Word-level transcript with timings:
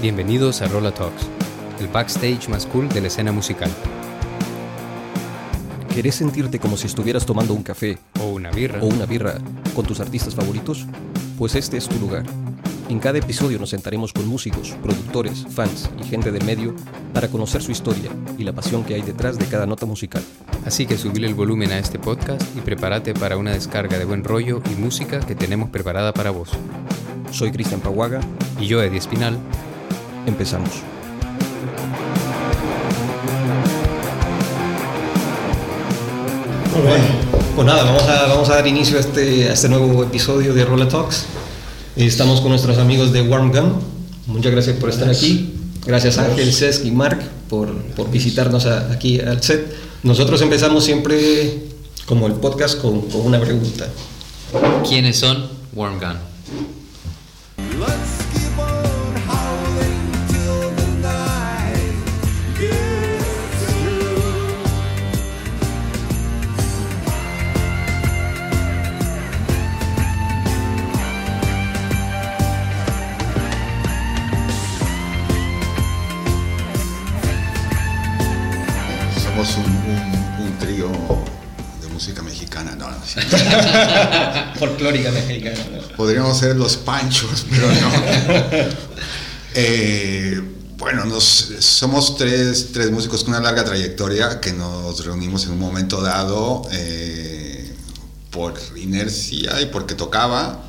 Bienvenidos 0.00 0.62
a 0.62 0.68
Rolla 0.68 0.92
Talks, 0.92 1.26
el 1.78 1.88
backstage 1.88 2.48
más 2.48 2.66
cool 2.66 2.88
de 2.88 3.00
la 3.02 3.08
escena 3.08 3.32
musical. 3.32 3.70
¿Querés 5.94 6.14
sentirte 6.14 6.58
como 6.58 6.76
si 6.76 6.86
estuvieras 6.86 7.26
tomando 7.26 7.52
un 7.52 7.62
café 7.62 7.98
O 8.20 8.28
una 8.28 8.50
birra. 8.50 8.80
o 8.80 8.86
una 8.86 9.04
birra 9.06 9.34
con 9.74 9.84
tus 9.84 10.00
artistas 10.00 10.34
favoritos? 10.34 10.86
Pues 11.36 11.54
este 11.54 11.76
es 11.76 11.88
tu 11.88 11.98
lugar. 11.98 12.24
En 12.88 12.98
cada 12.98 13.18
episodio 13.18 13.58
nos 13.58 13.70
sentaremos 13.70 14.12
con 14.12 14.26
músicos, 14.26 14.74
productores, 14.82 15.46
fans 15.50 15.90
y 16.00 16.04
gente 16.04 16.32
del 16.32 16.44
medio 16.44 16.74
para 17.12 17.28
conocer 17.28 17.62
su 17.62 17.70
historia 17.70 18.10
y 18.38 18.44
la 18.44 18.52
pasión 18.52 18.84
que 18.84 18.94
hay 18.94 19.02
detrás 19.02 19.38
de 19.38 19.46
cada 19.46 19.66
nota 19.66 19.86
musical. 19.86 20.22
Así 20.64 20.86
que 20.86 20.98
subile 20.98 21.26
el 21.26 21.34
volumen 21.34 21.70
a 21.72 21.78
este 21.78 21.98
podcast 21.98 22.42
y 22.56 22.60
prepárate 22.60 23.14
para 23.14 23.36
una 23.36 23.52
descarga 23.52 23.98
de 23.98 24.04
buen 24.06 24.24
rollo 24.24 24.60
y 24.72 24.80
música 24.80 25.20
que 25.20 25.34
tenemos 25.34 25.70
preparada 25.70 26.12
para 26.12 26.30
vos. 26.30 26.50
Soy 27.30 27.52
Cristian 27.52 27.80
Paguaga, 27.80 28.20
Y 28.58 28.66
yo, 28.66 28.82
Eddie 28.82 28.98
Espinal, 28.98 29.38
empezamos. 30.30 30.70
Bueno, 36.82 37.04
pues 37.56 37.66
nada, 37.66 37.84
vamos 37.84 38.02
a, 38.04 38.26
vamos 38.28 38.48
a 38.48 38.54
dar 38.56 38.66
inicio 38.66 38.96
a 38.96 39.00
este, 39.00 39.48
a 39.48 39.52
este 39.52 39.68
nuevo 39.68 40.02
episodio 40.04 40.54
de 40.54 40.64
Roller 40.64 40.88
Talks. 40.88 41.24
Estamos 41.96 42.40
con 42.40 42.50
nuestros 42.50 42.78
amigos 42.78 43.12
de 43.12 43.22
Warm 43.22 43.50
Gun. 43.52 43.74
Muchas 44.26 44.52
gracias 44.52 44.76
por 44.76 44.88
estar 44.90 45.08
aquí. 45.10 45.54
Gracias 45.84 46.18
Ángel, 46.18 46.52
Cesc 46.52 46.84
y 46.84 46.90
Mark 46.90 47.20
por, 47.48 47.74
por 47.96 48.10
visitarnos 48.10 48.66
a- 48.66 48.90
aquí 48.92 49.20
al 49.20 49.42
set. 49.42 49.74
Nosotros 50.02 50.40
empezamos 50.42 50.84
siempre, 50.84 51.64
como 52.06 52.26
el 52.26 52.34
podcast, 52.34 52.80
con, 52.80 53.02
con 53.02 53.22
una 53.22 53.40
pregunta. 53.40 53.86
¿quiénes 54.88 55.18
son 55.18 55.46
Warm 55.74 55.98
Gun? 55.98 56.29
Podríamos 85.96 86.38
ser 86.38 86.56
los 86.56 86.76
panchos, 86.76 87.46
pero 87.50 87.68
no. 87.68 87.90
Eh, 89.52 90.40
bueno, 90.78 91.06
nos, 91.06 91.24
somos 91.58 92.16
tres, 92.16 92.68
tres 92.72 92.92
músicos 92.92 93.24
con 93.24 93.34
una 93.34 93.42
larga 93.42 93.64
trayectoria 93.64 94.38
que 94.38 94.52
nos 94.52 95.04
reunimos 95.04 95.44
en 95.46 95.50
un 95.50 95.58
momento 95.58 96.00
dado 96.00 96.62
eh, 96.70 97.74
por 98.30 98.54
inercia 98.76 99.60
y 99.60 99.66
porque 99.66 99.96
tocaba 99.96 100.62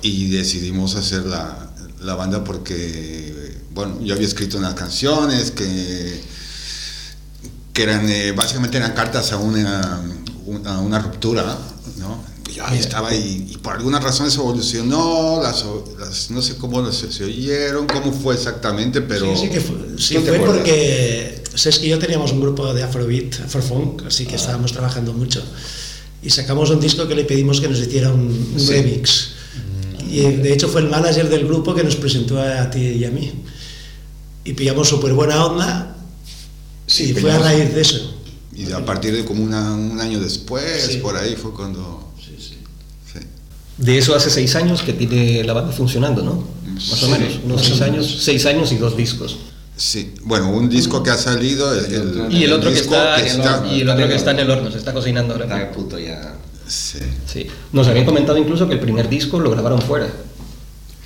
y 0.00 0.30
decidimos 0.30 0.94
hacer 0.94 1.24
la, 1.24 1.72
la 1.98 2.14
banda 2.14 2.44
porque, 2.44 3.58
bueno, 3.72 4.00
yo 4.00 4.14
había 4.14 4.28
escrito 4.28 4.58
unas 4.58 4.74
canciones 4.74 5.50
que 5.50 6.22
que 7.78 7.84
eran 7.84 8.08
eh, 8.08 8.32
básicamente 8.32 8.76
eran 8.76 8.92
cartas 8.92 9.30
a 9.30 9.36
una, 9.36 10.02
una, 10.46 10.80
una 10.80 10.98
ruptura, 10.98 11.56
¿no? 11.98 12.20
Y 12.58 12.60
yo 12.60 12.66
ahí 12.66 12.78
estaba 12.78 13.14
y, 13.14 13.46
y 13.52 13.56
por 13.58 13.74
alguna 13.76 14.00
razón 14.00 14.30
se 14.30 14.38
evolucionó, 14.38 15.40
las, 15.42 15.64
las- 15.98 16.30
no 16.30 16.42
sé 16.42 16.56
cómo 16.56 16.80
las- 16.82 16.96
se, 16.96 17.24
oyeron, 17.24 17.86
cómo 17.86 18.12
fue 18.12 18.34
exactamente, 18.34 19.00
pero... 19.00 19.34
Sí, 19.36 19.42
sí 19.44 19.48
que 19.50 19.60
fue, 19.60 19.76
sí 19.98 20.14
¿Tú 20.16 20.22
te 20.22 20.28
fue 20.38 20.40
porque 20.46 21.42
Sesc 21.54 21.84
y 21.84 21.88
yo 21.88 21.98
teníamos 21.98 22.32
un 22.32 22.40
grupo 22.40 22.72
de 22.74 22.82
Afrobeat, 22.82 23.40
Afrofunk, 23.44 24.02
así 24.06 24.24
Ah. 24.24 24.30
que 24.30 24.36
estábamos 24.36 24.72
trabajando 24.72 25.12
mucho. 25.12 25.42
Y 26.22 26.30
sacamos 26.30 26.70
un 26.70 26.80
disco 26.80 27.06
que 27.06 27.14
le 27.14 27.24
pedimos 27.24 27.60
que 27.60 27.68
nos 27.68 27.78
hiciera 27.78 28.12
un, 28.12 28.22
un 28.54 28.60
Sí. 28.60 28.72
remix. 28.72 29.28
Y 30.10 30.20
eh, 30.20 30.36
de 30.38 30.52
hecho 30.52 30.68
fue 30.68 30.80
el 30.80 30.88
manager 30.88 31.28
del 31.28 31.46
grupo 31.46 31.74
que 31.74 31.84
nos 31.84 31.94
presentó 31.96 32.40
a 32.40 32.68
ti 32.70 32.80
y 32.80 33.04
a 33.04 33.10
mí. 33.10 33.32
Y 34.44 34.54
pillamos 34.54 34.88
súper 34.88 35.12
buena 35.12 35.44
onda 35.44 35.96
Sí, 36.86 37.10
y 37.10 37.14
fue 37.14 37.30
a 37.30 37.38
raíz 37.38 37.74
de 37.74 37.80
eso. 37.82 38.14
Y 38.56 38.72
a 38.72 38.84
partir 38.84 39.14
de 39.14 39.24
como 39.24 39.44
una- 39.44 39.74
un 39.74 40.00
año 40.00 40.18
después, 40.18 40.96
por 41.02 41.16
ahí 41.16 41.36
fue 41.36 41.52
cuando... 41.52 42.07
De 43.78 43.96
eso 43.96 44.14
hace 44.14 44.28
seis 44.30 44.54
años 44.56 44.82
que 44.82 44.92
tiene 44.92 45.42
la 45.44 45.52
banda 45.52 45.72
funcionando, 45.72 46.22
¿no? 46.22 46.44
Más 46.74 47.02
o 47.02 47.08
menos, 47.08 47.38
unos 47.44 47.60
seis 47.62 47.80
menos. 47.80 47.94
años, 47.94 48.18
seis 48.22 48.46
años 48.46 48.72
y 48.72 48.76
dos 48.76 48.96
discos. 48.96 49.38
Sí, 49.76 50.14
bueno, 50.24 50.50
un 50.50 50.68
disco 50.68 51.02
que 51.04 51.10
ha 51.10 51.16
salido... 51.16 51.72
el- 51.72 51.94
el- 51.94 52.32
Y 52.32 52.42
el 52.44 52.52
otro 52.52 52.72
que 52.72 52.80
está, 52.80 53.14
que 53.16 53.20
en 53.22 53.26
el 53.28 53.32
está- 53.40 53.58
horno, 53.60 53.72
y 53.72 53.80
el 53.80 53.88
otro 53.88 54.08
que 54.08 54.14
está 54.16 54.30
en 54.32 54.38
el 54.40 54.50
horno, 54.50 54.70
se 54.72 54.78
está 54.78 54.92
cocinando 54.92 55.34
ahora. 55.34 55.44
Está 55.46 55.70
puto 55.72 55.98
ya. 55.98 56.34
Sí. 56.66 56.98
Sí. 57.32 57.46
Nos 57.72 57.86
habían 57.86 58.04
comentado 58.04 58.36
incluso 58.38 58.66
que 58.66 58.74
el 58.74 58.80
primer 58.80 59.08
disco 59.08 59.38
lo 59.38 59.50
grabaron 59.50 59.80
fuera. 59.80 60.08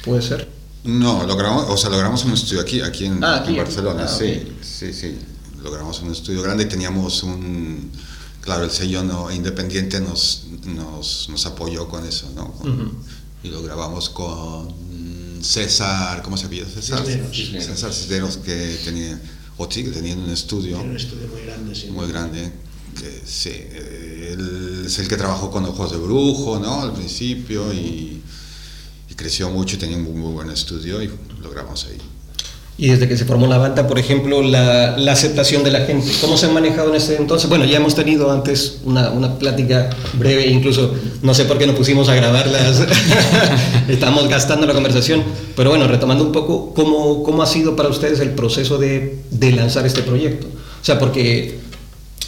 ¿Puede 0.04 0.22
ser? 0.22 0.48
No, 0.84 1.24
lo 1.26 1.36
grabamos, 1.36 1.66
o 1.68 1.76
sea, 1.76 1.90
lo 1.90 1.96
grabamos 1.98 2.22
en 2.22 2.28
un 2.28 2.34
estudio 2.34 2.62
aquí, 2.62 2.80
aquí 2.80 3.04
en, 3.04 3.22
Ah, 3.22 3.36
aquí, 3.36 3.50
en 3.52 3.60
aquí. 3.60 3.64
Barcelona, 3.64 4.04
Ah, 4.06 4.08
sí, 4.08 4.42
sí, 4.62 4.92
sí. 4.92 5.16
Lo 5.62 5.70
grabamos 5.70 6.00
en 6.00 6.06
un 6.06 6.12
estudio 6.12 6.42
grande 6.42 6.64
y 6.64 6.66
teníamos 6.66 7.22
un, 7.22 7.92
claro, 8.42 8.64
el 8.64 8.70
sello 8.70 9.02
no, 9.02 9.30
independiente 9.32 10.00
nos, 10.00 10.44
nos, 10.66 11.28
nos 11.30 11.46
apoyó 11.46 11.88
con 11.88 12.04
eso, 12.06 12.30
¿no? 12.36 12.52
Con- 12.52 12.70
Ujú. 12.82 12.92
Y 13.44 13.48
lo 13.48 13.62
grabamos 13.62 14.08
con 14.10 14.68
César, 15.42 16.22
¿cómo 16.22 16.36
se 16.36 16.48
llama 16.48 16.70
César? 16.70 17.04
Cisneros. 17.04 17.66
César 17.66 17.92
Cisneros 17.92 18.36
que 18.36 18.78
tenía, 18.84 19.20
o 19.56 19.68
sigue 19.70 19.90
teniendo 19.90 20.24
un 20.24 20.30
estudio 20.30 20.76
Tiene 20.76 20.90
un 20.90 20.96
estudio 20.96 21.26
muy 21.28 21.42
grande, 21.42 21.74
sí. 21.74 21.86
muy 21.88 22.06
grande, 22.06 22.52
que 22.98 23.22
sí, 23.26 23.50
él 23.50 24.84
es 24.86 24.98
el 25.00 25.08
que 25.08 25.16
trabajó 25.16 25.50
con 25.50 25.64
Ojos 25.64 25.90
de 25.90 25.98
Brujo, 25.98 26.58
¿no? 26.60 26.82
Al 26.82 26.92
principio 26.92 27.72
y, 27.72 28.22
y 29.10 29.14
creció 29.16 29.50
mucho 29.50 29.74
y 29.76 29.78
tenía 29.80 29.96
un 29.96 30.04
muy, 30.04 30.12
muy 30.12 30.32
buen 30.32 30.50
estudio 30.50 31.02
y 31.02 31.10
lo 31.40 31.50
grabamos 31.50 31.84
ahí. 31.86 31.98
Y 32.78 32.88
desde 32.88 33.06
que 33.06 33.16
se 33.18 33.26
formó 33.26 33.46
la 33.46 33.58
banda, 33.58 33.86
por 33.86 33.98
ejemplo, 33.98 34.42
la, 34.42 34.96
la 34.96 35.12
aceptación 35.12 35.62
de 35.62 35.70
la 35.70 35.80
gente, 35.80 36.10
¿cómo 36.22 36.38
se 36.38 36.46
han 36.46 36.54
manejado 36.54 36.88
en 36.88 36.96
ese 36.96 37.16
entonces? 37.16 37.48
Bueno, 37.48 37.66
ya 37.66 37.76
hemos 37.76 37.94
tenido 37.94 38.32
antes 38.32 38.78
una, 38.84 39.10
una 39.10 39.38
plática 39.38 39.90
breve, 40.14 40.46
incluso 40.46 40.94
no 41.22 41.34
sé 41.34 41.44
por 41.44 41.58
qué 41.58 41.66
nos 41.66 41.76
pusimos 41.76 42.08
a 42.08 42.14
grabarlas, 42.14 42.82
estamos 43.88 44.26
gastando 44.26 44.66
la 44.66 44.72
conversación, 44.72 45.22
pero 45.54 45.68
bueno, 45.68 45.86
retomando 45.86 46.24
un 46.24 46.32
poco, 46.32 46.72
¿cómo, 46.74 47.22
cómo 47.22 47.42
ha 47.42 47.46
sido 47.46 47.76
para 47.76 47.90
ustedes 47.90 48.20
el 48.20 48.30
proceso 48.30 48.78
de, 48.78 49.18
de 49.30 49.52
lanzar 49.52 49.84
este 49.84 50.00
proyecto? 50.00 50.46
O 50.46 50.84
sea, 50.84 50.98
porque 50.98 51.60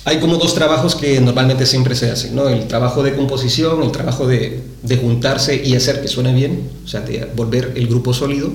hay 0.05 0.21
como 0.21 0.37
dos 0.37 0.55
trabajos 0.55 0.95
que 0.95 1.19
normalmente 1.21 1.65
siempre 1.65 1.95
se 1.95 2.11
hacen, 2.11 2.37
¿no? 2.37 2.49
El 2.51 2.69
trabajo 2.69 3.03
de 3.03 3.17
composición, 3.17 3.83
el 3.83 3.91
trabajo 3.91 4.27
de, 4.27 4.61
de 4.83 4.97
juntarse 4.99 5.63
y 5.65 5.75
hacer 5.75 6.03
que 6.03 6.09
suene 6.09 6.35
bien, 6.35 6.69
o 6.85 6.89
sea, 6.89 7.01
de 7.01 7.27
volver 7.35 7.73
el 7.75 7.89
grupo 7.89 8.13
sólido, 8.13 8.53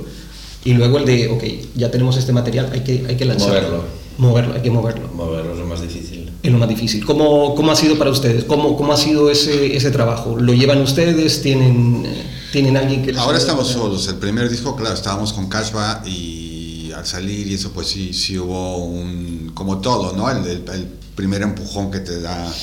y 0.66 0.74
luego 0.74 0.98
el 0.98 1.06
de, 1.06 1.28
ok, 1.30 1.44
ya 1.76 1.90
tenemos 1.92 2.18
este 2.18 2.34
material, 2.34 2.70
hay 2.74 2.82
que, 2.84 3.06
hay 3.08 3.16
que 3.18 3.26
lanzarlo. 3.26 3.54
Moverlo. 3.62 4.00
Moverlo, 4.18 4.54
hay 4.56 4.62
que 4.62 4.70
moverlo. 4.72 5.08
Moverlo 5.14 5.54
es 5.54 5.60
lo 5.60 5.66
más 5.66 5.82
difícil. 5.82 6.30
Es 6.44 6.52
lo 6.52 6.58
más 6.58 6.68
difícil. 6.68 7.06
¿Cómo, 7.06 7.56
cómo 7.56 7.72
ha 7.72 7.76
sido 7.76 7.98
para 7.98 8.10
ustedes? 8.12 8.44
¿Cómo, 8.44 8.76
cómo 8.76 8.92
ha 8.94 8.98
sido 8.98 9.30
ese, 9.30 9.76
ese 9.78 9.92
trabajo? 9.92 10.38
¿Lo 10.38 10.54
llevan 10.54 10.82
ustedes? 10.82 11.42
¿Tienen, 11.42 12.04
eh, 12.06 12.24
¿tienen 12.52 12.76
alguien 12.76 13.02
que 13.02 13.14
les 13.14 13.22
Ahora 13.22 13.38
estamos 13.38 13.68
solos. 13.70 14.08
El 14.10 14.16
primer 14.16 14.50
disco, 14.50 14.76
claro, 14.76 14.94
estábamos 14.96 15.32
con 15.32 15.48
Cashba 15.48 16.04
y 16.06 16.92
al 16.94 17.06
salir 17.06 17.48
y 17.48 17.54
eso, 17.54 17.72
pues 17.72 17.88
sí, 17.88 18.12
sí 18.14 18.38
hubo 18.38 18.78
un, 18.84 19.52
como 19.54 19.78
todo, 19.80 20.12
¿no? 20.14 20.30
El, 20.30 20.38
el- 20.46 20.64
el 20.74 20.88
primer 21.16 21.42
empujón 21.42 21.90
que 21.92 22.00
te 22.00 22.20
da, 22.20 22.54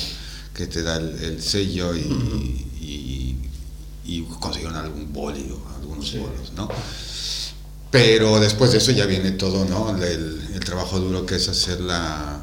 que 0.53 0.67
te 0.67 0.83
da 0.83 0.97
el, 0.97 1.09
el 1.23 1.41
sello 1.41 1.95
y, 1.95 2.65
y, 2.81 3.35
y 4.05 4.21
consiguieron 4.39 4.77
algún 4.77 5.11
boli 5.11 5.51
o 5.51 5.75
algunos 5.75 6.11
bolos, 6.13 6.53
¿no? 6.55 6.67
Pero 7.91 8.39
después 8.39 8.71
de 8.71 8.79
eso 8.79 8.91
ya 8.91 9.05
viene 9.05 9.31
todo, 9.31 9.65
¿no? 9.65 9.95
El, 10.03 10.41
el 10.53 10.59
trabajo 10.59 10.99
duro 10.99 11.25
que 11.25 11.35
es 11.35 11.47
hacer 11.47 11.79
la, 11.79 12.41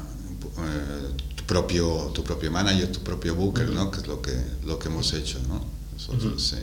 eh, 0.57 1.23
tu, 1.35 1.43
propio, 1.43 2.11
tu 2.13 2.23
propio 2.23 2.51
manager, 2.51 2.91
tu 2.91 3.01
propio 3.01 3.35
booker, 3.35 3.69
¿no? 3.69 3.91
Que 3.91 3.99
es 3.99 4.07
lo 4.07 4.21
que, 4.21 4.33
lo 4.65 4.79
que 4.79 4.87
hemos 4.87 5.13
hecho, 5.13 5.39
¿no? 5.47 5.63
Nosotros, 5.93 6.41
sí. 6.41 6.57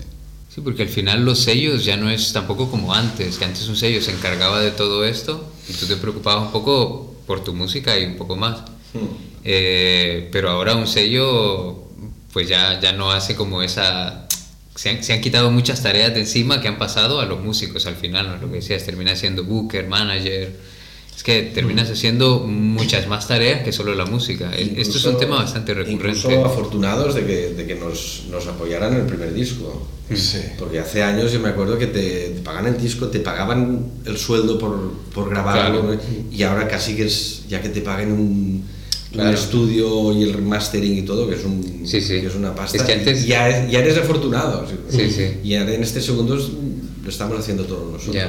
Sí, 0.55 0.61
porque 0.61 0.83
al 0.83 0.89
final 0.89 1.25
los 1.25 1.39
sellos 1.39 1.85
ya 1.85 1.97
no 1.97 2.11
es 2.11 2.33
tampoco 2.33 2.71
como 2.71 2.93
antes, 2.93 3.39
que 3.39 3.45
antes 3.45 3.69
un 3.69 3.77
sello 3.77 4.03
se 4.03 4.13
encargaba 4.13 4.61
de 4.61 4.71
todo 4.71 5.05
esto 5.05 5.49
y 5.69 5.73
tú 5.73 5.87
te 5.87 5.97
preocupabas 5.97 6.47
un 6.47 6.53
poco 6.53 7.15
por 7.27 7.43
tu 7.43 7.55
música 7.55 7.99
y 7.99 8.05
un 8.05 8.17
poco 8.17 8.37
más. 8.37 8.61
Eh, 9.45 10.29
pero 10.31 10.51
ahora 10.51 10.75
un 10.75 10.87
sello 10.87 11.89
pues 12.33 12.49
ya, 12.49 12.81
ya 12.81 12.93
no 12.93 13.11
hace 13.11 13.35
como 13.35 13.63
esa... 13.63 14.27
Se 14.75 14.89
han, 14.91 15.03
se 15.05 15.13
han 15.13 15.21
quitado 15.21 15.51
muchas 15.51 15.83
tareas 15.83 16.15
de 16.15 16.21
encima 16.21 16.61
que 16.61 16.69
han 16.69 16.79
pasado 16.79 17.21
a 17.21 17.27
los 17.27 17.41
músicos 17.41 17.87
al 17.87 17.95
final, 17.97 18.27
¿no? 18.29 18.37
lo 18.39 18.49
que 18.51 18.57
decías, 18.57 18.85
termina 18.85 19.15
siendo 19.17 19.45
booker, 19.45 19.87
manager, 19.87 20.51
es 21.15 21.23
que 21.23 21.43
terminas 21.43 21.91
haciendo 21.91 22.41
muchas 22.41 23.07
más 23.07 23.29
tareas 23.29 23.63
que 23.63 23.71
solo 23.71 23.95
la 23.95 24.07
música. 24.07 24.51
E- 24.57 24.63
Esto 24.81 24.97
es 24.97 25.05
un 25.05 25.13
Incluso- 25.13 25.17
tema 25.19 25.37
bastante 25.37 25.75
recurrente. 25.75 26.19
Incluso 26.27 26.45
afortunados 26.47 27.15
de 27.15 27.27
que, 27.27 27.49
de 27.53 27.67
que 27.67 27.75
nos, 27.75 28.25
nos 28.31 28.47
apoyaran 28.47 28.95
en 28.95 29.01
el 29.01 29.07
primer 29.07 29.35
disco. 29.35 29.87
Sí. 30.15 30.39
Porque 30.59 30.79
hace 30.79 31.03
años 31.03 31.31
yo 31.33 31.41
me 31.41 31.51
acuerdo 31.51 31.79
que 31.79 31.87
te, 31.87 32.31
te 32.31 32.41
pagan 32.41 32.67
el 32.67 32.81
disco, 32.81 33.09
te 33.09 33.21
pagaban 33.21 33.91
el 34.07 34.17
sueldo 34.19 34.59
por, 34.59 34.93
por 35.15 35.29
grabarlo 35.31 35.83
Claro. 35.83 36.01
y 36.31 36.43
ahora 36.45 36.67
casi 36.67 36.97
que 36.97 37.05
es 37.07 37.45
ya 37.49 37.61
que 37.63 37.69
te 37.69 37.83
paguen 37.83 38.13
un, 38.13 38.65
Claro. 39.13 39.29
un 39.29 39.35
estudio 39.35 40.13
y 40.19 40.23
el 40.23 40.41
mastering 40.41 40.97
y 40.99 41.03
todo, 41.03 41.29
que 41.29 41.35
es, 41.35 41.45
un, 41.45 41.83
Sí, 41.87 42.01
sí. 42.01 42.21
que 42.21 42.27
es 42.29 42.35
una 42.35 42.55
pasta. 42.55 42.79
Es 42.79 42.83
que 42.85 42.93
antes- 42.95 43.27
ya, 43.27 43.69
ya 43.69 43.81
eres 43.81 43.99
afortunado. 43.99 44.67
Sí, 44.89 45.11
sí. 45.11 45.27
Y 45.45 45.55
ahora 45.57 45.75
en 45.75 45.83
este 45.83 46.01
segundo 46.01 46.35
lo 46.37 47.09
estamos 47.11 47.39
haciendo 47.39 47.65
todos 47.65 47.93
nosotros. 47.93 48.25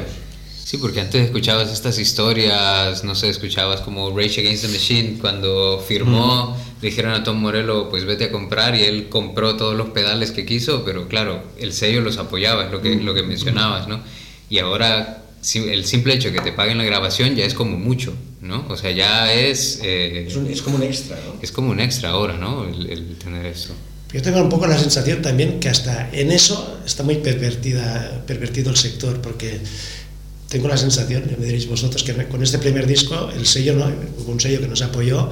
Sí, 0.66 0.78
porque 0.78 1.02
antes 1.02 1.24
escuchabas 1.26 1.72
estas 1.72 2.00
historias, 2.00 3.04
no 3.04 3.14
sé, 3.16 3.30
escuchabas 3.30 3.82
como 3.82 4.10
Rage 4.18 4.42
Against 4.42 4.66
the 4.66 4.72
Machine 4.72 5.18
cuando 5.22 5.80
firmó, 5.88 6.58
le 6.82 6.90
dijeron 6.90 7.14
a 7.14 7.24
Tom 7.24 7.38
Morello, 7.38 7.90
pues 7.90 8.06
vete 8.06 8.26
a 8.26 8.32
comprar 8.32 8.76
y 8.76 8.82
él 8.84 9.08
compró 9.10 9.56
todos 9.56 9.76
los 9.78 9.90
pedales 9.90 10.32
que 10.32 10.46
quiso, 10.46 10.84
pero 10.84 11.08
claro, 11.08 11.44
el 11.60 11.74
sello 11.74 12.02
los 12.02 12.18
apoyaba, 12.18 12.66
es 12.66 12.72
lo 12.72 12.82
que, 12.82 12.96
lo 12.96 13.14
que 13.14 13.22
mencionabas, 13.24 13.88
¿no? 13.88 14.00
Y 14.50 14.58
ahora 14.60 15.24
el 15.56 15.86
simple 15.86 16.16
hecho 16.16 16.30
de 16.30 16.36
que 16.36 16.42
te 16.42 16.52
paguen 16.54 16.78
la 16.78 16.86
grabación 16.86 17.36
ya 17.36 17.46
es 17.46 17.54
como 17.54 17.78
mucho, 17.78 18.14
¿no? 18.44 18.66
O 18.70 18.78
sea, 18.78 18.92
ya 18.92 19.34
es... 19.34 19.80
eh, 19.84 20.26
Es, 20.28 20.36
un- 20.36 20.48
es 20.48 20.62
como 20.62 20.76
un 20.78 20.84
extra, 20.84 21.16
¿no? 21.26 21.42
es 21.42 21.52
como 21.52 21.72
un 21.72 21.80
extra 21.80 22.10
ahora, 22.10 22.38
¿no? 22.38 22.66
El, 22.68 22.90
el 22.90 23.16
tener 23.16 23.46
eso. 23.46 23.74
Yo 24.14 24.22
tengo 24.22 24.40
un 24.42 24.50
poco 24.50 24.68
la 24.68 24.78
sensación 24.78 25.22
también 25.24 25.60
que 25.60 25.70
hasta 25.70 26.10
en 26.12 26.32
eso 26.32 26.78
está 26.86 27.02
muy 27.04 27.16
pervertida, 27.16 28.24
pervertido 28.28 28.70
el 28.70 28.78
sector, 28.78 29.20
porque 29.22 29.60
tengo 30.50 30.68
la 30.68 30.78
sensación, 30.78 31.24
ya 31.28 31.36
me 31.38 31.46
diréis 31.46 31.68
vosotros, 31.68 32.04
que 32.04 32.14
con 32.28 32.44
este 32.44 32.60
primer 32.60 32.86
disco 32.86 33.30
el 33.36 33.48
sello 33.48 33.74
no, 33.74 33.86
hubo 34.20 34.32
un 34.32 34.40
sello 34.40 34.60
que 34.62 34.68
nos 34.68 34.84
apoyó, 34.84 35.30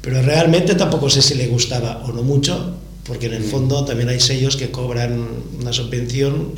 pero 0.00 0.22
realmente 0.22 0.74
tampoco 0.76 1.10
sé 1.10 1.20
si 1.20 1.34
le 1.34 1.48
gustaba 1.48 2.02
o 2.06 2.12
no 2.12 2.22
mucho, 2.22 2.74
porque 3.04 3.26
en 3.26 3.34
el 3.34 3.42
fondo 3.44 3.84
también 3.84 4.08
hay 4.08 4.20
sellos 4.20 4.56
que 4.56 4.70
cobran 4.70 5.26
una 5.60 5.72
subvención 5.74 6.54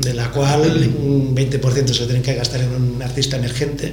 de 0.00 0.14
la 0.14 0.30
cual 0.30 0.90
un 1.02 1.34
20% 1.36 1.60
se 1.92 2.00
lo 2.00 2.06
tienen 2.06 2.22
que 2.22 2.34
gastar 2.34 2.60
en 2.62 2.70
un 2.70 3.02
artista 3.02 3.36
emergente 3.36 3.92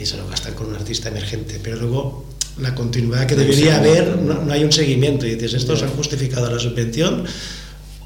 y 0.00 0.06
se 0.06 0.16
lo 0.16 0.26
gastan 0.28 0.54
con 0.54 0.66
un 0.66 0.74
artista 0.74 1.08
emergente, 1.08 1.60
pero 1.62 1.76
luego 1.76 2.24
la 2.58 2.74
continuidad 2.74 3.26
que 3.26 3.36
debería 3.36 3.78
haber, 3.78 4.16
no, 4.18 4.42
no 4.42 4.52
hay 4.52 4.64
un 4.64 4.72
seguimiento. 4.72 5.26
Y 5.26 5.34
dices, 5.34 5.54
¿estos 5.54 5.82
han 5.82 5.90
justificado 5.90 6.50
la 6.50 6.58
subvención 6.58 7.24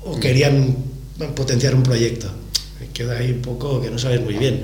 o 0.04 0.18
querían 0.18 0.76
potenciar 1.34 1.74
un 1.74 1.82
proyecto? 1.82 2.30
Queda 2.92 3.18
ahí 3.18 3.32
un 3.32 3.42
poco 3.42 3.80
que 3.80 3.90
no 3.90 3.98
sabes 3.98 4.20
muy 4.20 4.34
bien. 4.34 4.62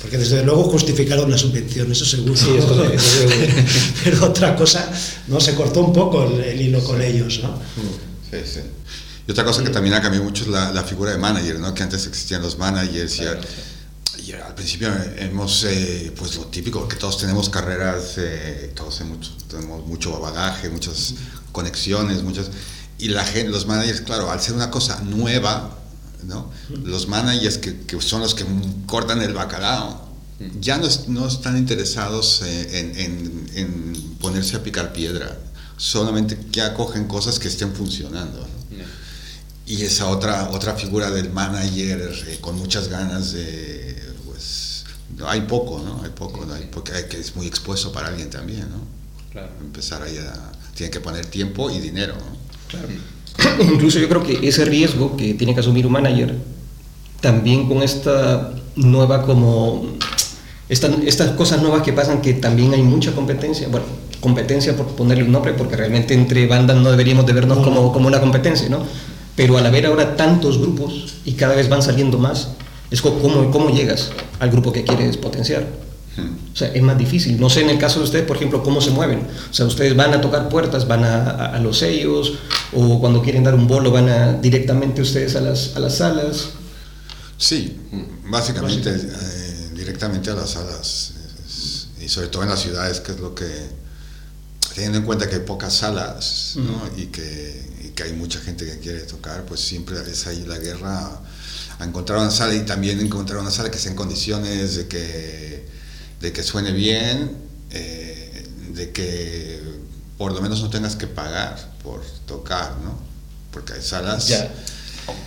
Porque 0.00 0.18
desde 0.18 0.44
luego 0.44 0.64
justificaron 0.64 1.30
la 1.30 1.38
subvención, 1.38 1.92
eso 1.92 2.04
seguro. 2.04 2.34
Sí, 2.34 2.50
eso 2.56 2.74
sí, 2.74 2.92
eso 2.92 3.28
seguro. 3.28 3.46
Pero 4.04 4.24
otra 4.26 4.56
cosa, 4.56 4.90
no 5.28 5.40
se 5.40 5.54
cortó 5.54 5.80
un 5.80 5.92
poco 5.92 6.24
el, 6.24 6.40
el 6.40 6.60
hilo 6.60 6.82
con 6.82 7.00
ellos, 7.00 7.40
¿no? 7.42 7.56
Sí, 8.30 8.38
sí. 8.44 8.60
Y 9.28 9.30
otra 9.30 9.44
cosa 9.44 9.62
que 9.62 9.70
también 9.70 9.94
ha 9.94 10.02
cambiado 10.02 10.24
mucho 10.24 10.42
es 10.42 10.48
la, 10.48 10.72
la 10.72 10.82
figura 10.82 11.12
de 11.12 11.18
manager, 11.18 11.60
¿no? 11.60 11.72
Que 11.72 11.84
antes 11.84 12.04
existían 12.06 12.42
los 12.42 12.58
managers 12.58 13.20
y, 13.20 13.24
al- 14.34 14.40
y 14.40 14.42
al 14.42 14.54
principio 14.54 14.88
hemos, 15.16 15.64
eh, 15.64 16.12
pues 16.16 16.36
lo 16.36 16.46
típico, 16.46 16.86
que 16.88 16.96
todos 16.96 17.18
tenemos 17.18 17.48
carreras, 17.48 18.14
eh, 18.18 18.72
todos 18.74 18.98
tenemos 18.98 19.18
mucho, 19.18 19.30
tenemos 19.48 19.86
mucho 19.86 20.20
bagaje, 20.20 20.68
muchas 20.70 21.14
conexiones, 21.52 22.22
muchas... 22.22 22.46
Y 22.98 23.08
la 23.08 23.24
gente, 23.24 23.50
los 23.50 23.66
managers, 23.66 24.00
claro, 24.02 24.30
al 24.30 24.40
ser 24.40 24.54
una 24.54 24.70
cosa 24.70 25.00
nueva, 25.02 25.78
¿no? 26.24 26.50
Los 26.84 27.08
managers 27.08 27.58
que, 27.58 27.80
que 27.80 28.00
son 28.00 28.20
los 28.20 28.34
que 28.34 28.44
cortan 28.86 29.20
el 29.22 29.34
bacalao, 29.34 30.08
ya 30.60 30.76
no, 30.78 30.88
no 31.08 31.26
están 31.28 31.56
interesados 31.56 32.42
eh, 32.44 32.78
en, 32.80 32.98
en- 32.98 33.50
en 33.54 34.16
ponerse 34.20 34.56
a 34.56 34.62
picar 34.62 34.92
piedra, 34.92 35.36
solamente 35.76 36.38
ya 36.52 36.74
cogen 36.74 37.06
cosas 37.08 37.38
que 37.38 37.48
estén 37.48 37.72
funcionando. 37.74 38.38
¿no? 38.40 38.46
Y 39.66 39.82
esa 39.82 40.08
otra, 40.08 40.50
otra 40.50 40.74
figura 40.74 41.10
del 41.10 41.30
manager 41.30 42.12
eh, 42.28 42.38
con 42.40 42.56
muchas 42.56 42.88
ganas 42.88 43.32
de, 43.32 43.91
hay 45.28 45.42
poco, 45.42 45.80
¿no? 45.84 46.02
Hay 46.02 46.10
poco, 46.10 46.44
¿no? 46.46 46.54
Hay- 46.54 46.68
porque 46.72 46.92
hay 46.92 47.04
que 47.04 47.18
es 47.18 47.34
muy 47.36 47.46
expuesto 47.46 47.92
para 47.92 48.08
alguien 48.08 48.30
también, 48.30 48.60
¿no? 48.70 48.78
Claro. 49.32 49.48
Empezar 49.60 50.02
ahí 50.02 50.16
a, 50.18 50.52
tiene 50.74 50.90
que 50.90 51.00
poner 51.00 51.26
tiempo 51.26 51.70
y 51.70 51.78
dinero, 51.80 52.14
¿no? 52.14 52.42
Incluso 53.72 53.98
yo 53.98 54.08
creo 54.08 54.22
que 54.22 54.46
ese 54.46 54.64
riesgo 54.64 55.16
que 55.16 55.34
tiene 55.34 55.54
que 55.54 55.60
asumir 55.60 55.86
un 55.86 55.92
manager, 55.92 56.36
también 57.20 57.68
con 57.68 57.82
esta 57.82 58.52
nueva 58.76 59.22
como... 59.22 59.86
esta- 60.68 60.88
estas 61.06 61.30
cosas 61.32 61.60
nuevas 61.62 61.82
que 61.82 61.92
pasan 61.92 62.20
que 62.22 62.34
también 62.34 62.72
hay 62.74 62.82
mucha 62.82 63.12
competencia, 63.14 63.68
bueno, 63.68 63.86
competencia 64.20 64.76
por 64.76 64.86
ponerle 64.88 65.24
un 65.24 65.32
nombre, 65.32 65.52
porque 65.54 65.76
realmente 65.76 66.14
entre 66.14 66.46
bandas 66.46 66.76
no 66.76 66.90
deberíamos 66.90 67.26
de 67.26 67.32
vernos 67.32 67.58
como, 67.58 67.92
como 67.92 68.06
una 68.08 68.20
competencia, 68.20 68.68
¿no? 68.68 68.84
Pero 69.34 69.56
al 69.58 69.64
haber 69.66 69.86
ahora 69.86 70.16
tantos 70.16 70.58
grupos 70.58 71.14
y 71.24 71.32
cada 71.32 71.54
vez 71.54 71.68
van 71.68 71.82
saliendo 71.82 72.18
más, 72.18 72.48
es 72.92 73.02
cómo, 73.02 73.50
cómo 73.50 73.70
llegas 73.70 74.10
al 74.38 74.50
grupo 74.50 74.72
que 74.72 74.84
quieres 74.84 75.16
potenciar. 75.16 75.66
O 76.52 76.56
sea, 76.56 76.68
es 76.74 76.82
más 76.82 76.98
difícil. 76.98 77.40
No 77.40 77.48
sé 77.48 77.62
en 77.62 77.70
el 77.70 77.78
caso 77.78 77.98
de 78.00 78.04
ustedes, 78.04 78.26
por 78.26 78.36
ejemplo, 78.36 78.62
cómo 78.62 78.82
se 78.82 78.90
mueven. 78.90 79.26
O 79.50 79.54
sea, 79.54 79.64
ustedes 79.64 79.96
van 79.96 80.12
a 80.12 80.20
tocar 80.20 80.50
puertas, 80.50 80.86
van 80.86 81.04
a, 81.04 81.22
a- 81.30 81.56
a 81.56 81.58
los 81.58 81.78
sellos, 81.78 82.34
o 82.74 83.00
cuando 83.00 83.22
quieren 83.22 83.42
dar 83.44 83.54
un 83.54 83.66
bolo 83.66 83.90
van 83.90 84.08
a, 84.10 84.32
directamente 84.34 85.00
ustedes 85.00 85.34
a 85.36 85.40
las, 85.40 85.74
a 85.74 85.80
las 85.80 85.96
salas. 85.96 86.50
Sí, 87.38 87.78
básicamente 88.28 88.90
eh, 88.94 89.70
directamente 89.74 90.30
a 90.30 90.34
las 90.34 90.50
salas 90.50 91.14
y 92.00 92.08
sobre 92.08 92.28
todo 92.28 92.42
en 92.42 92.50
las 92.50 92.60
ciudades, 92.60 93.00
que 93.00 93.12
es 93.12 93.20
lo 93.20 93.34
que, 93.34 93.46
teniendo 94.74 94.98
en 94.98 95.04
cuenta 95.04 95.28
que 95.28 95.36
hay 95.36 95.40
pocas 95.42 95.72
salas 95.72 96.54
¿no? 96.56 96.88
y, 97.00 97.06
que, 97.06 97.70
y 97.84 97.88
que 97.90 98.02
hay 98.02 98.12
mucha 98.12 98.38
gente 98.40 98.66
que 98.66 98.78
quiere 98.78 99.00
tocar, 99.00 99.44
pues 99.44 99.60
siempre 99.60 99.96
es 100.10 100.26
ahí 100.26 100.44
la 100.46 100.58
guerra 100.58 101.20
a 101.78 101.84
encontrar 101.84 102.18
una 102.18 102.30
sala 102.30 102.54
y 102.54 102.60
también 102.60 103.00
encontrar 103.00 103.40
una 103.40 103.50
sala 103.50 103.70
que 103.70 103.76
esté 103.76 103.90
en 103.90 103.96
condiciones 103.96 104.76
de 104.76 104.88
que, 104.88 105.66
de 106.20 106.32
que 106.32 106.42
suene 106.42 106.72
bien, 106.72 107.36
eh, 107.70 108.46
de 108.74 108.92
que 108.92 109.60
por 110.18 110.32
lo 110.32 110.40
menos 110.40 110.62
no 110.62 110.70
tengas 110.70 110.96
que 110.96 111.06
pagar 111.06 111.72
por 111.82 112.02
tocar, 112.26 112.76
¿no? 112.84 112.96
Porque 113.50 113.74
hay 113.74 113.82
salas 113.82 114.30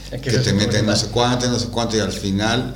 que 0.09 0.39
te 0.39 0.53
meten 0.53 0.86
no 0.86 0.95
sé 0.95 1.07
cuánto, 1.07 1.50
no 1.50 1.59
sé 1.59 1.68
cuánto, 1.68 1.97
y 1.97 2.00
al 2.00 2.13
final, 2.13 2.75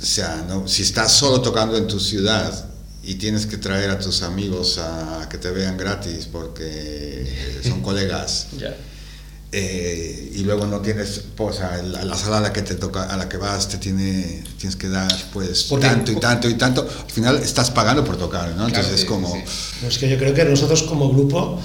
o 0.00 0.04
sea, 0.04 0.44
¿no? 0.48 0.66
si 0.66 0.82
estás 0.82 1.12
solo 1.12 1.42
tocando 1.42 1.76
en 1.76 1.86
tu 1.86 2.00
ciudad 2.00 2.70
y 3.02 3.16
tienes 3.16 3.46
que 3.46 3.56
traer 3.56 3.90
a 3.90 3.98
tus 3.98 4.22
amigos 4.22 4.78
a 4.78 5.28
que 5.30 5.38
te 5.38 5.50
vean 5.50 5.76
gratis 5.76 6.26
porque 6.30 7.60
son 7.62 7.82
colegas, 7.82 8.46
eh, 9.52 10.32
y 10.34 10.42
luego 10.44 10.66
no 10.66 10.80
tienes, 10.80 11.22
pues, 11.36 11.56
o 11.56 11.58
sea, 11.58 11.82
la, 11.82 12.04
la 12.04 12.16
sala 12.16 12.38
a 12.38 12.40
la 12.40 12.52
que 12.52 12.62
te 12.62 12.76
toca, 12.76 13.04
a 13.04 13.16
la 13.16 13.28
que 13.28 13.36
vas, 13.36 13.68
te 13.68 13.78
tiene, 13.78 14.44
tienes 14.58 14.76
que 14.76 14.88
dar, 14.88 15.12
pues, 15.32 15.64
Porque- 15.64 15.86
tanto 15.86 16.12
y 16.12 16.16
tanto 16.20 16.48
y 16.48 16.54
tanto, 16.54 16.82
al 16.82 17.10
final 17.10 17.36
estás 17.42 17.70
pagando 17.70 18.04
por 18.04 18.16
tocar, 18.16 18.48
¿no? 18.54 18.68
Entonces 18.68 18.82
Claro, 18.86 18.94
es 18.94 19.00
sí, 19.00 19.06
como... 19.06 19.32
sí, 19.34 19.42
No, 19.82 19.88
es 19.88 19.98
que 19.98 20.08
yo 20.08 20.18
creo 20.18 20.32
que 20.34 20.44
nosotros 20.44 20.84
como 20.84 21.10
grupo, 21.12 21.60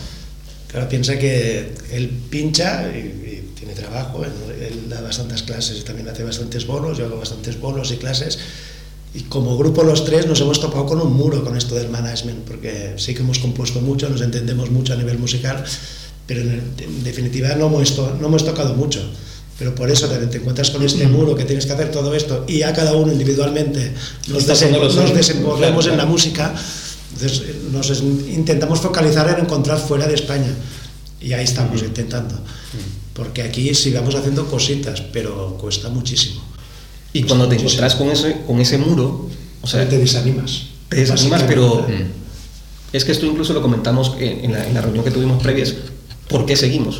claro, 0.67 0.89
piensa 0.89 1.17
que 1.19 1.75
él 1.91 2.09
pincha 2.29 2.87
y, 2.89 2.97
y 2.99 3.51
tiene 3.55 3.73
trabajo, 3.73 4.25
él, 4.25 4.31
él 4.61 4.89
da 4.89 5.01
bastantes 5.01 5.43
clases 5.43 5.77
y 5.79 5.81
también 5.83 6.09
hace 6.09 6.23
bastantes 6.23 6.65
bolos, 6.65 6.97
yo 6.97 7.05
hago 7.05 7.17
bastantes 7.17 7.59
bolos 7.59 7.91
y 7.91 7.97
clases. 7.97 8.39
Y 9.13 9.21
como 9.29 9.57
grupo 9.57 9.83
los 9.83 10.03
tres 10.03 10.25
nos 10.27 10.41
hemos 10.41 10.59
topado 10.59 10.85
con 10.87 10.99
un 10.99 11.13
muro 11.13 11.41
con 11.43 11.55
esto 11.55 11.75
del 11.75 11.87
management, 11.89 12.39
porque 12.45 12.95
sí 12.97 13.13
que 13.13 13.21
hemos 13.21 13.39
compuesto 13.39 13.79
mucho, 13.79 14.09
nos 14.09 14.19
entendemos 14.21 14.71
mucho 14.71 14.91
a 14.91 14.97
nivel 14.97 15.17
musical, 15.19 15.63
pero 16.27 16.41
en, 16.41 17.03
definitiva 17.03 17.55
no 17.55 17.67
hemos, 17.67 17.97
no 17.97 18.27
hemos 18.27 18.45
tocado 18.45 18.73
mucho. 18.73 19.01
Pero 19.57 19.73
por 19.73 19.89
eso 19.89 20.07
también 20.07 20.29
te 20.29 20.37
encuentras 20.37 20.69
con 20.69 20.83
este 20.83 21.07
muro 21.07 21.33
que 21.35 21.45
tienes 21.45 21.65
que 21.65 21.71
hacer 21.71 21.89
todo 21.89 22.13
esto 22.13 22.43
y 22.47 22.63
a 22.63 22.73
cada 22.73 22.93
uno 22.93 23.11
individualmente 23.13 23.93
nos, 24.27 24.43
suyo. 24.43 25.13
desenvolvemos 25.13 25.87
en 25.87 25.97
la 25.97 26.05
música. 26.05 26.53
Entonces 27.13 27.43
eh, 27.47 27.55
nos 27.71 27.89
intentamos 27.99 28.81
focalizar 28.81 29.29
en 29.29 29.45
encontrar 29.45 29.79
fuera 29.79 30.07
de 30.07 30.15
España 30.15 30.53
y 31.21 31.31
ahí 31.31 31.45
estamos 31.45 31.81
intentando. 31.81 32.35
Porque 33.13 33.43
aquí 33.43 33.73
sigamos 33.73 34.13
haciendo 34.15 34.45
cositas, 34.47 34.99
pero 34.99 35.57
cuesta 35.57 35.87
muchísimo. 35.87 36.41
Y 37.13 37.23
cuando 37.23 37.47
te 37.47 37.55
encontrás 37.55 37.95
con 37.95 38.09
ese, 38.09 38.41
con 38.45 38.59
ese 38.59 38.77
muro, 38.77 39.29
o 39.61 39.67
sea, 39.67 39.87
te 39.87 39.97
desanimas. 39.97 40.63
te 40.89 40.97
desanimas, 40.97 41.43
pero 41.43 41.77
Básicamente. 41.77 42.11
es 42.91 43.05
que 43.05 43.13
esto 43.13 43.25
incluso 43.25 43.53
lo 43.53 43.61
comentamos 43.61 44.17
en, 44.19 44.43
en 44.43 44.51
la, 44.51 44.67
en 44.67 44.73
la 44.73 44.81
reunión 44.81 45.05
que 45.05 45.11
tuvimos 45.11 45.41
previas. 45.41 45.75
¿Por 46.29 46.45
qué 46.45 46.55
seguimos? 46.55 46.99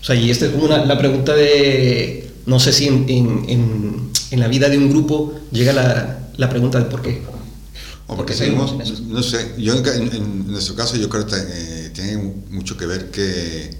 O 0.00 0.04
sea, 0.04 0.14
y 0.16 0.30
esta 0.30 0.46
es 0.46 0.52
como 0.52 0.64
una- 0.64 0.84
la 0.84 0.98
pregunta 0.98 1.34
de, 1.34 2.30
no 2.46 2.58
sé 2.60 2.72
si 2.72 2.86
en, 2.88 3.08
en- 3.08 3.44
en- 3.48 4.10
en 4.30 4.40
la 4.40 4.48
vida 4.48 4.68
de 4.68 4.78
un 4.78 4.90
grupo 4.90 5.32
llega 5.52 5.72
la, 5.72 6.28
la 6.36 6.48
pregunta 6.50 6.78
de 6.78 6.86
por 6.86 7.02
qué. 7.02 7.22
O 8.06 8.08
¿Por 8.08 8.16
porque 8.16 8.32
qué 8.32 8.38
seguimos 8.40 8.74
no 9.06 9.22
sé, 9.22 9.54
yo 9.58 9.74
en, 9.76 10.46
nuestro 10.50 10.74
caso 10.74 10.96
yo 10.96 11.08
creo 11.08 11.24
que 11.26 11.36
eh, 11.38 11.90
tiene 11.94 12.16
mucho 12.50 12.76
que 12.76 12.84
ver 12.86 13.10
que, 13.10 13.70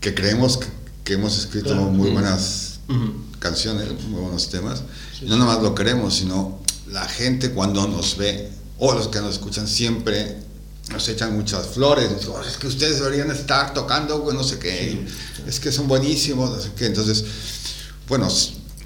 que 0.00 0.12
creemos 0.14 0.58
que, 0.58 0.66
que 1.04 1.12
hemos 1.14 1.38
escrito 1.38 1.68
Claro. 1.70 1.84
muy 1.90 2.10
buenas 2.10 2.80
Ujú. 2.88 3.12
canciones, 3.38 3.86
muy 4.08 4.20
buenos 4.20 4.50
temas. 4.50 4.82
Y 5.22 5.26
no 5.26 5.36
nomás 5.36 5.62
lo 5.62 5.74
queremos, 5.74 6.14
sino 6.16 6.58
la 6.90 7.06
gente 7.08 7.52
cuando 7.52 7.86
nos 7.86 8.16
ve, 8.16 8.50
o 8.78 8.92
los 8.92 9.08
que 9.08 9.20
nos 9.20 9.34
escuchan 9.34 9.68
siempre, 9.68 10.36
nos 10.92 11.08
echan 11.08 11.34
muchas 11.36 11.66
flores, 11.68 12.08
"Oh, 12.28 12.40
es 12.42 12.56
que 12.56 12.66
ustedes 12.66 13.00
deberían 13.00 13.30
estar 13.30 13.72
tocando, 13.74 14.28
no 14.32 14.42
sé 14.42 14.58
qué, 14.58 14.98
es 15.46 15.60
que 15.60 15.70
son 15.72 15.86
buenísimos, 15.88 16.50
no 16.50 16.60
sé 16.60 16.70
qué. 16.76 16.86
Entonces, 16.86 17.24
bueno, 18.08 18.28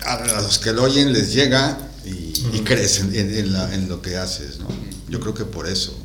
a 0.04 0.42
los 0.42 0.58
que 0.58 0.72
lo 0.72 0.82
oyen 0.84 1.12
les 1.12 1.32
llega 1.32 1.78
y, 2.04 2.32
y 2.56 2.60
crecen 2.64 3.14
en, 3.14 3.34
en 3.34 3.52
la- 3.52 3.74
en 3.74 3.88
lo 3.88 4.02
que 4.02 4.16
haces, 4.16 4.58
¿no? 4.58 4.66
Yo 5.08 5.18
creo 5.20 5.32
que 5.34 5.44
por 5.44 5.66
eso. 5.68 5.96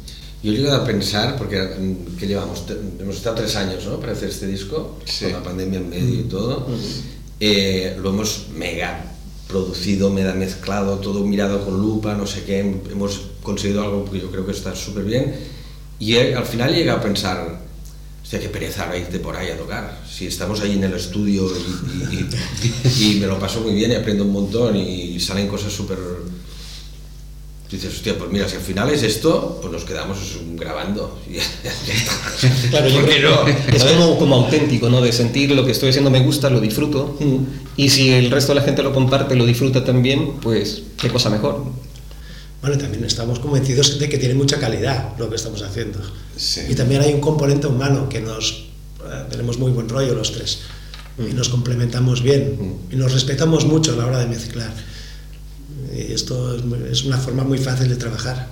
Yo 0.42 0.54
he 0.54 0.56
llegado 0.56 0.82
a 0.84 0.86
pensar, 0.86 1.36
porque 1.38 1.60
mm, 1.62 2.16
que 2.18 2.26
llevamos, 2.28 2.64
hemos 3.00 3.18
estado 3.18 3.36
tres 3.36 3.58
años 3.58 3.86
¿no? 3.86 4.00
para 4.00 4.14
hacer 4.14 4.30
este 4.30 4.48
disco, 4.48 4.98
Sí. 5.04 5.26
con 5.26 5.34
la 5.34 5.44
pandemia 5.44 5.80
en 5.80 5.90
medio 5.90 6.20
y 6.22 6.24
todo, 6.24 6.66
Eh, 7.42 7.96
lo 8.02 8.10
hemos 8.10 8.48
mega 8.54 9.02
producido, 9.48 10.10
mega 10.10 10.34
mezclado, 10.34 10.98
todo 11.00 11.24
mirado 11.26 11.64
con 11.66 11.80
lupa, 11.82 12.14
no 12.14 12.28
sé 12.28 12.44
qué, 12.44 12.60
hemos 12.60 13.22
conseguido 13.42 13.82
algo 13.82 14.10
que 14.12 14.20
yo 14.20 14.30
creo 14.30 14.46
que 14.46 14.52
está 14.52 14.76
súper 14.76 15.06
bien, 15.06 15.36
y 16.00 16.16
al 16.16 16.46
final 16.46 16.74
he 16.74 16.78
llegado 16.78 17.00
a 17.00 17.04
pensar, 17.04 17.60
hostia, 18.24 18.40
qué 18.40 18.50
pereza 18.50 18.96
irte 18.98 19.20
por 19.20 19.36
ahí 19.36 19.50
a 19.50 19.58
tocar, 19.58 20.00
si 20.10 20.28
estamos 20.28 20.62
ahí 20.62 20.74
en 20.74 20.84
el 20.86 20.94
estudio 20.94 21.50
y, 21.50 22.16
y- 22.16 22.30
y- 23.00 23.14
y 23.16 23.20
me 23.20 23.28
lo 23.28 23.40
paso 23.40 23.62
muy 23.62 23.74
bien 23.74 23.92
y 23.92 23.96
aprendo 23.96 24.24
un 24.24 24.32
montón 24.32 24.76
y 24.76 25.20
salen 25.20 25.48
cosas 25.48 25.72
súper 25.74 25.98
Dices, 27.72 27.94
hostia, 27.94 28.18
pues 28.18 28.32
mira, 28.32 28.50
si 28.50 28.56
al 28.56 28.64
final 28.64 28.90
es 28.90 29.04
esto, 29.04 29.60
pues 29.62 29.72
nos 29.72 29.84
quedamos 29.84 30.18
grabando. 30.56 31.20
Claro, 32.72 32.88
yo 32.90 33.02
¿Por 33.02 33.10
qué 33.10 33.18
creo 33.18 33.44
no? 33.46 33.76
es 33.76 33.84
como, 33.84 34.18
como 34.18 34.36
auténtico, 34.38 34.90
¿no? 34.90 35.02
De 35.02 35.12
sentir 35.12 35.52
lo 35.52 35.64
que 35.64 35.74
estoy 35.74 35.90
haciendo 35.90 36.10
me 36.10 36.22
gusta, 36.22 36.50
lo 36.50 36.60
disfruto. 36.62 37.16
Y 37.78 37.90
si 37.90 38.10
el 38.10 38.32
resto 38.32 38.54
de 38.56 38.60
la 38.62 38.66
gente 38.66 38.82
lo 38.82 38.92
comparte, 38.92 39.36
lo 39.36 39.46
disfruta 39.46 39.86
también, 39.86 40.38
pues 40.42 40.82
qué 41.00 41.10
cosa 41.10 41.30
mejor. 41.30 41.64
Bueno, 42.62 42.78
también 42.78 43.04
estamos 43.06 43.40
convencidos 43.40 44.00
de 44.00 44.10
que 44.10 44.18
tiene 44.18 44.36
mucha 44.36 44.60
calidad 44.60 45.18
lo 45.18 45.30
que 45.30 45.36
estamos 45.36 45.62
haciendo. 45.62 46.00
Sí. 46.36 46.62
Y 46.70 46.76
también 46.76 47.02
hay 47.02 47.14
un 47.14 47.22
componente 47.22 47.68
humano 47.68 48.10
que 48.10 48.20
nos 48.20 48.70
eh, 49.06 49.26
tenemos 49.30 49.58
muy 49.58 49.72
buen 49.72 49.88
rollo 49.88 50.14
los 50.14 50.34
tres 50.34 50.60
y 51.18 51.34
nos 51.34 51.50
complementamos 51.50 52.22
bien 52.22 52.78
y 52.92 52.96
nos 52.96 53.14
respetamos 53.14 53.66
mucho 53.66 53.94
a 53.94 53.96
la 53.96 54.06
hora 54.06 54.20
de 54.20 54.28
mezclar. 54.28 54.74
Y 55.96 56.14
esto 56.14 56.56
es, 56.92 57.04
una 57.04 57.18
forma 57.18 57.44
muy 57.44 57.58
fácil 57.58 57.90
de 57.90 57.96
trabajar. 57.96 58.48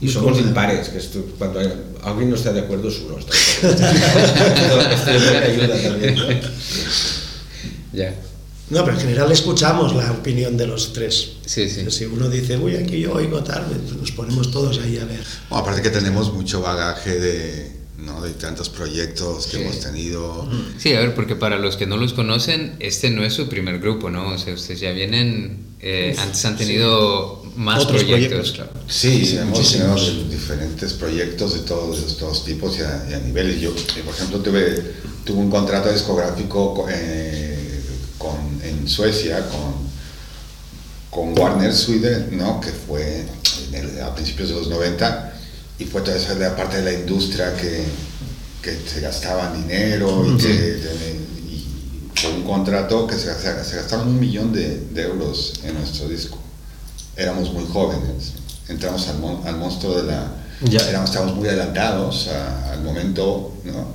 Y 0.00 0.08
somos 0.08 0.38
impares, 0.38 0.88
que 0.88 0.98
esto, 0.98 1.24
cuando 1.38 1.60
alguien 2.02 2.30
no 2.30 2.36
está 2.36 2.52
de 2.52 2.60
acuerdo 2.60 2.88
es 2.88 2.98
uno. 2.98 3.18
Está 3.18 3.92
de 3.92 3.98
acuerdo. 3.98 4.90
Esto 4.90 5.10
me 5.10 5.38
ayuda 5.38 5.82
también. 5.82 6.14
¿no? 6.16 6.22
Ya. 7.92 8.14
No, 8.70 8.84
pero 8.84 8.96
en 8.96 9.02
general 9.02 9.30
escuchamos 9.32 9.94
la 9.94 10.10
opinión 10.12 10.56
de 10.56 10.66
los 10.66 10.92
tres. 10.92 11.32
Sí, 11.44 11.68
sí. 11.68 11.84
Si 11.90 12.06
uno 12.06 12.28
dice, 12.30 12.56
uy, 12.56 12.76
aquí 12.76 13.00
yo 13.00 13.12
oigo 13.12 13.42
tal, 13.42 13.66
pues 13.66 13.96
nos 13.96 14.12
ponemos 14.12 14.50
todos 14.50 14.78
ahí 14.78 14.96
a 14.98 15.04
ver. 15.04 15.20
Bueno, 15.50 15.62
aparte 15.64 15.82
que 15.82 15.90
tenemos 15.90 16.32
mucho 16.32 16.62
bagaje 16.62 17.18
de, 17.20 17.72
¿no? 17.98 18.22
de 18.22 18.30
tantos 18.30 18.70
proyectos 18.70 19.46
que 19.48 19.58
Sí. 19.58 19.62
hemos 19.62 19.80
tenido. 19.80 20.48
Sí, 20.78 20.94
a 20.94 21.00
ver, 21.00 21.14
porque 21.14 21.36
para 21.36 21.58
los 21.58 21.76
que 21.76 21.86
no 21.86 21.98
los 21.98 22.14
conocen, 22.14 22.76
este 22.80 23.10
no 23.10 23.22
es 23.24 23.34
su 23.34 23.48
primer 23.48 23.78
grupo, 23.78 24.08
¿no? 24.08 24.28
O 24.30 24.38
sea, 24.38 24.54
ustedes 24.54 24.80
ya 24.80 24.92
vienen, 24.92 25.66
eh, 25.80 26.14
antes 26.18 26.42
han 26.46 26.56
tenido 26.56 27.42
más 27.56 27.82
Otros 27.84 28.04
proyectos. 28.04 28.52
proyectos, 28.52 28.52
claro. 28.52 28.70
Sí, 28.88 29.36
hemos 29.36 29.58
muchísimos. 29.58 30.06
tenido 30.06 30.28
diferentes 30.30 30.92
proyectos 30.94 31.52
de 31.54 31.60
todos, 31.60 32.06
de 32.06 32.14
todos 32.18 32.44
tipos 32.46 32.78
y 32.78 32.82
a, 32.82 33.06
y 33.10 33.12
a 33.14 33.18
niveles. 33.18 33.60
Yo, 33.60 33.70
eh, 33.70 34.02
por 34.02 34.14
ejemplo, 34.14 34.38
tuve, 34.38 34.82
tuve 35.26 35.36
un 35.38 35.50
contrato 35.50 35.92
discográfico 35.92 36.72
co- 36.72 36.86
eh, 36.90 37.58
con, 38.16 38.51
en 38.82 38.88
Suecia 38.88 39.38
con, 39.48 39.74
con 41.10 41.38
Warner 41.38 41.72
Sweden, 41.74 42.36
¿no? 42.36 42.60
que 42.60 42.70
fue 42.70 43.24
el- 43.72 44.02
a 44.02 44.14
principios 44.14 44.48
de 44.48 44.56
los 44.56 44.68
90 44.68 45.32
y 45.78 45.84
fue 45.84 46.00
toda 46.02 46.16
esa 46.16 46.34
la 46.34 46.54
parte 46.56 46.78
de 46.78 46.84
la 46.84 46.92
industria 46.92 47.54
que, 47.56 47.84
que 48.62 48.78
se 48.88 49.00
gastaban 49.00 49.62
dinero 49.62 50.24
y, 50.26 50.36
que, 50.36 50.80
y 51.48 51.66
fue 52.20 52.32
un 52.32 52.42
contrato 52.44 53.06
que 53.06 53.14
se, 53.16 53.32
se- 53.34 53.64
se 53.64 53.76
gastaron 53.76 54.08
un 54.08 54.20
millón 54.20 54.52
de, 54.52 54.78
de 54.92 55.02
euros 55.02 55.54
en 55.64 55.74
nuestro 55.74 56.08
disco 56.08 56.38
éramos 57.14 57.52
muy 57.52 57.66
jóvenes, 57.70 58.32
entramos 58.68 59.06
al, 59.08 59.18
mon- 59.18 59.46
al 59.46 59.56
monstruo 59.58 60.00
de 60.00 60.10
la... 60.10 60.32
Ya. 60.62 60.78
Éramos, 60.88 61.10
estábamos 61.10 61.36
muy 61.36 61.46
adelantados 61.46 62.28
a- 62.28 62.72
al 62.72 62.82
momento, 62.82 63.52
¿no? 63.64 63.92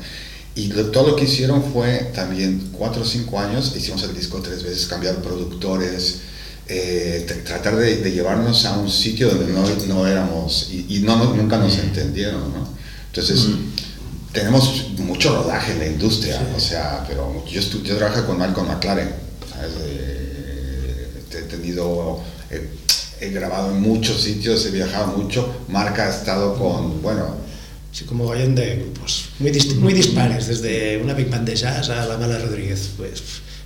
Y 0.57 0.67
lo- 0.73 0.87
todo 0.91 1.09
lo 1.09 1.15
que 1.15 1.25
hicieron 1.25 1.63
fue 1.71 2.11
también 2.15 2.69
cuatro 2.73 3.03
o 3.03 3.05
cinco 3.05 3.39
años, 3.39 3.73
hicimos 3.75 4.01
el 4.03 4.15
disco 4.15 4.41
tres 4.41 4.63
veces, 4.63 4.87
cambiar 4.87 5.15
productores, 5.21 6.21
eh, 6.67 7.25
tr- 7.29 7.43
tratar 7.43 7.75
de, 7.77 7.97
de 7.97 8.11
llevarnos 8.11 8.65
a 8.65 8.77
un 8.77 8.89
sitio 8.89 9.29
donde 9.29 9.53
no, 9.53 9.63
no 9.93 10.07
éramos 10.07 10.69
y, 10.71 10.97
y 10.97 10.99
no, 11.01 11.15
no- 11.15 11.33
nunca 11.35 11.57
nos 11.57 11.77
entendieron, 11.77 12.41
¿no? 12.53 12.67
Entonces, 13.07 13.45
tenemos 14.33 14.87
mucho 14.99 15.35
rodaje 15.43 15.73
en 15.73 15.79
la 15.79 15.87
industria, 15.87 16.39
o 16.55 16.59
sea, 16.59 17.05
pero 17.07 17.45
yo, 17.45 17.61
yo 17.61 17.97
trabajo 17.97 18.25
con 18.25 18.37
Malcolm 18.39 18.67
McLaren, 18.67 19.09
¿sabes? 19.53 19.71
Eh, 19.81 21.07
he 21.33 21.41
tenido, 21.43 22.19
he 23.21 23.29
grabado 23.29 23.71
en 23.71 23.81
muchos 23.81 24.21
sitios, 24.21 24.65
he 24.65 24.71
viajado 24.71 25.15
mucho, 25.17 25.53
Marca 25.67 26.07
ha 26.07 26.09
estado 26.09 26.55
con, 26.57 27.01
bueno, 27.01 27.35
Así 27.91 28.05
como 28.05 28.25
vayan 28.27 28.53
de 28.53 28.75
grupos 28.75 29.29
muy, 29.39 29.51
dist- 29.51 29.75
muy 29.75 29.93
dispares, 29.93 30.47
desde 30.47 30.97
una 31.01 31.13
Big 31.13 31.29
Band 31.29 31.47
de 31.47 31.55
Jazz 31.55 31.89
a 31.89 32.05
la 32.05 32.17
Mala 32.17 32.37
Rodríguez, 32.37 32.91
pues, 32.97 33.23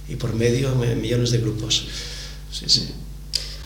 y 0.08 0.16
por 0.16 0.34
medio 0.36 0.74
me- 0.76 0.96
millones 0.96 1.32
de 1.32 1.40
grupos. 1.40 1.86
Sí, 2.52 2.66
sí. 2.68 2.90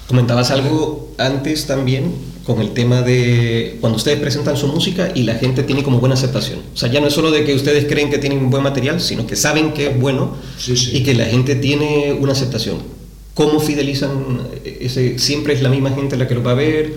Comentabas 0.07 0.51
algo 0.51 1.13
antes 1.17 1.65
también 1.65 2.13
con 2.45 2.61
el 2.61 2.73
tema 2.73 3.01
de 3.01 3.77
cuando 3.81 3.97
ustedes 3.97 4.19
presentan 4.19 4.55
su 4.55 4.67
música 4.67 5.11
y 5.15 5.23
la 5.23 5.33
gente 5.35 5.63
tiene 5.63 5.83
como 5.83 5.99
buena 5.99 6.13
aceptación. 6.13 6.59
O 6.73 6.77
sea, 6.77 6.91
ya 6.91 6.99
no 7.01 7.07
es 7.07 7.13
solo 7.13 7.31
de 7.31 7.43
que 7.43 7.55
ustedes 7.55 7.85
creen 7.85 8.11
que 8.11 8.19
tienen 8.19 8.51
buen 8.51 8.61
material, 8.61 9.01
sino 9.01 9.25
que 9.25 9.35
saben 9.35 9.73
que 9.73 9.87
es 9.87 9.99
bueno 9.99 10.35
Sí, 10.59 10.77
sí. 10.77 10.97
y 10.97 11.03
que 11.03 11.15
la 11.15 11.25
gente 11.25 11.55
tiene 11.55 12.13
una 12.19 12.33
aceptación. 12.33 12.77
¿Cómo 13.33 13.59
fidelizan 13.59 14.41
ese? 14.63 15.17
¿Siempre 15.17 15.55
es 15.55 15.61
la 15.63 15.69
misma 15.69 15.89
gente 15.91 16.15
la 16.17 16.27
que 16.27 16.35
lo 16.35 16.43
va 16.43 16.51
a 16.51 16.55
ver? 16.55 16.93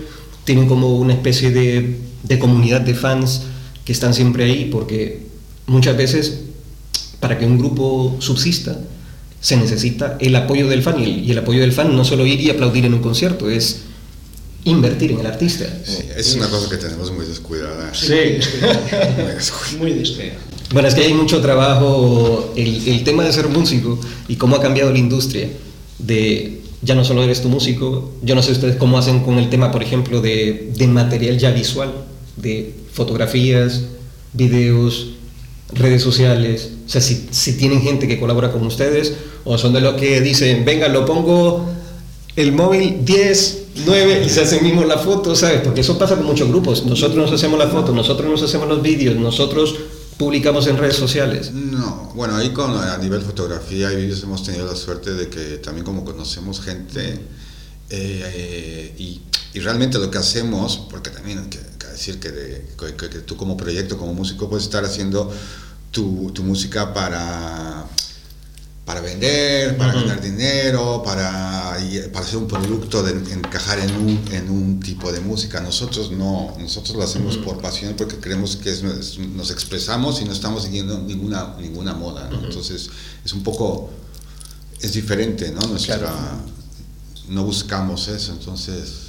¿Tienen 0.49 0.67
como 0.67 0.97
una 0.97 1.13
especie 1.13 1.51
de, 1.51 1.99
de 2.23 2.39
comunidad 2.39 2.81
de 2.81 2.95
fans 2.95 3.43
que 3.85 3.91
están 3.91 4.15
siempre 4.15 4.45
ahí? 4.45 4.67
Porque 4.71 5.19
muchas 5.67 5.95
veces 5.95 6.39
para 7.19 7.37
que 7.37 7.45
un 7.45 7.59
grupo 7.59 8.17
subsista 8.17 8.75
se 9.39 9.57
necesita 9.57 10.17
el 10.19 10.35
apoyo 10.35 10.67
del 10.67 10.81
fan 10.81 10.99
y 10.99 11.03
el, 11.03 11.23
y 11.23 11.31
el 11.33 11.37
apoyo 11.37 11.61
del 11.61 11.71
fan 11.71 11.95
no 11.95 12.03
solo 12.03 12.25
ir 12.25 12.41
y 12.41 12.49
aplaudir 12.49 12.85
en 12.85 12.95
un 12.95 12.99
concierto, 12.99 13.47
es 13.47 13.81
invertir 14.63 15.11
en 15.11 15.19
el 15.19 15.27
artista. 15.27 15.65
sí, 15.85 16.05
es 16.17 16.33
una 16.33 16.49
cosa 16.49 16.67
que 16.67 16.77
tenemos 16.77 17.11
muy 17.11 17.27
descuidada. 17.27 17.93
Sí. 17.93 18.39
Muy 19.77 19.93
descuidada. 19.93 20.39
Bueno, 20.73 20.87
es 20.87 20.95
que 20.95 21.01
hay 21.01 21.13
mucho 21.13 21.41
trabajo, 21.41 22.55
el, 22.57 22.87
el 22.87 23.03
tema 23.03 23.23
de 23.23 23.33
ser 23.33 23.49
músico 23.49 23.99
y 24.27 24.35
cómo 24.35 24.55
ha 24.55 24.61
cambiado 24.63 24.91
la 24.91 24.97
industria, 24.97 25.47
de 25.99 26.59
ya 26.81 26.95
no 26.95 27.03
solo 27.03 27.23
eres 27.23 27.41
tu 27.41 27.49
músico, 27.49 28.11
yo 28.21 28.35
no 28.35 28.41
sé 28.41 28.51
ustedes 28.51 28.75
cómo 28.77 28.97
hacen 28.97 29.21
con 29.21 29.37
el 29.37 29.49
tema, 29.49 29.71
por 29.71 29.83
ejemplo, 29.83 30.21
de, 30.21 30.71
de 30.75 30.87
material 30.87 31.37
ya 31.37 31.51
visual, 31.51 31.93
de 32.37 32.73
fotografías, 32.93 33.83
videos, 34.33 35.11
redes 35.73 36.01
sociales, 36.01 36.71
o 36.85 36.89
sea, 36.89 37.01
si, 37.01 37.27
si 37.31 37.57
tienen 37.57 37.81
gente 37.81 38.07
que 38.07 38.19
colabora 38.19 38.51
con 38.51 38.65
ustedes 38.65 39.13
o 39.43 39.57
son 39.57 39.73
de 39.73 39.81
los 39.81 39.95
que 39.95 40.21
dicen, 40.21 40.65
venga, 40.65 40.87
lo 40.87 41.05
pongo 41.05 41.69
el 42.35 42.51
móvil 42.53 43.03
10, 43.03 43.63
9 43.85 44.23
y 44.25 44.29
se 44.29 44.41
hacen 44.41 44.63
mismo 44.63 44.83
la 44.83 44.97
foto, 44.97 45.35
¿sabes? 45.35 45.61
Porque 45.61 45.81
eso 45.81 45.97
pasa 45.97 46.15
con 46.15 46.25
muchos 46.25 46.47
grupos. 46.47 46.85
Nosotros 46.85 47.17
nos 47.17 47.31
hacemos 47.31 47.59
la 47.59 47.67
foto, 47.67 47.91
nosotros 47.91 48.29
nos 48.29 48.41
hacemos 48.41 48.67
los 48.67 48.81
vídeos, 48.81 49.15
nosotros 49.17 49.75
publicamos 50.19 50.67
en 50.67 50.77
redes 50.77 50.97
sociales. 50.97 51.51
No, 51.53 52.11
bueno, 52.13 52.35
ahí 52.35 52.51
con, 52.51 52.75
a 52.77 52.97
nivel 52.97 53.21
fotografía 53.21 53.91
y 53.93 53.95
vídeos 53.95 54.21
hemos 54.21 54.43
tenido 54.43 54.67
la 54.67 54.75
suerte 54.75 55.13
de 55.15 55.29
que 55.29 55.57
también 55.57 55.85
como 55.85 56.03
conocemos 56.05 56.61
gente 56.61 57.19
eh, 57.89 58.93
y, 58.99 59.21
y 59.53 59.59
realmente 59.61 59.97
lo 59.97 60.11
que 60.11 60.17
hacemos, 60.19 60.77
porque 60.91 61.09
también 61.09 61.39
hay 61.39 61.45
que, 61.49 61.59
decir 61.87 62.19
que, 62.19 62.29
de- 62.31 62.65
que- 62.97 63.09
que 63.09 63.19
tú 63.19 63.35
como 63.35 63.57
proyecto, 63.57 63.97
como 63.97 64.13
músico, 64.13 64.49
puedes 64.49 64.65
estar 64.65 64.85
haciendo 64.85 65.31
tu, 65.91 66.31
tu 66.33 66.43
música 66.43 66.93
para, 66.93 67.85
para 68.89 69.01
vender, 69.01 69.77
para 69.77 69.93
ganar 69.93 70.19
dinero, 70.19 71.03
para, 71.05 71.77
para 72.11 72.25
hacer 72.25 72.37
un 72.37 72.47
producto, 72.47 73.03
de 73.03 73.11
encajar 73.33 73.77
en 73.77 73.91
un, 73.95 74.19
en 74.31 74.49
un 74.49 74.79
tipo 74.79 75.11
de 75.11 75.19
música. 75.19 75.61
Nosotros 75.61 76.09
no, 76.11 76.55
nosotros 76.59 76.97
lo 76.97 77.03
hacemos 77.03 77.37
por 77.37 77.61
pasión 77.61 77.93
porque 77.95 78.15
creemos 78.17 78.55
que 78.55 78.71
es- 78.71 78.81
nos 79.19 79.51
expresamos 79.51 80.19
y 80.21 80.25
no 80.25 80.31
estamos 80.33 80.63
siguiendo 80.63 80.97
ninguna, 80.97 81.53
ninguna 81.61 81.93
moda. 81.93 82.29
¿no? 82.31 82.43
Entonces 82.43 82.89
es 83.23 83.31
un 83.31 83.43
poco, 83.43 83.91
es 84.81 84.91
diferente, 84.93 85.51
¿no? 85.51 85.59
Nuestra, 85.67 85.97
Claro. 85.99 86.41
No 87.27 87.43
buscamos 87.43 88.07
eso, 88.07 88.31
entonces... 88.31 89.08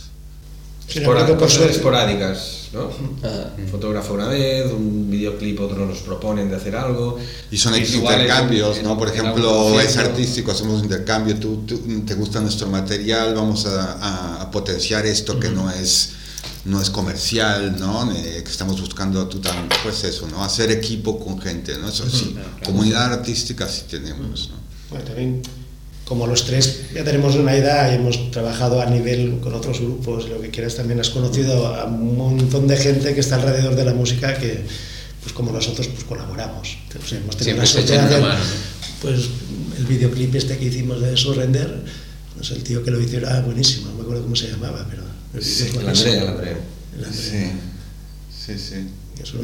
Sin 0.90 1.02
embargo, 1.04 1.38
por 1.38 1.50
suerte- 1.50 1.75
esporádicas, 1.75 2.68
¿no? 2.73 2.90
Ah, 3.23 3.50
Un 3.59 3.68
fotógrafo 3.68 4.14
una 4.14 4.28
vez, 4.28 4.70
un 4.73 5.09
videoclip 5.11 5.61
otro 5.61 5.87
nos 5.87 5.99
proponen 5.99 6.49
de 6.50 6.56
hacer 6.56 6.75
algo. 6.76 7.18
Y 7.50 7.56
son 7.59 7.75
Visuales 7.75 7.94
intercambios, 8.23 8.78
en- 8.78 8.85
¿no? 8.85 8.99
Por 8.99 9.09
ejemplo, 9.09 9.80
es 9.80 9.97
artístico, 9.97 10.50
hacemos 10.52 10.78
un 10.78 10.85
intercambio, 10.85 11.37
tú, 11.37 11.62
tú- 11.66 12.02
te 12.06 12.14
gusta 12.14 12.40
nuestro 12.40 12.66
material, 12.68 13.35
vamos 13.35 13.66
a, 13.66 13.92
a- 13.94 14.42
a 14.42 14.50
potenciar 14.50 15.06
esto 15.06 15.38
que 15.38 15.49
no 15.50 15.70
es 15.70 16.12
no 16.64 16.80
es 16.80 16.90
comercial, 16.90 17.76
¿no? 17.80 18.11
Eh, 18.12 18.42
que 18.44 18.50
estamos 18.50 18.78
buscando 18.80 19.26
tú 19.28 19.40
también, 19.40 19.66
pues 19.82 20.04
eso, 20.04 20.26
¿no? 20.30 20.44
Hacer 20.44 20.70
equipo 20.70 21.18
con 21.18 21.40
gente, 21.40 21.76
¿no? 21.78 21.88
Eso 21.88 22.09
sí, 22.11 22.37
comunidad 22.66 23.14
artística 23.14 23.66
sí 23.66 23.85
tenemos, 23.90 24.50
¿no? 24.50 24.56
Bueno, 24.90 25.04
también, 25.06 25.42
como 26.10 26.26
los 26.26 26.44
tres 26.44 26.80
ya 26.92 27.04
tenemos 27.04 27.36
una 27.36 27.54
edad 27.54 27.92
y 27.92 27.94
hemos 27.94 28.32
trabajado 28.32 28.82
a 28.82 28.86
nivel 28.86 29.38
con 29.40 29.54
otros 29.54 29.78
grupos, 29.80 30.28
lo 30.28 30.40
que 30.40 30.50
quieras, 30.50 30.74
también 30.74 30.98
has 30.98 31.10
conocido 31.10 31.68
a 31.68 31.84
un 31.84 32.16
montón 32.16 32.66
de 32.66 32.76
gente 32.76 33.14
que 33.14 33.20
está 33.20 33.36
alrededor 33.36 33.76
de 33.76 33.84
la 33.84 33.94
música 33.94 34.34
que, 34.36 34.64
pues 35.22 35.32
como 35.32 35.52
nosotros, 35.52 35.86
pues 35.86 36.02
colaboramos. 36.02 36.78
Sea, 37.06 37.18
hemos 37.18 37.36
Siempre 37.36 37.36
tenido 37.36 37.58
la 37.58 37.66
se 37.66 37.72
suerte 37.74 37.92
de 37.92 37.98
echan 37.98 38.06
una 38.08 38.16
hacer, 38.16 38.22
mano, 38.28 38.44
¿no? 38.44 39.00
Pues 39.02 39.20
el 39.78 39.84
videoclip 39.86 40.34
este 40.34 40.58
que 40.58 40.64
hicimos 40.64 41.00
de 41.00 41.16
Surrender, 41.16 41.78
pues 42.36 42.50
el 42.50 42.64
tío 42.64 42.82
que 42.82 42.90
lo 42.90 43.00
hizo 43.00 43.16
era 43.16 43.40
buenísimo, 43.42 43.90
no 43.90 43.94
me 43.94 44.02
acuerdo 44.02 44.22
cómo 44.24 44.34
se 44.34 44.48
llamaba, 44.50 44.84
pero 44.90 45.04
el 45.34 45.38
es 45.38 45.60
El. 45.60 45.88
André, 45.88 46.18
el 46.18 46.26
André. 46.26 46.56
El. 46.98 47.14
Sí, 47.14 47.52
sí, 48.36 48.58
sí. 48.58 48.88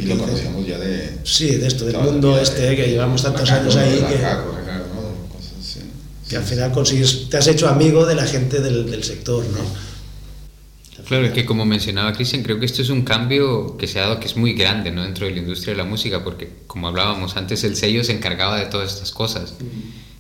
Y 0.01 0.07
lo 0.07 0.15
dice. 0.17 0.17
conocemos 0.19 0.67
ya 0.67 0.79
de... 0.79 1.19
Sí, 1.23 1.47
de 1.57 1.67
esto, 1.69 1.85
del 1.85 1.97
mundo 1.99 2.41
este, 2.41 2.63
de- 2.63 2.77
que 2.77 2.87
llevamos 2.89 3.23
tantos 3.23 3.49
Macaco, 3.49 3.61
años 3.71 3.77
ahí, 3.77 4.05
que 6.29 6.37
al 6.37 6.45
final 6.45 6.73
consigues, 6.73 7.29
te 7.29 7.37
has 7.37 7.47
hecho 7.47 7.69
amigo 7.69 8.05
de 8.05 8.15
la 8.15 8.27
gente 8.27 8.61
del, 8.61 8.91
del 8.91 9.05
sector, 9.05 9.45
¿no? 9.45 9.87
Claro, 11.07 11.27
es 11.27 11.33
que 11.33 11.45
como 11.45 11.65
mencionaba 11.65 12.13
Cristian, 12.13 12.43
creo 12.43 12.59
que 12.59 12.67
esto 12.67 12.83
es 12.83 12.89
un 12.91 13.03
cambio 13.03 13.77
que 13.77 13.87
se 13.87 14.01
ha 14.01 14.03
dado 14.03 14.19
que 14.19 14.27
es 14.27 14.37
muy 14.37 14.55
grande 14.55 14.91
¿no? 14.91 15.05
dentro 15.05 15.27
de 15.27 15.33
la 15.33 15.39
industria 15.39 15.75
de 15.75 15.79
la 15.79 15.85
música, 15.85 16.25
porque 16.25 16.49
como 16.67 16.89
hablábamos 16.89 17.37
antes, 17.37 17.63
el 17.63 17.77
sello 17.77 18.03
se 18.03 18.13
encargaba 18.13 18.59
de 18.59 18.67
todas 18.67 18.93
estas 18.93 19.13
cosas. 19.13 19.55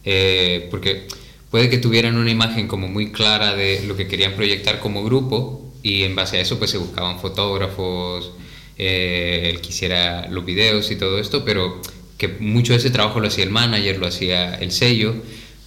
Eh, 0.04 0.68
porque 0.70 1.08
puede 1.50 1.70
que 1.70 1.78
tuvieran 1.78 2.16
una 2.16 2.30
imagen 2.30 2.68
como 2.68 2.86
muy 2.86 3.10
clara 3.10 3.56
de 3.56 3.82
lo 3.86 3.96
que 3.96 4.06
querían 4.06 4.34
proyectar 4.34 4.78
como 4.78 5.02
grupo 5.02 5.72
y 5.82 6.04
en 6.04 6.14
base 6.14 6.36
a 6.36 6.40
eso 6.40 6.58
pues 6.58 6.70
se 6.70 6.78
buscaban 6.78 7.18
fotógrafos, 7.18 8.30
eh, 8.78 9.50
el 9.52 9.60
que 9.60 9.70
hiciera 9.70 10.28
los 10.28 10.44
videos 10.44 10.90
y 10.92 10.96
todo 10.96 11.18
esto, 11.18 11.44
pero 11.44 11.80
que 12.16 12.28
mucho 12.28 12.74
de 12.74 12.78
ese 12.78 12.90
trabajo 12.90 13.18
lo 13.18 13.26
hacía 13.26 13.44
el 13.44 13.50
manager, 13.50 13.98
lo 13.98 14.06
hacía 14.06 14.54
el 14.54 14.70
sello, 14.70 15.16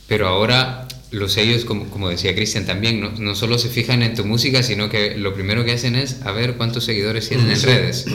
pero 0.10 0.28
ahora 0.28 0.88
los 1.12 1.32
sellos, 1.34 1.64
como, 1.66 1.86
como 1.90 2.10
decía 2.10 2.36
Cristian 2.36 2.66
también, 2.66 3.00
¿no? 3.00 3.12
no 3.18 3.34
solo 3.36 3.58
se 3.58 3.70
fijan 3.70 4.04
en 4.04 4.14
tu 4.16 4.26
música, 4.26 4.62
sino 4.62 4.90
que 4.90 5.16
lo 5.18 5.34
primero 5.34 5.64
que 5.64 5.72
hacen 5.72 5.96
es 5.96 6.18
a 6.24 6.32
ver 6.34 6.56
cuántos 6.56 6.84
seguidores 6.84 7.30
tienen 7.30 7.50
en 7.50 7.62
redes. 7.62 8.06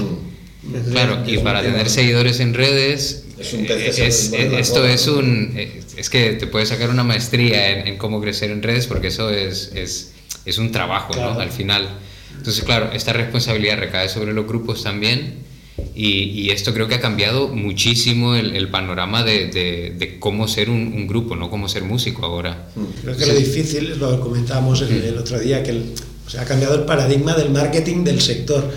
Claro, 0.93 1.23
y 1.27 1.39
para 1.39 1.63
tener 1.63 1.89
seguidores 1.91 2.41
en 2.41 2.55
redes, 2.55 3.25
Es 3.39 3.53
un 3.53 3.67
eh, 3.67 3.87
es- 3.89 4.33
esto 4.33 4.87
es 4.87 5.07
¿no? 5.07 5.19
un... 5.19 5.53
eh, 5.57 5.81
Es 5.97 6.09
que 6.09 6.33
te 6.35 6.47
puedes 6.47 6.69
sacar 6.71 6.89
una 6.91 7.05
maestría 7.05 7.71
en, 7.71 7.87
en 7.89 7.97
cómo 7.99 8.21
crecer 8.21 8.51
en 8.51 8.63
redes 8.63 8.87
porque 8.87 9.09
eso 9.09 9.31
es, 9.31 9.73
es, 9.75 10.13
es 10.47 10.59
un 10.59 10.73
trabajo, 10.73 11.09
¿no? 11.15 11.21
Claro. 11.21 11.41
Al 11.41 11.51
final. 11.51 11.89
Entonces, 12.37 12.65
claro, 12.65 12.91
esta 12.93 13.13
responsabilidad 13.13 13.79
recae 13.79 14.09
sobre 14.09 14.33
los 14.33 14.47
grupos 14.47 14.83
también 14.83 15.35
y, 15.95 16.09
y 16.43 16.51
esto 16.51 16.73
creo 16.75 16.89
que 16.89 16.95
ha 16.97 17.01
cambiado 17.01 17.49
muchísimo 17.49 18.35
el, 18.35 18.55
el 18.57 18.69
panorama 18.69 19.23
de, 19.25 19.47
de- 19.49 19.95
de 19.99 20.19
cómo 20.19 20.49
ser 20.49 20.71
un, 20.71 20.93
un 20.95 21.07
grupo, 21.07 21.37
no 21.37 21.51
cómo 21.51 21.69
ser 21.69 21.85
músico 21.85 22.25
ahora. 22.27 22.69
Creo 23.03 23.17
que 23.17 23.27
lo 23.27 23.35
difícil, 23.35 23.99
lo 23.99 24.21
comentábamos 24.21 24.81
el, 24.83 24.93
el 25.03 25.19
otro 25.19 25.39
día, 25.39 25.63
que 25.63 25.71
el- 25.71 25.85
o 26.27 26.31
sea, 26.31 26.43
ha 26.43 26.45
cambiado 26.47 26.75
el 26.75 26.83
paradigma 26.85 27.35
del 27.35 27.51
marketing 27.51 28.03
del 28.05 28.21
sector. 28.21 28.71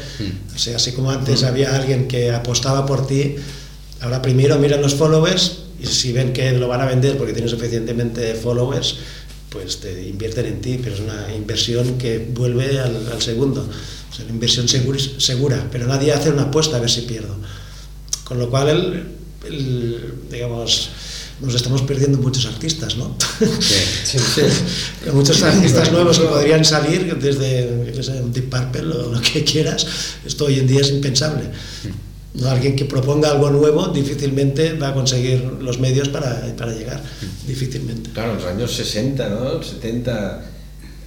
O 0.56 0.58
sea, 0.60 0.76
así 0.76 0.92
como 0.92 1.12
antes 1.12 1.44
había 1.44 1.76
alguien 1.76 2.08
que 2.08 2.32
apostaba 2.32 2.86
por 2.86 3.08
ti, 3.08 3.36
ahora 4.02 4.22
primero 4.22 4.60
miran 4.60 4.82
los 4.82 4.96
followers 4.96 5.60
y 5.82 5.86
si 5.86 6.12
ven 6.12 6.34
que 6.34 6.52
lo 6.54 6.68
van 6.68 6.82
a 6.82 6.86
vender 6.86 7.18
porque 7.18 7.34
tienes 7.34 7.52
suficientemente 7.52 8.34
followers, 8.36 8.98
pues 9.50 9.80
te 9.80 10.08
invierten 10.10 10.46
en 10.46 10.60
ti, 10.62 10.78
pero 10.84 10.96
es 10.96 11.02
una 11.02 11.34
inversión 11.34 11.98
que 11.98 12.18
vuelve 12.34 12.80
al, 12.80 13.10
al 13.14 13.22
segundo. 13.22 13.68
Sea, 14.18 14.26
una 14.26 14.34
inversión 14.34 14.68
segura, 14.68 15.00
segura, 15.18 15.68
pero 15.72 15.86
nadie 15.86 16.12
hace 16.12 16.32
una 16.32 16.44
apuesta 16.44 16.78
a 16.78 16.80
ver 16.80 16.90
si 16.90 17.02
pierdo. 17.02 17.36
Con 18.24 18.40
lo 18.40 18.50
cual, 18.50 18.70
el, 18.70 19.54
el, 19.54 20.14
digamos, 20.32 20.90
nos 21.40 21.54
estamos 21.54 21.84
perdiendo 21.84 22.18
muchos 22.18 22.46
artistas, 22.48 22.98
¿no? 22.98 23.16
sí, 23.40 24.18
sí. 24.36 24.42
Hay 25.06 25.12
muchos 25.12 25.42
artistas 25.44 25.92
nuevos 25.92 26.18
que 26.18 26.26
podrían 26.26 26.66
salir 26.66 27.16
desde 27.16 28.02
sé, 28.02 28.22
un 28.22 28.34
Deep 28.34 28.50
Purple 28.50 28.96
o 28.96 29.12
lo 29.14 29.22
que 29.22 29.44
quieras. 29.44 29.86
Esto 30.26 30.46
hoy 30.46 30.60
en 30.60 30.68
día 30.68 30.82
es 30.82 30.90
impensable. 30.90 31.44
No, 32.34 32.50
alguien 32.50 32.76
que 32.76 32.86
proponga 32.86 33.32
algo 33.32 33.50
nuevo 33.50 33.88
difícilmente 33.88 34.74
va 34.74 34.90
a 34.90 34.94
conseguir 34.94 35.42
los 35.62 35.80
medios 35.80 36.10
para, 36.10 36.56
para 36.56 36.74
llegar. 36.74 37.02
Difícilmente. 37.48 38.12
Claro, 38.12 38.32
en 38.32 38.38
los 38.38 38.46
años 38.46 38.72
60, 38.76 39.30
¿no? 39.30 39.62
70, 39.64 40.46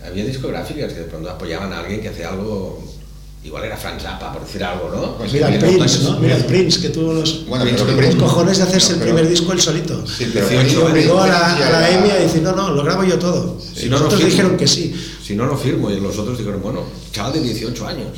había 0.04 0.24
discográficas 0.24 0.92
que 0.92 1.00
de 1.00 1.06
pronto 1.06 1.30
apoyaban 1.30 1.72
a 1.72 1.80
alguien 1.80 2.00
que 2.00 2.08
hacía 2.08 2.30
algo, 2.30 2.82
igual 3.44 3.64
era 3.64 3.76
Frank 3.76 4.00
Zappa, 4.00 4.33
por 4.33 4.44
decir 4.44 4.62
algo, 4.62 4.90
¿no? 4.94 5.16
Pues 5.16 5.33
Mira 5.33 5.48
Prince, 5.59 6.00
¿no? 6.03 6.18
Mira 6.20 6.37
el 6.37 6.44
Prince, 6.44 6.81
que 6.81 6.90
tuvo 6.90 7.14
los, 7.14 7.46
Bueno, 7.46 7.64
Prince, 7.64 7.85
pero 7.87 8.00
los 8.09 8.14
cojones 8.16 8.59
de 8.59 8.64
hacerse 8.64 8.90
no, 8.92 8.96
el 8.98 9.03
primer 9.05 9.29
disco 9.29 9.53
él 9.53 9.61
solito. 9.61 10.05
Sí, 10.07 10.31
pero 10.33 10.48
Sí, 10.48 10.55
Y 10.66 10.70
sí, 10.70 10.76
obligó 10.76 11.20
a 11.22 11.26
la, 11.29 11.57
a 11.57 11.70
la 11.70 11.90
EMI 11.90 12.11
a 12.11 12.14
decir, 12.16 12.42
no, 12.42 12.53
no, 12.55 12.70
lo 12.70 12.83
grabo 12.85 13.05
yo 13.05 13.18
todo. 13.18 13.59
Si 13.74 13.87
y 13.87 13.88
no, 13.88 13.96
no 13.98 14.05
nosotros 14.05 14.20
firmo. 14.20 14.31
dijeron 14.31 14.57
que 14.59 14.66
sí. 14.66 14.94
Si 15.24 15.35
no, 15.37 15.46
no 15.46 15.57
firmo. 15.57 15.90
Y 15.90 16.00
los 16.00 16.18
otros 16.18 16.37
dijeron, 16.38 16.61
bueno, 16.62 16.83
chaval 17.12 17.33
de 17.33 17.40
18 17.40 17.87
años. 17.87 18.09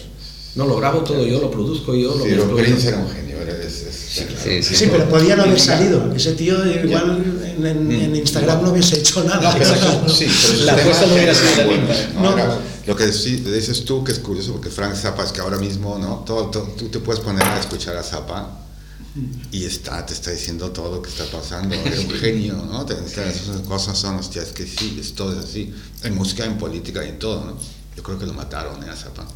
No, 0.55 0.67
lo 0.67 0.77
grabo 0.77 1.01
todo 1.01 1.25
yo, 1.27 1.41
lo 1.41 1.51
produzco 1.51 1.95
yo, 1.95 2.15
lo 2.17 2.25
Sí, 2.25 2.31
pero. 2.31 2.57
Prince 2.57 2.89
era 2.89 2.99
un 2.99 3.09
genio, 3.11 3.37
es- 3.43 3.83
es- 3.87 3.93
Sí, 4.13 4.63
sí. 4.63 4.75
Sí, 4.75 4.89
pero 4.93 5.09
podían 5.09 5.41
haber 5.41 5.59
salido. 5.59 6.13
Ese 6.15 6.33
tío 6.33 6.55
igual 6.67 7.25
en, 7.57 7.67
en- 7.67 7.91
en 7.93 8.17
Instagram 8.17 8.63
no 8.63 8.71
hubiese 8.73 8.99
hecho 8.99 9.25
nada. 9.25 9.51
No, 9.51 9.59
pero 9.59 10.09
sí, 10.09 10.27
La 10.67 10.73
apuesta 10.75 11.07
no 11.07 11.15
hubiera 11.15 11.35
sido 11.35 11.63
era 11.63 12.47
la 12.47 12.59
Era- 12.83 12.93
lo 12.93 12.97
que 12.97 13.07
dices 13.07 13.85
tú, 13.85 14.03
que 14.05 14.13
es 14.13 14.19
curioso, 14.19 14.53
porque 14.53 14.71
Frank 14.71 14.95
Zappa 14.95 15.25
es 15.25 15.33
que 15.33 15.41
ahora 15.41 15.59
mismo, 15.59 15.99
¿no? 15.99 16.17
Todo, 16.27 16.47
todo- 16.51 16.69
tú 16.77 16.89
te 16.89 16.99
puedes 16.99 17.23
poner 17.23 17.45
a 17.45 17.59
escuchar 17.61 17.97
a 17.97 18.03
Zappa 18.03 18.59
y 19.51 19.65
está, 19.65 20.05
te 20.07 20.15
está 20.15 20.31
diciendo 20.31 20.71
todo 20.71 20.97
lo 20.97 21.03
que 21.03 21.11
está 21.11 21.25
pasando. 21.27 21.75
Era 21.75 22.01
un 22.01 22.11
genio, 22.11 22.55
¿no? 22.55 22.85
Te, 22.87 22.95
te- 22.95 23.29
esas 23.29 23.61
cosas 23.69 23.99
son, 23.99 24.17
hostia, 24.17 24.43
es 24.43 24.53
que 24.53 24.67
sí, 24.67 24.97
es 25.01 25.15
todo 25.15 25.33
es 25.39 25.45
así. 25.45 25.73
En 26.03 26.15
música, 26.15 26.45
en 26.45 26.57
política 26.59 27.05
y 27.05 27.09
en 27.11 27.19
todo, 27.19 27.45
¿no? 27.45 27.57
Yo 27.97 28.03
creo 28.03 28.19
que 28.19 28.25
lo 28.27 28.33
mataron 28.33 28.83
¿eh, 28.83 28.89
a 28.91 28.97
Zappa. 28.97 29.27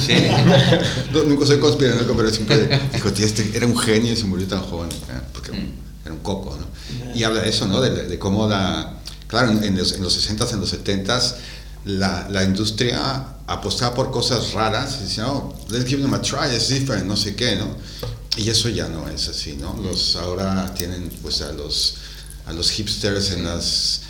Sí. 0.00 0.12
No, 1.12 1.24
nunca 1.24 1.44
soy 1.46 1.58
conspiranoico, 1.58 2.16
pero 2.16 2.30
siempre 2.30 2.80
dijo, 2.92 3.12
tío, 3.12 3.26
este 3.26 3.50
era 3.56 3.66
un 3.66 3.76
genio 3.76 4.12
y 4.12 4.16
se 4.16 4.24
murió 4.24 4.46
tan 4.46 4.60
joven, 4.62 4.90
¿eh? 4.90 5.20
porque 5.32 5.50
era 6.04 6.12
un 6.14 6.20
coco, 6.20 6.56
¿no? 6.58 7.14
Y 7.14 7.24
habla 7.24 7.42
de 7.42 7.48
eso, 7.50 7.66
¿no? 7.66 7.80
De, 7.80 7.90
de 8.06 8.18
cómo 8.18 8.48
la... 8.48 8.92
Claro, 9.26 9.50
en, 9.50 9.64
en 9.64 9.76
los, 9.76 9.92
en 9.92 10.02
los 10.02 10.16
60s, 10.30 10.52
en 10.52 10.60
los 10.60 10.72
70s, 10.72 11.34
la, 11.86 12.28
la 12.30 12.44
industria 12.44 13.24
apostaba 13.46 13.94
por 13.94 14.10
cosas 14.10 14.52
raras 14.52 14.98
y 15.00 15.04
decía, 15.04 15.28
oh, 15.30 15.54
let's 15.70 15.86
give 15.88 16.02
them 16.02 16.14
a 16.14 16.20
try, 16.20 16.54
it's 16.54 16.68
different, 16.68 17.06
no 17.06 17.16
sé 17.16 17.34
qué, 17.34 17.56
¿no? 17.56 17.68
Y 18.36 18.50
eso 18.50 18.68
ya 18.68 18.88
no 18.88 19.08
es 19.08 19.28
así, 19.28 19.56
¿no? 19.60 19.74
Los, 19.82 20.14
ahora 20.16 20.74
tienen, 20.76 21.08
pues, 21.22 21.40
a 21.42 21.52
los, 21.52 21.94
a 22.46 22.52
los 22.52 22.70
hipsters 22.70 23.30
en 23.32 23.44
las 23.44 24.02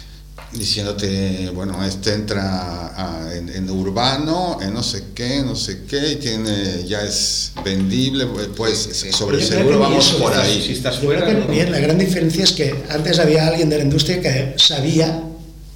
diciéndote, 0.53 1.51
bueno, 1.55 1.85
este 1.85 2.15
entra 2.15 2.93
a- 2.97 3.35
en, 3.35 3.49
en 3.49 3.69
urbano, 3.71 4.59
en 4.63 4.73
no 4.73 4.83
sé 4.83 5.07
qué, 5.15 5.43
no 5.43 5.55
sé 5.57 5.85
qué, 5.89 6.13
y 6.13 6.17
tiene, 6.17 6.85
ya 6.87 7.03
es 7.03 7.53
vendible, 7.65 8.27
pues 8.57 8.89
sobre 9.13 9.41
Yo 9.41 9.47
creo 9.49 9.59
seguro 9.61 9.79
vamos 9.79 10.07
eso, 10.09 10.19
por 10.19 10.33
ahí. 10.35 10.63
Si 10.65 10.73
estás 10.73 10.99
fuera, 10.99 11.31
¿no? 11.33 11.47
bien, 11.49 11.71
la 11.71 11.79
gran 11.79 11.99
diferencia 11.99 12.45
es 12.45 12.53
que 12.53 12.85
antes 12.91 13.19
había 13.19 13.47
alguien 13.47 13.69
de 13.69 13.79
la 13.79 13.85
industria 13.85 14.21
que 14.21 14.55
sabía 14.59 15.23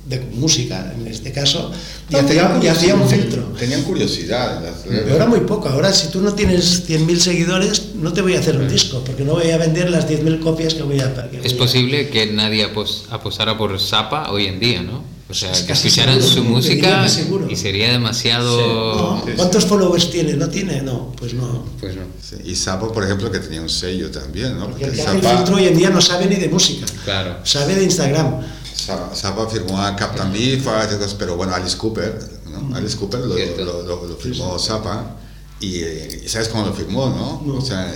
de 0.06 0.20
música, 0.20 0.92
en 0.96 1.06
este 1.06 1.30
caso, 1.32 1.70
y 2.10 2.16
hacía, 2.16 2.58
y 2.62 2.66
hacía 2.66 2.94
un 2.94 3.08
filtro. 3.08 3.42
Tenían 3.58 3.82
curiosidad. 3.82 4.62
Pero 4.88 5.12
ahora 5.12 5.26
muy 5.26 5.40
poco. 5.40 5.68
Ahora, 5.68 5.92
si 5.92 6.08
tú 6.08 6.20
no 6.20 6.32
tienes 6.34 6.88
100.000 6.88 7.16
seguidores, 7.18 7.94
no 7.94 8.12
te 8.12 8.22
voy 8.22 8.34
a 8.34 8.40
hacer 8.40 8.56
un 8.56 8.68
disco, 8.68 9.02
porque 9.04 9.24
no 9.24 9.32
voy 9.34 9.50
a 9.50 9.58
vender 9.58 9.90
las 9.90 10.08
10.000 10.08 10.40
copias 10.40 10.74
que 10.74 10.82
voy 10.82 11.00
a... 11.00 11.12
que 11.30 11.36
Es 11.38 11.42
voy 11.42 11.52
a- 11.54 11.58
posible 11.58 12.08
que 12.08 12.26
nadie 12.32 12.66
apos- 12.66 13.04
apostara 13.10 13.56
por 13.56 13.78
Zappa 13.80 14.30
hoy 14.30 14.46
en 14.46 14.58
día, 14.60 14.82
¿no? 14.82 15.04
O 15.28 15.34
sea, 15.34 15.52
Es 15.52 15.60
que 15.62 15.74
escucharan 15.74 16.20
seguro, 16.20 16.34
su 16.34 16.44
música 16.44 17.06
y 17.48 17.54
sería 17.54 17.92
demasiado... 17.92 18.96
¿No? 18.96 19.22
Sí, 19.24 19.30
sí. 19.30 19.36
¿Cuántos 19.36 19.64
followers 19.64 20.10
tiene? 20.10 20.32
¿No 20.34 20.48
tiene? 20.48 20.82
No, 20.82 21.12
pues 21.16 21.34
no. 21.34 21.64
Pues 21.78 21.94
no. 21.94 22.02
Sí, 22.20 22.34
Y 22.44 22.56
Zappa, 22.56 22.92
por 22.92 23.04
ejemplo, 23.04 23.30
que 23.30 23.38
tenía 23.38 23.60
un 23.62 23.68
sello 23.68 24.10
también, 24.10 24.58
¿no? 24.58 24.66
Porque 24.68 24.86
el 24.86 24.90
Porque 24.90 25.02
hace 25.02 25.16
el 25.18 25.22
Zappa, 25.22 25.36
filtro 25.36 25.56
hoy 25.56 25.66
en 25.66 25.78
día 25.78 25.90
no 25.90 26.00
sabe 26.00 26.26
ni 26.26 26.34
de 26.34 26.48
música. 26.48 26.84
Claro. 27.04 27.36
Sabe 27.44 27.76
de 27.76 27.84
Instagram. 27.84 28.40
Zappa- 28.86 29.14
Zappa 29.14 29.48
firmó 29.48 29.80
a 29.80 29.94
Captain 29.96 30.32
cosas, 30.62 31.14
pero 31.14 31.36
bueno, 31.36 31.54
Alice 31.54 31.76
Cooper, 31.76 32.18
¿no? 32.46 32.74
Alice 32.76 32.96
Cooper 32.96 33.20
lo, 33.20 33.34
Cierto. 33.34 33.64
lo- 33.64 33.82
lo- 33.82 34.06
lo 34.06 34.16
firmó 34.16 34.58
Zappa 34.58 35.16
y, 35.60 35.76
eh, 35.82 36.22
y 36.24 36.28
¿sabes 36.28 36.48
cómo 36.48 36.66
lo 36.66 36.72
firmó, 36.72 37.08
no? 37.08 37.42
No. 37.46 37.58
O 37.58 37.64
sea, 37.64 37.92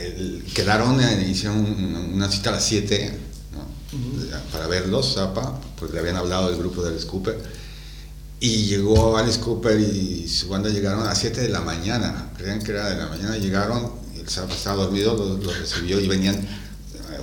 el- 0.00 0.44
quedaron, 0.54 1.00
hicieron 1.28 1.58
un- 1.58 2.10
una 2.14 2.30
cita 2.30 2.50
a 2.50 2.54
las 2.54 2.64
7 2.64 3.18
¿no? 3.52 3.98
para 4.52 4.66
verlos, 4.66 5.14
Zappa, 5.14 5.58
porque 5.78 5.94
le 5.94 6.00
habían 6.00 6.16
hablado 6.16 6.48
del 6.50 6.58
grupo 6.58 6.82
de 6.82 6.90
Alice 6.90 7.06
Cooper 7.06 7.38
Y 8.42 8.64
llegó 8.68 9.18
Alice 9.18 9.38
Cooper 9.38 9.78
y 9.78 10.26
su 10.26 10.48
banda 10.48 10.70
llegaron 10.70 11.02
a 11.02 11.06
las 11.10 11.18
7 11.18 11.42
de 11.42 11.50
la 11.50 11.60
mañana. 11.60 12.30
Creían 12.38 12.62
que 12.62 12.70
era 12.72 12.88
de 12.88 12.96
la 12.96 13.06
mañana. 13.08 13.36
Llegaron, 13.36 13.92
y 14.14 14.20
él 14.20 14.24
estaba 14.26 14.50
estaba 14.54 14.82
dormido, 14.84 15.14
lo, 15.14 15.36
lo 15.36 15.52
recibió 15.52 16.00
y 16.00 16.08
venían, 16.08 16.48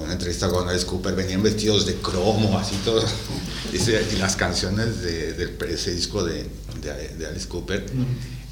una 0.02 0.14
entrevista 0.14 0.50
con 0.50 0.68
Alice 0.68 0.86
Cooper, 0.86 1.16
venían 1.16 1.44
vestidos 1.44 1.86
de 1.86 1.96
cromo, 1.96 2.58
así 2.58 2.76
todo. 2.84 3.04
Y 3.74 4.16
las 4.18 4.36
canciones 4.38 5.02
de, 5.02 5.34
del 5.34 5.58
ese 5.70 5.94
disco 5.94 6.24
de, 6.24 6.50
de, 6.82 7.16
de 7.18 7.28
Alice 7.28 7.48
Cooper 7.48 7.86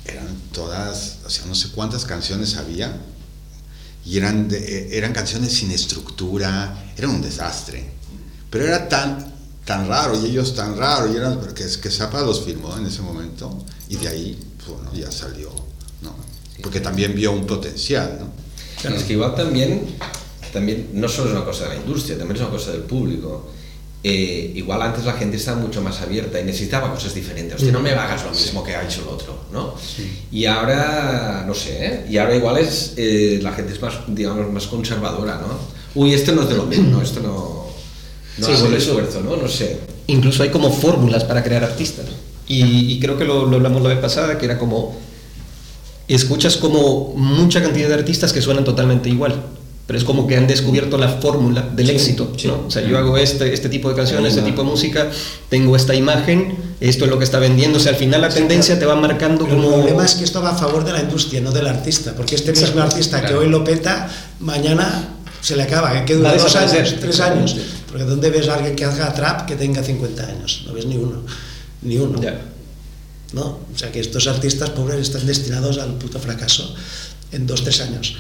eran 0.06 0.28
todas, 0.52 1.20
o 1.26 1.30
sea, 1.30 1.46
no 1.46 1.56
sé 1.56 1.70
cuántas 1.70 2.06
canciones 2.06 2.56
había. 2.58 2.96
Y 4.06 4.18
eran, 4.18 4.48
de- 4.48 4.58
eh, 4.60 4.98
eran 4.98 5.14
canciones 5.14 5.54
sin 5.54 5.72
estructura, 5.72 6.92
era 6.98 7.08
un 7.10 7.22
desastre. 7.22 7.90
Pero 8.52 8.66
era 8.66 8.88
tan, 8.88 9.34
tan 9.66 9.88
raro, 9.88 10.22
y 10.22 10.28
ellos 10.28 10.54
tan 10.54 10.78
raro, 10.78 11.12
y 11.12 11.16
eran, 11.16 11.40
que, 11.56 11.66
que 11.66 11.90
Zappa 11.90 12.22
los 12.22 12.44
firmó 12.44 12.78
en 12.78 12.86
ese 12.86 13.02
momento, 13.02 13.64
y 13.90 13.96
de 13.96 14.08
ahí, 14.08 14.40
pues, 14.58 14.70
bueno, 14.78 14.94
ya 14.94 15.12
salió, 15.12 15.50
¿no? 16.02 16.16
Porque 16.62 16.82
también 16.82 17.16
vio 17.16 17.32
un 17.32 17.48
potencial, 17.48 18.20
¿no? 18.20 18.94
Es 18.96 19.04
que 19.04 19.14
igual 19.14 19.34
también, 19.34 19.96
también 20.56 20.88
no 20.94 21.08
solo 21.08 21.28
es 21.30 21.36
una 21.36 21.46
cosa 21.46 21.66
de 21.66 21.70
la 21.70 21.76
industria, 21.76 22.18
también 22.18 22.38
es 22.38 22.42
una 22.42 22.50
cosa 22.52 22.72
del 22.72 22.82
público. 22.82 23.52
Eh, 24.08 24.52
igual 24.56 24.82
antes 24.84 25.04
la 25.06 25.14
gente 25.14 25.38
estaba 25.38 25.58
mucho 25.60 25.82
más 25.82 26.00
abierta 26.02 26.40
y 26.40 26.44
necesitaba 26.44 26.92
cosas 26.94 27.14
diferentes. 27.16 27.56
Hostia, 27.56 27.72
no 27.72 27.80
me 27.80 27.90
hagas 27.92 28.24
lo 28.24 28.32
mismo 28.32 28.64
que 28.64 28.76
ha 28.76 28.84
hecho 28.84 29.02
el 29.02 29.08
otro, 29.08 29.36
¿no? 29.52 29.74
Y 30.32 30.46
ahora, 30.46 31.44
no 31.48 31.54
sé, 31.56 31.86
¿eh? 31.86 32.06
y 32.10 32.18
ahora 32.18 32.36
igual 32.36 32.58
es, 32.60 32.94
eh, 32.98 33.40
la 33.42 33.52
gente 33.52 33.74
es 33.74 33.82
más, 33.82 33.96
digamos, 34.08 34.52
más 34.52 34.68
conservadora, 34.68 35.42
¿no? 35.42 35.58
Uy, 36.00 36.14
esto 36.14 36.34
no 36.34 36.44
es 36.44 36.50
de 36.50 36.56
lo 36.56 36.66
mismo, 36.66 36.90
no, 36.98 37.02
esto 37.02 37.20
no, 37.22 37.66
no 38.38 38.46
Sí, 38.46 38.52
hago 38.54 38.62
sí, 38.68 38.72
el 38.72 38.78
eso- 38.78 38.90
esfuerzo, 38.92 39.22
¿no? 39.22 39.38
No 39.38 39.48
sé. 39.48 39.80
incluso 40.08 40.44
hay 40.44 40.50
como 40.50 40.72
fórmulas 40.72 41.24
para 41.24 41.44
crear 41.44 41.64
artistas. 41.64 42.06
Y, 42.48 42.62
y 42.94 43.00
creo 43.00 43.18
que 43.18 43.26
lo, 43.26 43.48
lo 43.48 43.56
hablamos 43.56 43.82
la 43.82 43.90
vez 43.90 43.98
pasada, 43.98 44.38
que 44.38 44.46
era 44.46 44.60
como, 44.60 44.96
escuchas 46.08 46.58
como 46.58 47.14
mucha 47.16 47.60
cantidad 47.64 47.88
de 47.88 47.96
artistas 47.96 48.32
que 48.34 48.42
suenan 48.42 48.64
totalmente 48.64 49.10
igual, 49.10 49.42
pero 49.88 50.00
es 50.00 50.06
como 50.06 50.26
que 50.26 50.36
han 50.36 50.48
descubierto 50.48 50.98
la 50.98 51.10
fórmula 51.10 51.62
del 51.62 51.90
éxito. 51.92 52.34
¿no? 52.46 52.66
O 52.68 52.72
sea, 52.72 52.82
yo 52.88 52.98
hago 52.98 53.18
este, 53.18 53.54
este 53.54 53.70
tipo 53.70 53.90
de 53.90 53.96
canciones, 53.96 54.36
este 54.36 54.50
tipo 54.50 54.64
de 54.64 54.70
música, 54.70 55.10
tengo 55.50 55.76
esta 55.76 55.94
imagen, 55.94 56.58
esto 56.80 57.06
es 57.06 57.12
lo 57.12 57.18
que 57.20 57.24
está 57.24 57.38
vendiendo. 57.40 57.78
O 57.78 57.82
sea, 57.82 57.92
al 57.92 57.98
final 57.98 58.22
la 58.22 58.30
tendencia 58.30 58.80
te 58.80 58.86
va 58.86 58.96
marcando 58.96 59.46
Pero 59.46 59.58
como... 59.58 59.70
El 59.70 59.82
problema 59.82 60.06
es 60.06 60.16
que 60.16 60.24
esto 60.24 60.42
va 60.42 60.52
a 60.52 60.56
favor 60.58 60.84
de 60.84 60.94
la 60.94 61.02
industria, 61.02 61.42
no 61.42 61.52
del 61.52 61.68
artista, 61.68 62.14
porque 62.16 62.36
este 62.36 62.52
mismo 62.52 62.82
artista 62.82 63.24
que 63.24 63.36
hoy 63.36 63.48
lo 63.48 63.64
peta, 63.64 64.10
mañana 64.40 65.10
se 65.42 65.56
le 65.56 65.64
acaba, 65.64 66.04
que 66.04 66.14
Va 66.16 66.18
dura 66.18 66.30
a 66.32 66.34
dos 66.34 66.44
desaparecer. 66.46 66.80
años, 66.80 66.96
tres 67.00 67.20
años. 67.20 67.58
Porque 67.88 68.04
¿dónde 68.04 68.30
ves 68.32 68.50
a 68.50 68.56
alguien 68.56 68.76
que 68.76 68.86
haga 68.86 69.14
trap 69.14 69.46
que 69.46 69.56
tenga 69.56 69.84
50 69.84 70.26
años? 70.26 70.64
No 70.66 70.74
ves 70.74 70.86
ni 70.88 70.98
uno, 70.98 71.22
ni 71.84 71.98
uno. 71.98 72.20
Ya. 72.22 72.42
¿no? 73.34 73.44
O 73.44 73.78
sea 73.78 73.92
que 73.92 74.00
estos 74.00 74.28
artistas 74.28 74.72
pobres 74.72 75.00
están 75.00 75.26
destinados 75.28 75.78
al 75.78 75.94
puto 75.96 76.20
fracaso 76.20 76.74
en 77.32 77.46
dos, 77.46 77.64
tres 77.64 77.82
años. 77.82 78.16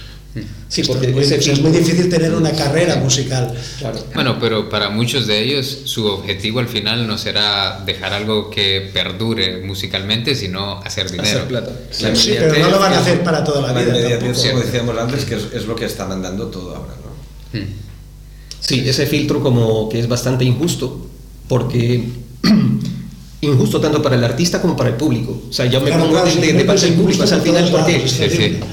Sí, 0.68 0.84
porque 0.84 1.14
es, 1.18 1.32
es 1.32 1.62
muy 1.62 1.72
difícil 1.72 2.10
tener 2.10 2.34
una 2.34 2.52
carrera 2.52 2.98
musical. 2.98 3.56
Claro. 3.80 4.04
Bueno, 4.14 4.38
pero 4.40 4.70
para 4.70 4.90
muchos 4.90 5.28
de 5.28 5.42
ellos 5.42 5.84
su 5.86 6.06
objetivo 6.08 6.60
al 6.60 6.68
final 6.68 7.08
no 7.08 7.18
será 7.18 7.82
dejar 7.86 8.14
algo 8.14 8.50
que 8.50 8.90
perdure 8.94 9.62
musicalmente, 9.62 10.36
sino 10.36 10.82
hacer 10.82 11.10
dinero. 11.10 11.30
Hacer 11.30 11.48
plata. 11.48 11.72
La 12.02 12.16
Sí, 12.16 12.36
pero 12.38 12.60
no 12.60 12.70
lo 12.70 12.80
van 12.80 12.94
a 12.94 13.00
hacer 13.00 13.24
para 13.24 13.44
toda 13.44 13.72
la 13.72 13.80
vida 13.80 14.20
como 14.20 14.60
decíamos 14.60 14.98
antes, 14.98 15.26
que 15.26 15.36
es, 15.36 15.48
es 15.54 15.66
lo 15.66 15.76
que 15.76 15.86
está 15.86 16.06
mandando 16.06 16.48
todo 16.48 16.76
ahora, 16.76 16.94
¿no? 17.04 17.86
Sí, 18.60 18.84
ese 18.88 19.06
filtro 19.06 19.42
como 19.42 19.88
que 19.90 20.00
es 20.00 20.08
bastante 20.08 20.44
injusto, 20.44 21.08
porque 21.48 22.10
injusto 23.46 23.80
tanto 23.80 24.02
para 24.02 24.16
el 24.16 24.24
artista 24.24 24.62
como 24.62 24.76
para 24.76 24.90
el 24.90 24.96
público. 24.96 25.44
O 25.50 25.54
sea, 25.54 25.66
yo 25.66 25.80
me 25.82 25.88
Claro, 25.88 26.04
pongo 26.04 26.22
claro, 26.22 26.42
de, 26.42 26.66
parte 26.66 26.86
del 26.86 26.96
público 26.96 27.24
hasta 27.24 27.36
el 27.36 27.42
final. 27.42 27.72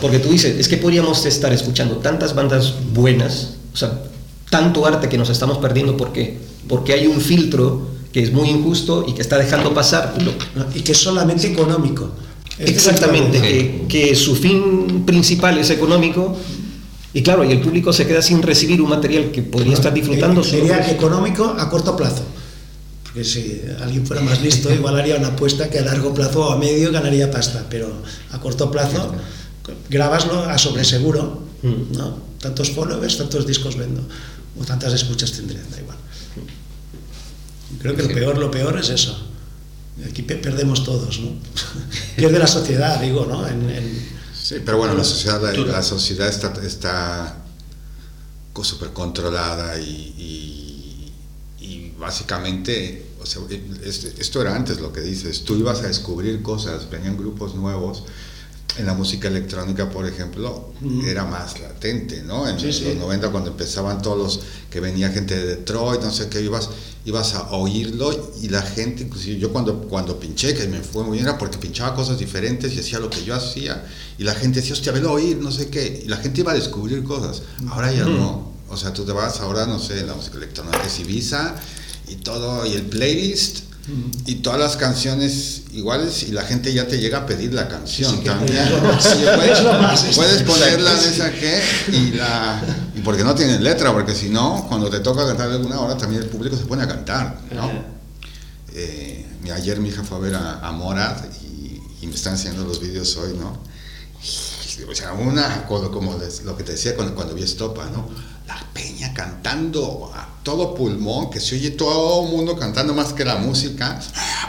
Porque 0.00 0.18
tú 0.18 0.30
dices, 0.30 0.58
es 0.58 0.68
que 0.68 0.76
podríamos 0.76 1.24
estar 1.26 1.52
escuchando 1.52 1.96
tantas 1.96 2.34
bandas 2.34 2.74
buenas, 2.92 3.54
o 3.72 3.76
sea, 3.76 4.02
tanto 4.50 4.84
arte 4.86 5.08
que 5.08 5.18
nos 5.18 5.30
estamos 5.30 5.58
perdiendo, 5.58 5.96
¿por 5.96 6.12
qué? 6.12 6.38
Porque 6.68 6.92
hay 6.92 7.06
un 7.06 7.20
filtro 7.20 7.88
que 8.12 8.22
es 8.22 8.32
muy 8.32 8.48
injusto 8.50 9.04
y 9.08 9.12
que 9.12 9.22
está 9.22 9.38
dejando 9.38 9.72
pasar 9.72 10.14
lo-. 10.22 10.34
Y 10.74 10.80
que 10.80 10.92
es 10.92 10.98
solamente 10.98 11.46
económico. 11.46 12.10
Este 12.58 12.70
Exactamente, 12.72 13.40
que, 13.40 13.84
que 13.88 14.14
su 14.14 14.36
fin 14.36 15.04
principal 15.06 15.56
es 15.58 15.70
económico 15.70 16.36
y 17.14 17.22
claro, 17.22 17.44
y 17.44 17.52
el 17.52 17.60
público 17.60 17.92
se 17.92 18.06
queda 18.06 18.22
sin 18.22 18.40
recibir 18.42 18.80
un 18.80 18.88
material 18.88 19.30
que 19.30 19.42
podría 19.42 19.74
estar 19.74 19.92
disfrutando. 19.92 20.40
Eh, 20.40 20.44
solo 20.44 20.58
Sería 20.58 20.90
económico 20.90 21.54
a 21.58 21.68
corto 21.68 21.94
plazo. 21.94 22.22
Porque 23.12 23.24
si 23.28 23.60
alguien 23.80 24.06
fuera 24.06 24.22
más 24.22 24.40
listo, 24.40 24.72
igual 24.72 24.98
haría 24.98 25.16
una 25.16 25.28
apuesta 25.28 25.68
que 25.68 25.78
a 25.78 25.82
largo 25.82 26.14
plazo 26.14 26.46
o 26.48 26.52
a 26.52 26.56
medio 26.56 26.90
ganaría 26.90 27.30
pasta, 27.30 27.66
pero 27.68 27.92
a 28.30 28.40
corto 28.40 28.70
plazo 28.70 29.14
grabaslo 29.90 30.44
a 30.44 30.56
sobreseguro, 30.58 31.42
Mm. 31.62 31.92
¿no? 31.96 32.18
Tantos 32.40 32.70
followers, 32.70 33.18
tantos 33.18 33.46
discos 33.46 33.76
vendo, 33.76 34.02
o 34.58 34.64
tantas 34.64 34.92
escuchas 34.94 35.30
tendrían, 35.32 35.70
da 35.70 35.78
igual. 35.80 35.96
Creo 37.80 37.94
que 37.96 38.02
lo 38.02 38.08
peor, 38.08 38.38
lo 38.38 38.50
peor 38.50 38.78
es 38.80 38.88
eso. 38.90 39.16
Aquí 40.08 40.22
pe- 40.22 40.36
perdemos 40.36 40.82
todos, 40.82 41.20
¿no? 41.20 41.30
Pierde 42.16 42.38
la 42.38 42.46
sociedad, 42.46 43.00
digo, 43.00 43.26
¿no? 43.26 43.46
En- 43.46 43.70
en- 43.70 44.08
Sí, 44.42 44.56
pero 44.64 44.78
bueno, 44.78 44.94
la 44.94 45.04
sociedad, 45.04 45.40
la, 45.40 45.52
la 45.52 45.82
sociedad 45.84 46.28
está, 46.28 46.52
está 46.66 47.36
súper 48.62 48.88
controlada 48.92 49.78
y, 49.78 49.84
y 50.18 50.61
básicamente, 52.02 53.06
o 53.20 53.26
sea, 53.26 53.42
es- 53.84 54.04
esto 54.18 54.40
era 54.42 54.54
antes 54.54 54.80
lo 54.80 54.92
que 54.92 55.00
dices, 55.00 55.44
tú 55.44 55.54
ibas 55.56 55.80
a 55.80 55.86
descubrir 55.88 56.42
cosas, 56.42 56.90
venían 56.90 57.16
grupos 57.16 57.54
nuevos. 57.54 58.04
En 58.78 58.86
la 58.86 58.94
música 58.94 59.28
electrónica, 59.28 59.90
por 59.90 60.06
ejemplo, 60.06 60.72
era 61.04 61.26
más 61.26 61.60
latente, 61.60 62.22
¿no? 62.22 62.48
En 62.48 62.58
Sí, 62.58 62.66
los 62.68 62.76
sí. 62.76 62.96
90, 62.98 63.28
cuando 63.30 63.50
empezaban 63.50 64.00
todos 64.00 64.16
los 64.16 64.40
que 64.70 64.80
venía 64.80 65.10
gente 65.10 65.36
de 65.36 65.46
Detroit, 65.56 66.00
no 66.00 66.10
sé 66.10 66.30
qué, 66.30 66.40
ibas, 66.40 66.70
ibas 67.04 67.34
a 67.34 67.50
oírlo 67.50 68.32
y 68.40 68.48
la 68.48 68.62
gente, 68.62 69.02
inclusive 69.02 69.38
yo 69.38 69.52
cuando, 69.52 69.82
cuando 69.88 70.18
pinché, 70.18 70.54
que 70.54 70.66
me 70.68 70.80
fue 70.80 71.04
muy 71.04 71.18
bien, 71.18 71.28
era 71.28 71.36
porque 71.36 71.58
pinchaba 71.58 71.94
cosas 71.94 72.18
diferentes 72.18 72.72
y 72.72 72.80
hacía 72.80 72.98
lo 72.98 73.10
que 73.10 73.22
yo 73.22 73.34
hacía. 73.34 73.84
Y 74.16 74.24
la 74.24 74.34
gente 74.34 74.60
decía, 74.60 74.72
hostia, 74.72 74.90
velo 74.92 75.12
oír, 75.12 75.36
no 75.36 75.50
sé 75.52 75.68
qué. 75.68 76.04
Y 76.06 76.08
la 76.08 76.16
gente 76.16 76.40
iba 76.40 76.52
a 76.52 76.54
descubrir 76.54 77.04
cosas. 77.04 77.42
Ahora 77.68 77.92
ya 77.92 78.06
no. 78.06 78.52
O 78.70 78.76
sea, 78.78 78.94
tú 78.94 79.04
te 79.04 79.12
vas 79.12 79.38
ahora, 79.40 79.66
no 79.66 79.78
sé, 79.78 80.00
en 80.00 80.06
la 80.06 80.14
música 80.14 80.38
electrónica 80.38 80.82
es 80.86 80.98
Ibiza 80.98 81.56
y 82.12 82.16
todo, 82.16 82.64
y 82.66 82.72
el 82.74 82.82
playlist. 82.82 83.60
Y 84.26 84.36
todas 84.36 84.60
las 84.60 84.76
canciones 84.76 85.62
iguales 85.72 86.22
y 86.22 86.30
la 86.30 86.42
gente 86.44 86.72
ya 86.72 86.86
te 86.86 86.98
llega 87.00 87.18
a 87.18 87.26
pedir 87.26 87.52
la 87.52 87.66
canción 87.68 88.14
Sí, 88.16 88.20
también. 88.24 88.64
Sí, 89.00 89.24
puedes, 89.34 89.58
es 89.58 89.64
lo 89.64 89.72
más, 89.72 90.04
es- 90.04 90.14
puedes 90.16 90.42
ponerla 90.44 90.92
en 90.92 90.98
esa 91.12 91.32
que 91.32 91.60
y 91.92 92.12
la 92.12 92.62
y 92.94 93.00
porque 93.00 93.24
no 93.24 93.34
tienen 93.34 93.64
letra, 93.64 93.92
porque 93.92 94.14
si 94.14 94.28
no, 94.28 94.66
cuando 94.68 94.88
te 94.88 95.00
toca 95.00 95.26
cantar 95.26 95.50
alguna 95.50 95.80
hora 95.80 95.96
también 95.96 96.22
el 96.22 96.28
público 96.28 96.56
se 96.56 96.64
pone 96.64 96.84
a 96.84 96.86
cantar, 96.86 97.40
¿no? 97.52 97.68
Eh, 98.74 99.26
ayer 99.52 99.80
mi 99.80 99.88
hija 99.88 100.04
fue 100.04 100.16
a 100.16 100.20
ver 100.20 100.34
a, 100.36 100.60
a 100.60 100.70
Morad 100.72 101.16
y, 101.42 101.80
y 102.02 102.06
me 102.06 102.14
están 102.14 102.34
enseñando 102.34 102.64
los 102.64 102.80
vídeos 102.80 103.16
hoy, 103.16 103.34
¿no? 103.36 103.58
Y, 104.22 104.82
o 104.84 104.94
sea, 104.94 105.12
una, 105.12 105.66
como, 105.66 106.18
lo 106.44 106.56
que 106.56 106.62
te 106.62 106.72
decía 106.72 106.94
cuando, 106.94 107.14
cuando 107.16 107.34
vi 107.34 107.42
Estopa, 107.42 107.86
¿no? 107.90 108.08
La 108.52 108.66
peña 108.74 109.14
cantando 109.14 110.12
a 110.14 110.28
todo 110.42 110.74
pulmón, 110.74 111.30
que 111.30 111.40
se 111.40 111.54
oye 111.54 111.70
todo 111.70 112.26
el 112.26 112.32
mundo 112.32 112.54
cantando 112.58 112.92
más 112.92 113.14
que 113.14 113.24
la 113.24 113.36
música, 113.36 113.98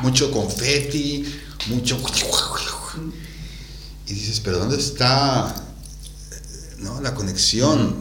mucho 0.02 0.30
confeti, 0.30 1.26
mucho... 1.68 2.02
Y 4.06 4.14
dices, 4.14 4.42
pero 4.42 4.60
¿dónde 4.60 4.78
está 4.78 5.56
¿no? 6.80 7.00
la 7.00 7.16
conexión? 7.16 7.96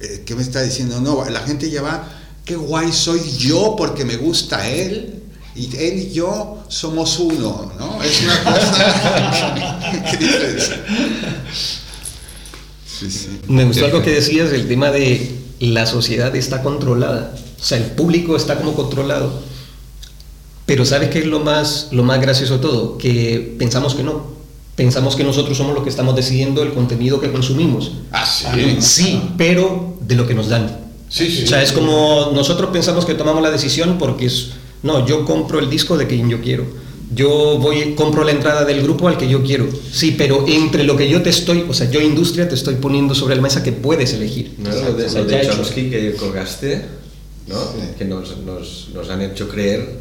Eh, 0.00 0.22
¿Qué 0.24 0.36
me 0.36 0.42
está 0.42 0.62
diciendo? 0.62 1.00
No, 1.00 1.28
la 1.28 1.40
gente 1.40 1.68
ya 1.68 1.82
va, 1.82 2.08
qué 2.44 2.54
guay 2.54 2.92
soy 2.92 3.20
yo 3.36 3.74
porque 3.76 4.04
me 4.04 4.16
gusta 4.16 4.68
él. 4.68 5.16
Y 5.56 5.76
él 5.76 5.98
y 5.98 6.12
yo 6.12 6.62
somos 6.68 7.18
uno, 7.18 7.72
¿no? 7.76 8.00
Es 8.04 8.22
una 8.22 8.44
cosa. 8.44 10.04
¿Qué 10.10 10.16
dices? 10.16 10.70
Sí, 12.86 13.10
sí. 13.10 13.40
Me 13.48 13.64
gustó 13.64 13.86
algo 13.86 14.00
que 14.00 14.12
decías, 14.12 14.52
el 14.52 14.68
tema 14.68 14.92
de 14.92 15.39
la 15.60 15.86
sociedad 15.86 16.34
está 16.34 16.62
controlada, 16.62 17.34
o 17.60 17.62
sea, 17.62 17.78
el 17.78 17.84
público 17.84 18.34
está 18.34 18.56
como 18.56 18.74
controlado. 18.74 19.30
Pero 20.66 20.84
¿sabes 20.84 21.10
qué 21.10 21.18
es 21.18 21.26
lo 21.26 21.40
más, 21.40 21.88
lo 21.90 22.04
más 22.04 22.20
gracioso 22.20 22.54
de 22.54 22.60
todo? 22.60 22.96
Que 22.96 23.56
pensamos 23.58 23.94
que 23.94 24.02
no. 24.02 24.24
Pensamos 24.76 25.16
que 25.16 25.24
nosotros 25.24 25.58
somos 25.58 25.74
los 25.74 25.82
que 25.82 25.90
estamos 25.90 26.14
decidiendo 26.16 26.62
el 26.62 26.72
contenido 26.72 27.20
que 27.20 27.30
consumimos. 27.30 27.92
Ah, 28.12 28.24
sí. 28.24 28.76
Sí, 28.80 29.20
pero 29.36 29.96
de 30.00 30.14
lo 30.14 30.26
que 30.26 30.34
nos 30.34 30.48
dan. 30.48 30.78
Sí, 31.08 31.28
sí. 31.28 31.42
O 31.42 31.46
sea, 31.48 31.60
es 31.62 31.72
como 31.72 32.30
nosotros 32.32 32.70
pensamos 32.70 33.04
que 33.04 33.14
tomamos 33.14 33.42
la 33.42 33.50
decisión 33.50 33.98
porque 33.98 34.26
es, 34.26 34.52
no, 34.82 35.04
yo 35.06 35.24
compro 35.24 35.58
el 35.58 35.68
disco 35.68 35.98
de 35.98 36.06
quien 36.06 36.30
yo 36.30 36.40
quiero. 36.40 36.64
Yo 37.12 37.58
voy, 37.58 37.94
compro 37.94 38.22
la 38.22 38.30
entrada 38.30 38.64
del 38.64 38.82
grupo 38.82 39.08
al 39.08 39.16
que 39.16 39.28
yo 39.28 39.42
quiero. 39.42 39.66
Sí, 39.92 40.14
pero 40.16 40.44
entre 40.46 40.84
lo 40.84 40.96
que 40.96 41.08
yo 41.08 41.22
te 41.22 41.30
estoy, 41.30 41.64
o 41.68 41.74
sea, 41.74 41.90
yo 41.90 42.00
industria 42.00 42.48
te 42.48 42.54
estoy 42.54 42.76
poniendo 42.76 43.14
sobre 43.14 43.36
la 43.36 43.42
mesa 43.42 43.62
que 43.62 43.72
puedes 43.72 44.12
elegir. 44.12 44.54
¿No? 44.58 44.70
Lo 44.70 44.94
de, 44.94 45.10
lo. 45.10 45.42
Chomsky 45.42 45.90
que 45.90 46.14
colgaste, 46.14 46.82
¿no? 47.48 47.56
Sí. 47.56 47.94
que 47.98 48.04
nos, 48.04 48.38
nos, 48.38 48.90
nos 48.94 49.10
han 49.10 49.22
hecho 49.22 49.48
creer 49.48 49.99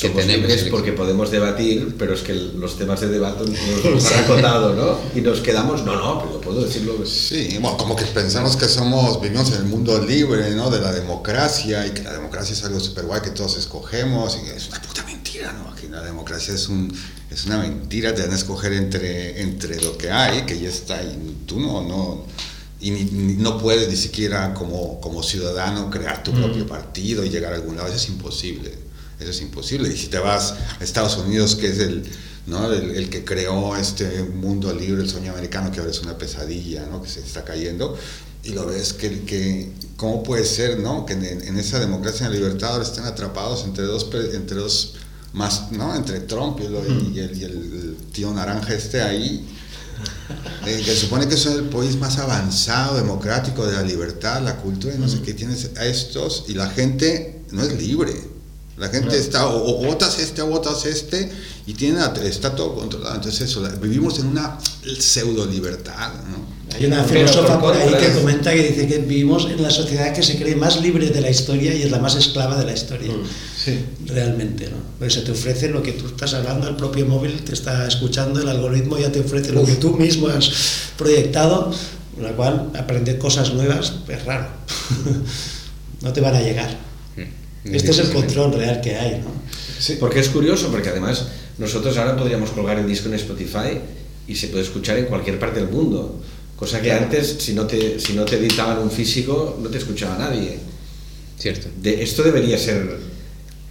que 0.00 0.08
tenemos 0.10 0.50
el- 0.52 0.70
porque 0.70 0.92
podemos 0.92 1.30
debatir, 1.30 1.94
pero 1.98 2.14
es 2.14 2.20
que 2.20 2.34
los 2.34 2.76
temas 2.76 3.00
de 3.00 3.08
debate 3.08 3.44
nos 3.48 4.06
han 4.12 4.24
acotado, 4.24 4.74
¿no? 4.74 4.98
Y 5.18 5.22
nos 5.22 5.40
quedamos, 5.40 5.84
no, 5.84 5.96
no, 5.96 6.22
pero 6.22 6.40
puedo 6.40 6.62
decirlo. 6.64 6.94
Sí, 7.06 7.56
bueno, 7.60 7.76
como 7.76 7.96
que 7.96 8.04
pensamos 8.04 8.56
que 8.56 8.66
somos, 8.68 9.20
vivimos 9.20 9.48
en 9.52 9.56
el 9.58 9.64
mundo 9.64 9.98
libre, 10.04 10.50
¿no? 10.54 10.70
De 10.70 10.80
la 10.80 10.92
democracia 10.92 11.86
y 11.86 11.90
que 11.92 12.02
la 12.02 12.12
democracia 12.12 12.52
es 12.54 12.62
algo 12.64 12.80
súper 12.80 13.06
guay 13.06 13.20
que 13.22 13.30
todos 13.30 13.56
escogemos 13.56 14.38
y 14.44 14.50
es 14.50 14.68
una 14.68 14.80
puta 14.82 15.04
mentira, 15.04 15.52
¿no? 15.52 15.70
Aquí 15.70 15.88
la 15.88 16.02
democracia 16.02 16.54
es 16.54 16.68
un 16.68 16.92
es 17.30 17.44
una 17.44 17.58
mentira, 17.58 18.14
te 18.14 18.22
dan 18.22 18.32
a 18.32 18.36
escoger 18.36 18.72
entre, 18.72 19.40
entre 19.42 19.80
lo 19.82 19.98
que 19.98 20.10
hay, 20.10 20.42
que 20.46 20.58
ya 20.58 20.68
está, 20.70 21.02
y 21.02 21.36
tú 21.46 21.60
no, 21.60 21.82
no, 21.86 22.24
y 22.80 22.90
ni- 22.90 23.04
ni- 23.04 23.34
no 23.34 23.58
puedes 23.58 23.86
ni 23.88 23.96
siquiera 23.96 24.54
como, 24.54 24.98
como 25.00 25.22
ciudadano 25.22 25.90
crear 25.90 26.22
tu 26.22 26.32
propio 26.32 26.66
partido 26.66 27.22
y 27.24 27.28
llegar 27.28 27.52
a 27.52 27.56
algún 27.56 27.76
lado, 27.76 27.88
eso 27.88 27.96
es 27.96 28.08
imposible, 28.08 28.72
eso 29.20 29.30
es 29.30 29.40
imposible. 29.40 29.88
Y 29.92 29.96
si 29.96 30.08
te 30.08 30.18
vas 30.18 30.54
a 30.78 30.84
Estados 30.84 31.16
Unidos, 31.16 31.56
que 31.56 31.68
es 31.68 31.78
el, 31.78 32.04
¿no? 32.46 32.72
el, 32.72 32.90
el 32.92 33.10
que 33.10 33.24
creó 33.24 33.76
este 33.76 34.22
mundo 34.22 34.72
libre, 34.72 35.02
el 35.02 35.08
sueño 35.08 35.32
americano, 35.32 35.70
que 35.70 35.80
ahora 35.80 35.90
es 35.90 36.00
una 36.00 36.16
pesadilla, 36.16 36.86
¿no? 36.86 37.02
que 37.02 37.08
se 37.08 37.20
está 37.20 37.44
cayendo, 37.44 37.96
y 38.44 38.50
lo 38.50 38.66
ves 38.66 38.92
que, 38.92 39.24
que 39.24 39.72
cómo 39.96 40.22
puede 40.22 40.44
ser 40.44 40.78
¿no? 40.78 41.04
que 41.04 41.14
en, 41.14 41.24
en 41.24 41.58
esa 41.58 41.78
democracia, 41.78 42.26
en 42.26 42.32
la 42.32 42.38
libertad, 42.38 42.72
ahora 42.72 42.84
estén 42.84 43.04
atrapados 43.04 43.64
entre 43.64 43.84
dos, 43.84 44.08
entre 44.32 44.56
dos 44.56 44.94
más, 45.32 45.72
¿no? 45.72 45.94
entre 45.94 46.20
Trump 46.20 46.60
y, 46.60 47.18
el, 47.18 47.36
y 47.36 47.44
el 47.44 47.96
tío 48.12 48.32
naranja 48.32 48.74
este 48.74 49.02
ahí. 49.02 49.46
Eh, 50.64 50.82
que 50.84 50.94
supone 50.94 51.26
que 51.26 51.34
es 51.34 51.46
el 51.46 51.64
país 51.64 51.96
más 51.96 52.18
avanzado, 52.18 52.96
democrático, 52.96 53.66
de 53.66 53.72
la 53.72 53.82
libertad, 53.82 54.40
la 54.42 54.56
cultura, 54.56 54.94
y 54.94 54.98
no 54.98 55.08
sé 55.08 55.22
qué, 55.22 55.34
tienes 55.34 55.70
a 55.76 55.86
estos, 55.86 56.44
y 56.46 56.54
la 56.54 56.68
gente 56.70 57.42
no 57.50 57.62
es 57.62 57.72
libre. 57.82 58.12
La 58.78 58.88
gente 58.88 59.18
está, 59.18 59.48
o, 59.48 59.80
o 59.80 59.84
votas 59.84 60.18
este, 60.18 60.40
o 60.42 60.46
votas 60.46 60.84
este, 60.86 61.30
y 61.66 61.74
tiene, 61.74 62.00
está 62.24 62.54
todo 62.54 62.74
controlado. 62.74 63.16
Entonces, 63.16 63.42
eso, 63.50 63.60
la- 63.60 63.70
vivimos 63.70 64.18
en 64.20 64.28
una 64.28 64.58
pseudo 64.98 65.46
libertad, 65.46 66.12
¿no? 66.30 66.58
Hay 66.76 66.84
una 66.84 67.02
filósofa 67.02 67.58
por 67.58 67.74
ahí 67.74 67.90
que 67.98 68.12
comenta 68.12 68.52
que 68.52 68.62
dice 68.62 68.86
que 68.86 68.98
vivimos 68.98 69.46
en 69.46 69.62
la 69.62 69.70
sociedad 69.70 70.12
que 70.14 70.22
se 70.22 70.36
cree 70.36 70.54
más 70.54 70.80
libre 70.82 71.08
de 71.08 71.20
la 71.22 71.30
historia 71.30 71.74
y 71.74 71.82
es 71.82 71.90
la 71.90 71.98
más 71.98 72.14
esclava 72.14 72.56
de 72.58 72.66
la 72.66 72.72
historia. 72.74 73.10
Sí. 73.64 73.80
Realmente, 74.06 74.68
¿no? 74.68 74.76
Porque 74.98 75.12
se 75.14 75.22
te 75.22 75.32
ofrece 75.32 75.70
lo 75.70 75.82
que 75.82 75.92
tú 75.92 76.06
estás 76.06 76.34
hablando, 76.34 76.68
el 76.68 76.76
propio 76.76 77.06
móvil 77.06 77.42
te 77.42 77.54
está 77.54 77.88
escuchando, 77.88 78.40
el 78.40 78.48
algoritmo 78.48 78.98
ya 78.98 79.10
te 79.10 79.20
ofrece 79.20 79.52
lo 79.52 79.64
que 79.64 79.76
tú 79.76 79.96
mismo 79.96 80.28
has 80.28 80.50
proyectado, 80.98 81.72
con 82.14 82.24
la 82.24 82.32
cual 82.32 82.70
aprender 82.78 83.18
cosas 83.18 83.54
nuevas 83.54 83.94
es 84.06 84.24
raro. 84.26 84.48
no 86.02 86.12
te 86.12 86.20
van 86.20 86.34
a 86.36 86.40
llegar. 86.42 86.87
Este 87.64 87.90
es 87.90 87.98
el 87.98 88.12
control 88.12 88.54
real 88.54 88.80
que 88.80 88.96
hay, 88.96 89.20
¿no? 89.20 89.32
Porque 90.00 90.20
es 90.20 90.28
curioso, 90.28 90.68
porque 90.70 90.88
además 90.88 91.26
nosotros 91.58 91.96
ahora 91.98 92.16
podríamos 92.16 92.50
colgar 92.50 92.78
el 92.78 92.86
disco 92.86 93.08
en 93.08 93.14
Spotify 93.14 93.78
y 94.26 94.34
se 94.36 94.48
puede 94.48 94.64
escuchar 94.64 94.98
en 94.98 95.06
cualquier 95.06 95.38
parte 95.38 95.60
del 95.60 95.68
mundo. 95.68 96.20
Cosa 96.56 96.80
que 96.80 96.92
antes, 96.92 97.36
si 97.38 97.52
no 97.54 97.66
te, 97.66 98.00
si 98.00 98.14
no 98.14 98.24
te 98.24 98.36
editaban 98.36 98.78
un 98.78 98.90
físico, 98.90 99.58
no 99.62 99.68
te 99.68 99.78
escuchaba 99.78 100.18
nadie. 100.18 100.58
Cierto. 101.38 101.68
De, 101.80 102.02
esto 102.02 102.22
debería 102.24 102.58
ser. 102.58 102.98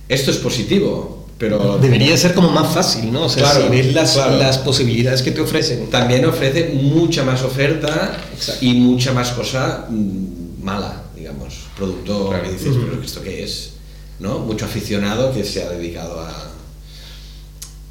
Esto 0.07 0.31
es 0.31 0.37
positivo, 0.37 1.27
pero. 1.37 1.77
Debería 1.81 2.15
ser 2.15 2.33
como 2.33 2.49
más 2.49 2.73
fácil, 2.73 3.11
¿no? 3.11 3.25
O 3.25 3.29
sea, 3.29 3.43
Claro, 3.43 3.63
si 3.65 3.69
ves 3.69 3.93
las, 3.93 4.13
claro. 4.13 4.37
las 4.37 4.57
posibilidades 4.59 5.21
que 5.21 5.31
te 5.31 5.41
ofrecen. 5.41 5.89
También 5.89 6.23
ofrece 6.25 6.69
mucha 6.73 7.23
más 7.23 7.41
oferta 7.43 8.17
Exacto. 8.33 8.65
y 8.65 8.73
mucha 8.75 9.11
más 9.11 9.31
cosa 9.31 9.85
mm, 9.89 10.63
mala, 10.63 11.03
digamos. 11.15 11.55
Producto 11.75 12.29
Claro. 12.29 12.43
que 12.43 12.51
dices, 12.51 12.73
pero 12.89 13.03
¿esto 13.03 13.21
qué 13.21 13.43
es? 13.43 13.71
¿No? 14.19 14.39
Mucho 14.39 14.65
aficionado 14.65 15.33
que 15.33 15.43
se 15.43 15.63
ha 15.63 15.69
dedicado 15.69 16.19
a. 16.19 16.51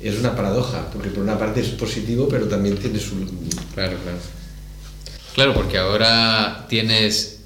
Es 0.00 0.18
una 0.18 0.36
paradoja, 0.36 0.90
porque 0.92 1.08
por 1.08 1.22
una 1.22 1.38
parte 1.38 1.60
es 1.60 1.68
positivo, 1.68 2.28
pero 2.28 2.48
también 2.48 2.76
tiene 2.76 2.98
su. 2.98 3.14
Claro, 3.74 3.96
claro. 4.02 4.18
Claro, 5.34 5.54
porque 5.54 5.78
ahora 5.78 6.66
tienes 6.68 7.40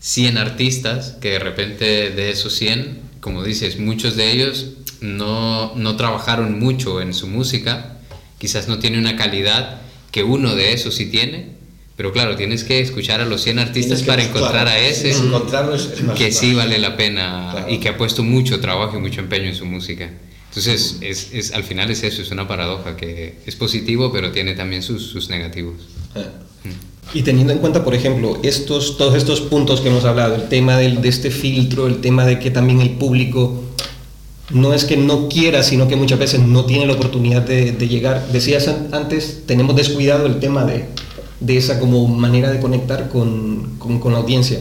100 0.00 0.38
artistas 0.38 1.16
que 1.20 1.32
de 1.32 1.38
repente 1.38 2.10
de 2.10 2.30
esos 2.30 2.54
100, 2.54 3.00
como 3.20 3.44
dices, 3.44 3.78
muchos 3.78 4.16
de 4.16 4.32
ellos 4.32 4.70
no, 5.00 5.74
no 5.76 5.96
trabajaron 5.96 6.58
mucho 6.58 7.02
en 7.02 7.12
su 7.12 7.26
música, 7.26 7.98
quizás 8.38 8.68
no 8.68 8.78
tiene 8.78 8.98
una 8.98 9.16
calidad 9.16 9.82
que 10.10 10.22
uno 10.24 10.54
de 10.54 10.72
esos 10.72 10.94
sí 10.94 11.06
tiene, 11.10 11.59
pero 12.00 12.12
claro, 12.14 12.34
tienes 12.34 12.64
que 12.64 12.80
escuchar 12.80 13.20
a 13.20 13.26
los 13.26 13.42
100 13.42 13.58
artistas 13.58 14.02
para 14.04 14.24
encontrar 14.24 14.66
a 14.66 14.78
ese 14.78 15.12
que 16.16 16.32
sí 16.32 16.54
vale 16.54 16.78
la 16.78 16.96
pena 16.96 17.48
Claro. 17.52 17.70
y 17.70 17.76
que 17.76 17.90
ha 17.90 17.98
puesto 17.98 18.22
mucho 18.22 18.58
trabajo 18.58 18.96
y 18.96 19.00
mucho 19.02 19.20
empeño 19.20 19.44
en 19.50 19.54
su 19.54 19.66
música. 19.66 20.10
Entonces, 20.48 20.96
es, 21.02 21.28
es- 21.34 21.52
al 21.52 21.62
final 21.62 21.90
es 21.90 22.02
eso, 22.02 22.22
es 22.22 22.30
una 22.30 22.48
paradoja, 22.48 22.96
que 22.96 23.40
es 23.44 23.54
positivo, 23.54 24.10
pero 24.14 24.30
tiene 24.32 24.54
también 24.54 24.82
sus, 24.82 25.08
sus 25.08 25.28
negativos. 25.28 25.74
Eh, 26.14 26.24
Y 27.12 27.20
teniendo 27.20 27.52
en 27.52 27.58
cuenta, 27.58 27.84
por 27.84 27.94
ejemplo, 27.94 28.38
estos, 28.42 28.96
todos 28.96 29.14
estos 29.14 29.42
puntos 29.42 29.82
que 29.82 29.88
hemos 29.90 30.06
hablado, 30.06 30.36
el 30.36 30.48
tema 30.48 30.78
del, 30.78 31.02
de 31.02 31.08
este 31.10 31.30
filtro, 31.30 31.86
el 31.86 32.00
tema 32.00 32.24
de 32.24 32.38
que 32.38 32.50
también 32.50 32.80
el 32.80 32.92
público 32.92 33.62
no 34.48 34.72
es 34.72 34.84
que 34.86 34.96
no 34.96 35.28
quiera, 35.28 35.62
sino 35.62 35.86
que 35.86 35.96
muchas 35.96 36.18
veces 36.18 36.40
no 36.40 36.64
tiene 36.64 36.86
la 36.86 36.94
oportunidad 36.94 37.42
de, 37.42 37.72
de 37.72 37.88
llegar. 37.88 38.26
Decías 38.32 38.68
an- 38.68 38.88
antes, 38.92 39.42
tenemos 39.46 39.76
descuidado 39.76 40.26
el 40.26 40.40
tema 40.40 40.64
de, 40.64 40.86
de 41.40 41.56
esa 41.56 41.78
como 41.80 42.06
manera 42.06 42.50
de 42.50 42.60
conectar 42.60 43.08
con, 43.08 43.76
con, 43.78 43.98
con 43.98 44.12
la 44.12 44.18
audiencia. 44.20 44.60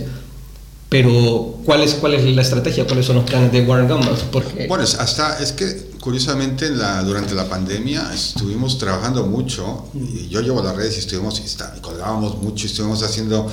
Pero, 0.90 1.60
¿cuál 1.66 1.84
es, 1.84 1.94
¿cuál 1.96 2.16
es 2.16 2.24
la 2.36 2.42
estrategia? 2.42 2.88
¿Cuáles 2.88 3.06
son 3.06 3.18
los 3.18 3.26
planes 3.26 3.52
de 3.52 3.62
Warren 3.62 3.88
Gumbas? 3.88 4.22
Porque 4.32 4.66
Bueno, 4.68 4.84
es- 4.84 4.96
hasta 4.96 5.38
es 5.38 5.52
que 5.52 5.90
curiosamente 6.00 6.70
la, 6.72 7.04
durante 7.04 7.36
la 7.36 7.48
pandemia 7.48 8.12
estuvimos 8.12 8.80
trabajando 8.80 9.28
mucho 9.28 9.86
y 9.94 10.30
yo 10.30 10.42
llevo 10.42 10.64
las 10.64 10.76
redes 10.76 10.96
y 10.96 11.00
estuvimos 11.00 11.40
y 11.78 11.82
colgábamos 11.82 12.42
mucho 12.42 12.66
y 12.66 12.70
estuvimos 12.72 13.04
haciendo 13.04 13.52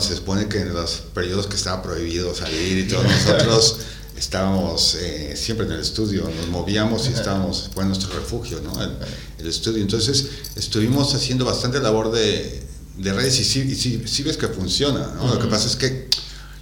se 0.00 0.16
supone 0.16 0.48
que 0.48 0.62
en 0.62 0.74
los 0.74 1.02
periodos 1.14 1.46
que 1.46 1.54
estaba 1.54 1.82
prohibido 1.82 2.34
salir 2.34 2.78
y 2.78 2.88
todos 2.88 3.04
nosotros 3.26 3.76
estábamos 4.16 4.96
eh, 4.96 5.34
siempre 5.36 5.66
en 5.66 5.72
el 5.72 5.80
estudio 5.80 6.28
nos 6.36 6.48
movíamos 6.48 7.08
y 7.08 7.12
estábamos 7.12 7.70
fue 7.72 7.84
nuestro 7.84 8.12
refugio 8.14 8.60
no 8.62 8.82
el, 8.82 8.92
el 9.38 9.46
estudio 9.46 9.82
entonces 9.82 10.26
estuvimos 10.56 11.14
haciendo 11.14 11.44
bastante 11.44 11.80
labor 11.80 12.10
de, 12.12 12.62
de 12.96 13.12
redes 13.12 13.38
y 13.40 13.44
sí, 13.44 13.60
y 13.60 13.74
sí, 13.74 14.02
sí 14.06 14.22
ves 14.22 14.36
que 14.36 14.48
funciona 14.48 15.12
¿no? 15.16 15.34
lo 15.34 15.40
que 15.40 15.48
pasa 15.48 15.66
es 15.66 15.76
que 15.76 16.08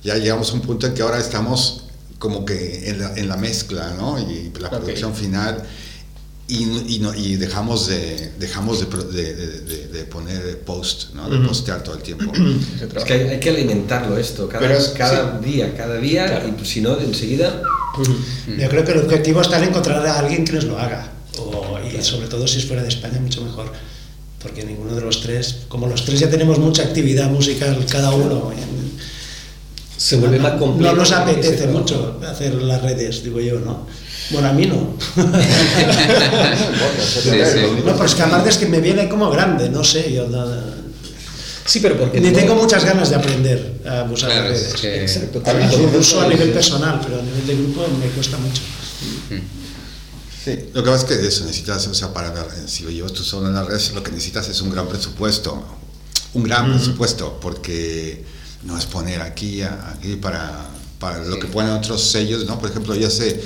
ya 0.03 0.17
llegamos 0.17 0.51
a 0.51 0.55
un 0.55 0.61
punto 0.61 0.87
en 0.87 0.95
que 0.95 1.03
ahora 1.03 1.19
estamos 1.19 1.85
como 2.25 2.47
que 2.47 2.89
en 2.89 3.01
la, 3.01 3.13
en 3.17 3.29
la 3.29 3.37
mezcla, 3.37 3.95
¿no? 3.99 4.19
Y 4.19 4.51
la 4.59 4.71
producción 4.71 5.15
final. 5.15 5.63
Y, 6.47 6.65
y, 6.97 6.99
no- 7.01 7.15
y 7.15 7.37
dejamos 7.37 7.87
de 7.87 8.33
dejamos 8.39 8.79
de, 8.81 8.87
de, 9.13 9.35
de- 9.35 9.89
de- 9.89 10.05
poner 10.05 10.59
post, 10.61 11.15
¿no? 11.15 11.29
De 11.31 11.39
postear 11.49 11.83
todo 11.83 11.95
el 11.97 12.03
tiempo. 12.03 12.31
Es 12.35 13.05
que 13.05 13.13
hay, 13.15 13.21
hay 13.29 13.41
que 13.41 13.49
alimentarlo 13.49 14.19
esto, 14.19 14.47
cada, 14.47 14.61
Pero 14.61 14.79
es- 14.79 14.89
cada 14.89 15.39
día, 15.41 15.75
cada 15.75 15.97
día, 15.97 16.27
Claro. 16.27 16.49
y 16.49 16.53
pues, 16.53 16.69
si 16.69 16.81
no, 16.83 16.99
enseguida. 17.01 17.63
Yo 18.59 18.69
creo 18.69 18.85
que 18.85 18.93
el 18.93 18.99
objetivo 19.01 19.41
está 19.41 19.57
en 19.59 19.65
encontrar 19.71 20.07
a 20.07 20.19
alguien 20.19 20.45
que 20.45 20.53
nos 20.53 20.65
lo 20.65 20.79
haga. 20.79 21.11
O- 21.39 21.79
y 21.81 22.03
sobre 22.03 22.29
todo 22.29 22.47
si 22.47 22.59
es 22.59 22.67
fuera 22.67 22.83
de 22.83 22.89
España, 22.89 23.19
mucho 23.21 23.41
mejor. 23.43 23.73
Porque 24.43 24.65
ninguno 24.65 24.95
de 24.95 25.01
los 25.01 25.23
tres, 25.23 25.61
como 25.69 25.87
los 25.87 26.05
tres 26.05 26.21
ya 26.21 26.29
tenemos 26.29 26.59
mucha 26.59 26.83
actividad 26.83 27.31
musical 27.31 27.85
cada 27.91 28.11
uno, 28.11 28.53
en- 28.53 28.99
se 29.97 30.17
vuelve 30.19 30.39
más 30.39 30.59
complejo. 30.59 30.93
no 30.95 31.01
nos 31.01 31.13
apetece 31.13 31.67
mucho 31.69 32.21
hacer 32.29 32.53
las 32.55 32.83
redes, 32.83 33.25
digo 33.25 33.41
yo, 33.41 33.59
¿no? 33.61 33.87
Bueno, 34.31 34.49
a 34.49 34.53
mí 34.53 34.67
no. 34.67 34.97
Sí, 37.23 37.31
sí. 37.31 37.61
No, 37.85 37.97
pues 37.97 38.15
que 38.15 38.23
aparte 38.23 38.49
es 38.51 38.57
que 38.59 38.67
me 38.67 38.81
viene 38.81 39.09
como 39.09 39.31
grande, 39.31 39.69
no 39.69 39.85
sé, 39.85 40.13
yo. 40.13 40.27
Sí, 41.67 41.81
pero 41.81 41.97
porque 41.99 42.21
Ni 42.21 42.31
no- 42.31 42.35
tengo 42.39 42.55
muchas 42.57 42.85
ganas 42.85 43.09
de 43.11 43.17
aprender 43.17 43.81
a 43.87 44.03
usar 44.05 44.31
Claro, 44.31 44.51
las 44.51 44.59
es 44.61 44.67
redes. 44.67 44.81
que- 44.81 45.03
Exacto, 45.03 45.41
también 45.41 45.69
mí 45.71 45.77
por 45.77 45.93
lo 45.93 45.99
uso 45.99 46.21
a 46.21 46.29
nivel 46.29 46.49
es- 46.49 46.55
personal, 46.55 47.01
pero 47.03 47.21
a 47.21 47.23
nivel 47.23 47.47
de 47.47 47.55
grupo 47.57 47.87
me 47.99 48.07
cuesta 48.09 48.37
mucho. 48.39 48.61
Sí, 50.45 50.59
lo 50.75 50.85
que 50.85 50.91
pasa 50.91 51.07
es 51.07 51.19
que 51.21 51.27
eso 51.27 51.45
necesitas, 51.45 51.87
o 51.87 51.95
sea, 51.95 52.13
para 52.13 52.29
la- 52.35 52.45
si 52.67 52.83
lo 52.83 52.91
llevas 52.91 53.13
tú 53.15 53.23
solo 53.25 53.49
en 53.49 53.55
las 53.55 53.67
redes, 53.67 53.93
lo 53.95 54.03
que 54.03 54.11
necesitas 54.11 54.47
es 54.49 54.61
un 54.61 54.71
gran 54.71 54.87
presupuesto, 54.89 55.65
un 56.35 56.43
gran 56.43 56.71
presupuesto, 56.75 57.39
porque 57.41 58.23
no 58.65 58.77
es 58.77 58.85
poner 58.85 59.23
aquí, 59.23 59.63
a- 59.63 59.95
aquí 59.97 60.17
para, 60.17 60.67
para 60.99 61.25
lo 61.25 61.39
que 61.39 61.47
ponen 61.47 61.73
otros 61.73 62.03
sellos, 62.11 62.45
¿no? 62.45 62.59
Por 62.59 62.69
ejemplo, 62.71 62.95
ya 62.95 63.07
hace, 63.07 63.43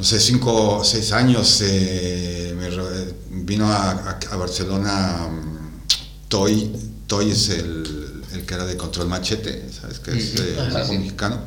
no 0.00 0.04
sé, 0.04 0.18
cinco 0.18 0.78
o 0.78 0.84
seis 0.84 1.12
años 1.12 1.60
eh, 1.62 2.54
me 2.58 3.42
vino 3.44 3.66
a, 3.70 3.90
a- 3.90 4.18
a 4.32 4.36
Barcelona 4.36 5.28
mm, 5.30 6.28
Toy, 6.28 6.72
Toy 7.06 7.30
es 7.30 7.50
el, 7.50 8.22
el 8.32 8.46
que 8.46 8.54
era 8.54 8.64
de 8.64 8.78
Control 8.78 9.08
Machete, 9.08 9.68
¿sabes? 9.78 9.98
Que 9.98 10.12
es 10.18 10.40
eh, 10.40 10.56
Ajá, 10.58 10.86
sí. 10.86 10.96
mexicano. 10.96 11.38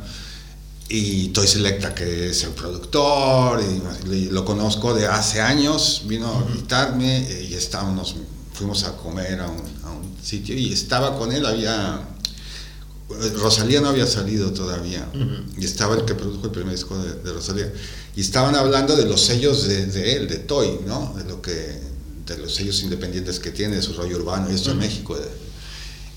Y 0.88 1.30
Toy 1.30 1.48
Selecta, 1.48 1.96
que 1.96 2.30
es 2.30 2.44
el 2.44 2.52
productor, 2.52 3.60
y, 3.64 4.14
y 4.14 4.26
lo 4.30 4.46
conozco 4.46 4.94
de 4.94 5.08
hace 5.08 5.42
años, 5.42 6.04
vino 6.06 6.28
a 6.32 6.44
visitarme 6.44 7.28
y 7.50 7.56
estábamos, 7.56 8.16
fuimos 8.54 8.84
a 8.84 8.96
comer 8.98 9.40
a 9.40 9.48
un, 9.50 9.64
a 9.84 9.90
un 9.90 10.16
sitio 10.22 10.56
y 10.56 10.72
estaba 10.72 11.18
con 11.18 11.32
él, 11.32 11.44
había 11.48 12.02
Rosalía 13.36 13.80
no 13.82 13.90
había 13.90 14.06
salido 14.08 14.52
todavía. 14.54 15.08
Y 15.58 15.66
estaba 15.66 15.96
el 15.96 16.06
que 16.06 16.14
produjo 16.16 16.46
el 16.46 16.52
primer 16.52 16.72
disco 16.74 16.98
de, 17.02 17.14
de 17.16 17.34
Rosalía 17.34 17.72
y 18.16 18.22
estaban 18.22 18.56
hablando 18.56 18.96
de 18.96 19.06
los 19.06 19.22
sellos 19.26 19.68
de, 19.68 19.86
de 19.88 20.14
él, 20.14 20.28
de 20.28 20.38
Toy, 20.38 20.80
¿no? 20.86 21.14
De 21.18 21.24
lo 21.26 21.42
que 21.42 21.82
de 22.26 22.38
los 22.38 22.56
sellos 22.56 22.82
independientes 22.84 23.40
que 23.40 23.52
tiene, 23.52 23.76
de 23.76 23.82
su 23.82 23.94
rollo 23.94 24.18
urbano 24.18 24.50
y 24.52 24.56
esto 24.56 24.72
en 24.72 24.80
México. 24.80 25.18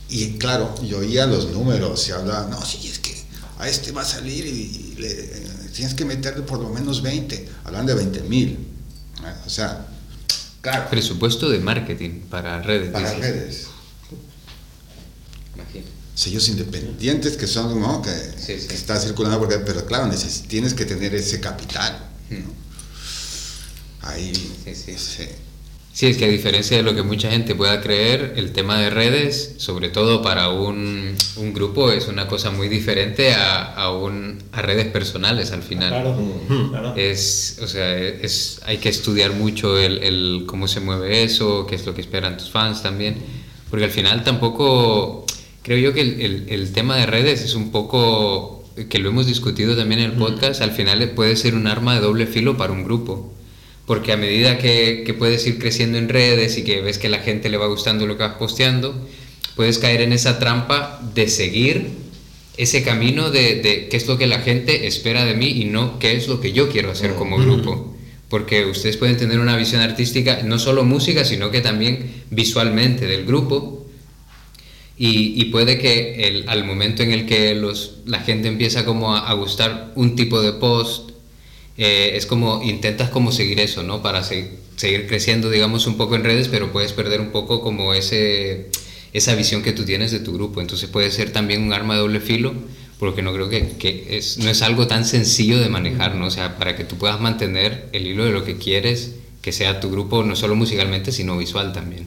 y 0.08 0.38
claro, 0.38 0.72
yo 0.84 0.98
oía 0.98 1.26
los 1.26 1.50
números 1.50 2.08
y 2.08 2.12
hablaba, 2.12 2.48
no, 2.48 2.64
sí, 2.64 2.88
es 2.88 2.98
que 3.00 3.16
a 3.58 3.68
este 3.68 3.90
va 3.92 4.02
a 4.02 4.04
salir 4.04 4.46
y, 4.46 4.94
y 4.94 5.00
le, 5.00 5.12
tienes 5.74 5.94
que 5.94 6.04
meterle 6.04 6.42
por 6.42 6.60
lo 6.60 6.68
menos 6.68 7.02
20, 7.02 7.48
hablan 7.64 7.86
de 7.86 7.94
20 7.94 8.20
mil. 8.22 8.58
O 9.44 9.50
sea, 9.50 9.86
claro, 10.60 10.88
Presupuesto 10.90 11.48
de 11.48 11.58
marketing 11.58 12.20
para 12.30 12.62
redes. 12.62 12.90
para 12.90 13.10
dices. 13.10 13.20
redes. 13.20 13.66
Sellos 16.16 16.48
independientes 16.48 17.36
que 17.36 17.46
son, 17.46 17.78
¿no? 17.80 18.02
Que, 18.02 18.10
Sí, 18.10 18.58
sí. 18.60 18.66
que 18.66 18.74
está 18.74 18.98
circulando, 18.98 19.38
porque, 19.38 19.58
pero 19.58 19.86
claro, 19.86 20.06
neces- 20.10 20.48
tienes 20.48 20.74
que 20.74 20.84
tener 20.86 21.14
ese 21.14 21.38
capital. 21.40 22.08
¿no? 22.30 22.38
Ahí, 24.02 24.32
Sí, 24.34 24.74
sí. 24.74 24.94
sí. 24.96 25.24
Sí, 25.92 26.06
es 26.08 26.18
que 26.18 26.26
a 26.26 26.28
diferencia 26.28 26.76
de 26.76 26.82
lo 26.82 26.94
que 26.94 27.02
mucha 27.02 27.30
gente 27.30 27.54
pueda 27.54 27.80
creer, 27.80 28.34
el 28.36 28.52
tema 28.52 28.78
de 28.78 28.90
redes, 28.90 29.54
sobre 29.56 29.88
todo 29.88 30.20
para 30.20 30.50
un, 30.50 31.16
un 31.36 31.52
grupo, 31.54 31.90
es 31.90 32.06
una 32.08 32.28
cosa 32.28 32.50
muy 32.50 32.68
diferente 32.68 33.32
a, 33.34 33.72
a, 33.74 33.90
un, 33.92 34.38
a 34.52 34.60
redes 34.60 34.88
personales 34.88 35.52
al 35.52 35.62
final. 35.62 35.88
Claro, 35.88 36.40
claro. 36.70 36.94
Es, 36.96 37.58
o 37.62 37.66
sea, 37.66 37.96
es, 37.98 38.60
hay 38.66 38.76
que 38.76 38.90
estudiar 38.90 39.32
mucho 39.32 39.78
el, 39.78 40.02
el 40.02 40.44
cómo 40.46 40.68
se 40.68 40.80
mueve 40.80 41.22
eso, 41.24 41.66
qué 41.66 41.76
es 41.76 41.86
lo 41.86 41.94
que 41.94 42.02
esperan 42.02 42.36
tus 42.36 42.50
fans 42.50 42.82
también, 42.82 43.16
porque 43.70 43.86
al 43.86 43.90
final 43.90 44.22
tampoco, 44.22 45.24
creo 45.66 45.78
yo 45.78 45.92
que 45.92 46.00
el, 46.00 46.20
el- 46.20 46.44
el 46.48 46.72
tema 46.72 46.96
de 46.96 47.06
redes 47.06 47.42
es 47.42 47.54
un 47.56 47.70
poco, 47.72 48.64
que 48.88 48.98
lo 49.00 49.08
hemos 49.10 49.26
discutido 49.26 49.76
también 49.76 50.00
en 50.00 50.10
el 50.12 50.16
podcast, 50.16 50.62
al 50.62 50.70
final 50.70 51.10
puede 51.10 51.34
ser 51.34 51.54
un 51.56 51.66
arma 51.66 51.94
de 51.96 52.00
doble 52.00 52.26
filo 52.26 52.56
para 52.56 52.72
un 52.72 52.84
grupo. 52.84 53.32
Porque 53.84 54.12
a 54.12 54.16
medida 54.16 54.58
que, 54.58 55.02
que 55.04 55.12
puedes 55.14 55.44
ir 55.46 55.58
creciendo 55.58 55.98
en 55.98 56.08
redes 56.08 56.56
y 56.56 56.62
que 56.64 56.80
ves 56.82 56.98
que 56.98 57.08
la 57.08 57.18
gente 57.18 57.48
le 57.50 57.56
va 57.56 57.66
gustando 57.66 58.06
lo 58.06 58.16
que 58.16 58.22
vas 58.22 58.34
posteando, 58.36 58.94
puedes 59.56 59.78
caer 59.78 60.02
en 60.02 60.12
esa 60.12 60.38
trampa 60.38 61.00
de 61.14 61.28
seguir 61.28 61.88
ese 62.56 62.82
camino 62.82 63.30
de, 63.30 63.56
de 63.62 63.88
qué 63.88 63.96
es 63.96 64.06
lo 64.06 64.16
que 64.18 64.26
la 64.26 64.38
gente 64.40 64.86
espera 64.86 65.24
de 65.24 65.34
mí 65.34 65.48
y 65.48 65.64
no 65.66 65.98
qué 65.98 66.16
es 66.16 66.26
lo 66.28 66.40
que 66.40 66.52
yo 66.52 66.68
quiero 66.70 66.90
hacer 66.92 67.14
como 67.14 67.38
grupo. 67.38 67.92
Porque 68.28 68.64
ustedes 68.64 68.96
pueden 68.96 69.16
tener 69.18 69.38
una 69.40 69.56
visión 69.56 69.80
artística, 69.82 70.42
no 70.42 70.58
solo 70.58 70.82
música, 70.84 71.24
sino 71.24 71.50
que 71.50 71.60
también 71.60 72.24
visualmente 72.30 73.06
del 73.06 73.24
grupo. 73.24 73.75
Y, 74.98 75.40
y 75.40 75.46
puede 75.46 75.78
que 75.78 76.26
el- 76.28 76.48
al 76.48 76.64
momento 76.64 77.02
en 77.02 77.12
el 77.12 77.26
que 77.26 77.54
los, 77.54 77.96
la 78.06 78.20
gente 78.20 78.48
empieza 78.48 78.84
como 78.84 79.14
a, 79.14 79.28
a 79.28 79.34
gustar 79.34 79.92
un 79.94 80.16
tipo 80.16 80.40
de 80.40 80.52
post, 80.52 81.10
eh, 81.76 82.12
es 82.14 82.24
como 82.26 82.62
intentas 82.62 83.10
como 83.10 83.30
seguir 83.32 83.60
eso, 83.60 83.82
¿no? 83.82 84.02
Para 84.02 84.22
se- 84.24 84.52
seguir 84.76 85.06
creciendo, 85.06 85.50
digamos, 85.50 85.86
un 85.86 85.96
poco 85.98 86.16
en 86.16 86.24
redes, 86.24 86.48
pero 86.48 86.72
puedes 86.72 86.92
perder 86.92 87.20
un 87.20 87.30
poco 87.30 87.60
como 87.60 87.92
ese, 87.92 88.70
esa 89.12 89.34
visión 89.34 89.62
que 89.62 89.72
tú 89.72 89.84
tienes 89.84 90.12
de 90.12 90.20
tu 90.20 90.32
grupo. 90.32 90.60
Entonces 90.62 90.88
puede 90.88 91.10
ser 91.10 91.30
también 91.30 91.62
un 91.62 91.72
arma 91.74 91.94
de 91.94 92.00
doble 92.00 92.20
filo, 92.20 92.54
porque 92.98 93.20
no 93.20 93.34
creo 93.34 93.50
que, 93.50 93.72
que 93.78 94.16
es, 94.16 94.38
no 94.38 94.48
es 94.48 94.62
algo 94.62 94.86
tan 94.86 95.04
sencillo 95.04 95.58
de 95.60 95.68
manejar, 95.68 96.14
¿no? 96.14 96.26
O 96.26 96.30
sea, 96.30 96.56
para 96.56 96.74
que 96.76 96.84
tú 96.84 96.96
puedas 96.96 97.20
mantener 97.20 97.90
el 97.92 98.06
hilo 98.06 98.24
de 98.24 98.32
lo 98.32 98.44
que 98.44 98.56
quieres 98.56 99.12
que 99.42 99.52
sea 99.52 99.78
tu 99.80 99.90
grupo, 99.90 100.22
no 100.24 100.34
solo 100.36 100.54
musicalmente, 100.56 101.12
sino 101.12 101.36
visual 101.36 101.72
también. 101.74 102.06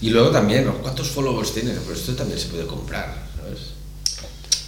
Y 0.00 0.10
luego 0.10 0.30
también, 0.30 0.64
¿no? 0.66 0.74
¿cuántos 0.74 1.08
followers 1.08 1.52
tiene? 1.54 1.72
Pues 1.86 2.00
esto 2.00 2.14
también 2.14 2.38
se 2.38 2.46
puede 2.46 2.66
comprar, 2.66 3.26
¿sabes? 3.36 3.58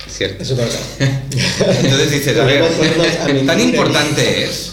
Cierto. 0.09 0.43
Eso. 0.43 0.57
Entonces 0.99 2.11
dices, 2.11 2.39
a 2.39 2.45
ver, 2.45 2.65
tan 3.47 3.61
importante 3.61 4.45
es. 4.45 4.73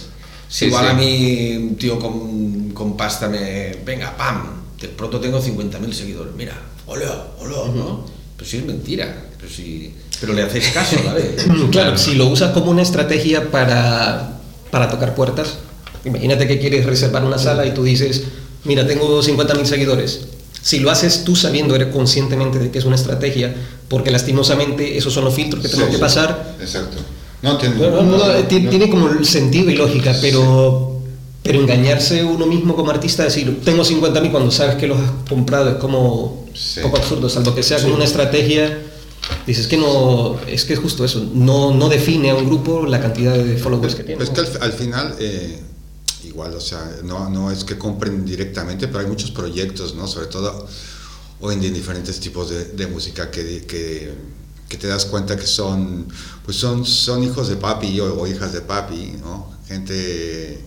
Si 0.50 0.60
Sí, 0.60 0.65
igual 0.67 0.86
sí. 0.86 0.91
a 0.91 0.93
mí 0.93 1.58
un 1.58 1.76
tío 1.76 2.00
con, 2.00 2.72
con 2.72 2.96
pasta 2.98 3.28
me. 3.28 3.76
Venga, 3.86 4.15
pam, 4.15 4.62
de 4.80 4.88
pronto 4.88 5.20
tengo 5.20 5.41
50.000 5.41 5.91
seguidores. 5.91 6.34
Mira, 6.36 6.58
hola, 6.86 7.28
hola, 7.39 7.72
¿no? 7.76 8.06
Pero 8.38 8.50
sí 8.50 8.58
es 8.58 8.65
mentira. 8.65 9.26
Pero, 9.39 9.52
sí, 9.52 9.93
pero 10.20 10.34
le 10.34 10.43
hacéis 10.43 10.70
caso, 10.70 10.96
¿vale? 11.06 11.36
Claro, 11.72 11.98
si 11.98 12.15
lo 12.15 12.28
usas 12.28 12.52
como 12.54 12.72
una 12.72 12.82
estrategia 12.82 13.52
para, 13.52 14.39
para 14.72 14.89
tocar 14.89 15.13
puertas, 15.13 15.58
imagínate 16.06 16.48
que 16.48 16.58
quieres 16.60 16.86
reservar 16.86 17.24
una 17.26 17.38
sala 17.38 17.65
y 17.65 17.74
tú 17.74 17.84
dices, 17.84 18.24
mira, 18.63 18.88
tengo 18.88 19.22
50.000 19.22 19.65
seguidores. 19.65 20.22
Si 20.67 20.80
lo 20.82 20.91
haces 20.91 21.23
tú 21.23 21.34
sabiendo, 21.34 21.75
eres 21.75 21.93
conscientemente 21.93 22.60
de 22.60 22.69
que 22.71 22.77
es 22.80 22.84
una 22.84 22.97
estrategia, 22.97 23.56
porque 23.88 24.12
lastimosamente 24.12 24.97
esos 24.97 25.13
son 25.13 25.23
los 25.23 25.34
filtros 25.34 25.62
que 25.63 25.69
tenemos 25.69 25.91
Sí, 25.91 25.95
que 25.95 26.01
pasar. 26.01 26.56
Exacto. 26.60 26.97
No, 27.41 27.58
tiene, 27.58 27.75
No, 27.77 27.89
no, 27.89 28.01
no, 28.03 28.17
no, 28.17 28.34
ti- 28.49 28.60
no. 28.60 28.69
tiene 28.69 28.89
como 28.89 29.23
sentido 29.23 29.71
y 29.71 29.75
lógica, 29.77 30.13
pero, 30.19 30.99
pero 31.41 31.62
engañarse 31.62 32.21
uno 32.21 32.45
mismo 32.45 32.75
como 32.75 32.91
artista, 32.91 33.23
decir, 33.23 33.62
tengo 33.63 33.86
50.000 33.86 34.30
cuando 34.30 34.51
sabes 34.51 34.75
que 34.75 34.88
los 34.88 34.99
has 34.99 35.10
comprado, 35.30 35.69
es 35.69 35.75
como 35.75 36.45
Sí. 36.53 36.82
poco 36.82 36.97
absurdo, 36.97 37.30
salvo 37.30 37.56
que 37.56 37.63
sea 37.63 37.82
como 37.82 37.95
una 37.95 38.03
estrategia. 38.03 38.77
Dices 39.45 39.67
que 39.67 39.77
no, 39.77 40.36
es 40.47 40.65
que 40.65 40.73
es 40.73 40.80
justo 40.80 41.06
eso, 41.06 41.25
no, 41.34 41.73
no 41.73 41.88
define 41.88 42.32
a 42.32 42.36
un 42.36 42.45
grupo 42.45 42.86
la 42.86 42.99
cantidad 42.99 43.34
de 43.34 43.56
followers 43.56 43.95
que 43.95 44.03
tiene. 44.03 44.17
Pues 44.17 44.32
que 44.32 44.41
al, 44.41 44.63
al 44.63 44.73
final, 44.73 45.15
eh, 45.19 45.60
igual, 46.28 46.54
o 46.54 46.62
sea, 46.62 47.00
no, 47.04 47.30
no 47.30 47.52
es 47.52 47.63
que 47.63 47.78
compren 47.78 48.26
directamente, 48.26 48.88
pero 48.88 49.00
hay 49.00 49.08
muchos 49.08 49.32
proyectos, 49.32 49.96
¿no? 49.96 50.08
Sobre 50.08 50.28
todo 50.28 50.68
hoy 51.40 51.54
en 51.54 51.60
día 51.60 51.70
en 51.70 51.76
diferentes 51.76 52.20
tipos 52.20 52.50
de, 52.50 52.66
de 52.66 52.88
música 52.88 53.30
que, 53.30 53.66
que, 53.66 54.13
que 54.68 54.78
te 54.78 54.88
das 54.88 55.06
cuenta 55.06 55.36
que 55.38 55.48
son, 55.48 56.08
pues 56.44 56.58
son, 56.58 56.86
son 56.86 57.24
hijos 57.24 57.48
de 57.50 57.58
papi 57.58 58.00
o, 58.00 58.22
o 58.22 58.28
hijas 58.28 58.54
de 58.54 58.62
papi, 58.62 59.18
¿no? 59.22 59.52
Gente 59.68 60.63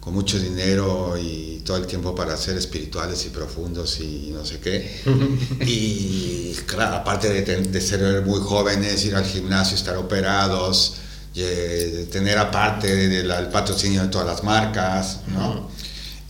con 0.00 0.14
mucho 0.14 0.38
dinero 0.38 1.16
y 1.20 1.62
todo 1.64 1.78
el 1.78 1.86
tiempo 1.86 2.14
para 2.14 2.36
ser 2.36 2.56
espirituales 2.56 3.26
y 3.26 3.30
profundos 3.30 3.98
y 3.98 4.30
no 4.32 4.44
sé 4.44 4.60
qué. 4.60 5.02
y 5.66 6.54
claro, 6.66 6.96
aparte 6.96 7.28
de 7.42 7.80
ser 7.80 8.24
muy 8.24 8.38
jóvenes, 8.40 9.04
ir 9.04 9.16
al 9.16 9.24
gimnasio, 9.24 9.76
estar 9.76 9.96
operados, 9.96 10.98
eh, 11.36 12.08
tener 12.10 12.38
aparte 12.38 12.94
del 12.94 13.30
el 13.30 13.48
patrocinio 13.48 14.02
de 14.02 14.08
todas 14.08 14.26
las 14.26 14.42
marcas, 14.42 15.20
¿no? 15.28 15.68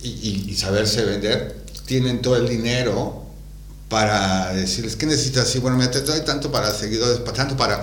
y, 0.03 0.09
y- 0.09 0.45
y 0.51 0.55
saberse 0.55 1.03
vender, 1.05 1.63
tienen 1.85 2.21
todo 2.21 2.35
el 2.35 2.47
dinero 2.47 3.23
para 3.89 4.53
decirles 4.53 4.95
que 4.95 5.05
necesitas, 5.05 5.47
sí, 5.47 5.59
bueno, 5.59 5.77
me 5.77 5.87
te 5.87 6.01
doy 6.01 6.21
tanto 6.21 6.51
para 6.51 6.73
seguidores, 6.73 7.23
tanto 7.33 7.55
para, 7.55 7.81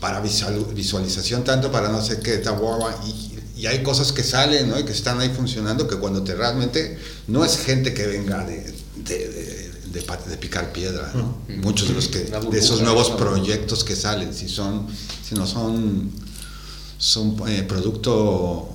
para 0.00 0.20
visual- 0.20 0.66
visualización, 0.74 1.44
tanto 1.44 1.72
para 1.72 1.88
no 1.88 2.04
sé 2.04 2.20
qué, 2.20 2.36
ta, 2.38 2.50
bua, 2.52 2.76
bua, 2.76 2.94
y, 3.06 3.60
y 3.62 3.66
hay 3.66 3.82
cosas 3.82 4.12
que 4.12 4.22
salen 4.22 4.68
¿no? 4.68 4.78
y 4.78 4.84
que 4.84 4.92
están 4.92 5.18
ahí 5.20 5.30
funcionando 5.30 5.88
que 5.88 5.96
cuando 5.96 6.22
te 6.22 6.34
realmente 6.34 6.98
no 7.28 7.44
es 7.44 7.56
gente 7.58 7.94
que 7.94 8.06
venga 8.06 8.44
de, 8.44 8.74
de, 8.96 9.28
de- 9.28 9.70
de 9.90 10.00
de 10.28 10.36
picar 10.36 10.72
piedra, 10.72 11.10
¿no? 11.14 11.38
muchos 11.62 11.88
de 11.88 11.94
los 11.94 12.06
que 12.06 12.20
de 12.20 12.58
esos 12.58 12.80
nuevos 12.82 13.10
proyectos 13.10 13.82
que 13.82 13.96
salen, 13.96 14.32
si 14.32 14.48
son, 14.48 14.86
si 15.26 15.34
no 15.34 15.46
son, 15.48 16.12
son 17.00 17.34
eh, 17.48 17.64
producto 17.66 18.68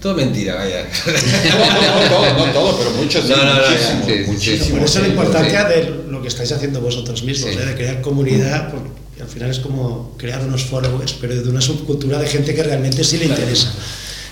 Todo 0.00 0.14
mentira, 0.14 0.54
vaya. 0.54 0.84
no, 1.06 2.08
todo, 2.08 2.46
no 2.46 2.52
todo, 2.52 2.78
pero 2.78 2.90
muchos, 2.92 3.28
No, 3.28 3.36
no, 3.36 3.44
no, 3.44 3.60
muchísimos, 3.60 4.06
sí, 4.06 4.14
muchísimos. 4.30 4.68
Por 4.78 4.82
eso 4.88 5.00
la 5.00 5.08
importancia 5.08 5.68
sí. 5.68 5.74
de 5.74 6.10
lo 6.10 6.22
que 6.22 6.28
estáis 6.28 6.52
haciendo 6.52 6.80
vosotros 6.80 7.22
mismos, 7.24 7.50
Sí. 7.52 7.58
¿eh? 7.58 7.66
de 7.66 7.74
crear 7.74 8.00
comunidad, 8.00 8.70
porque 8.70 8.90
al 9.20 9.28
final 9.28 9.50
es 9.50 9.58
como 9.58 10.14
crear 10.16 10.40
unos 10.46 10.62
followers, 10.64 11.14
pero 11.20 11.34
de 11.42 11.48
una 11.48 11.60
subcultura 11.60 12.18
de 12.18 12.26
gente 12.28 12.54
que 12.54 12.62
realmente 12.62 13.02
sí 13.02 13.18
le 13.18 13.24
interesa. 13.26 13.72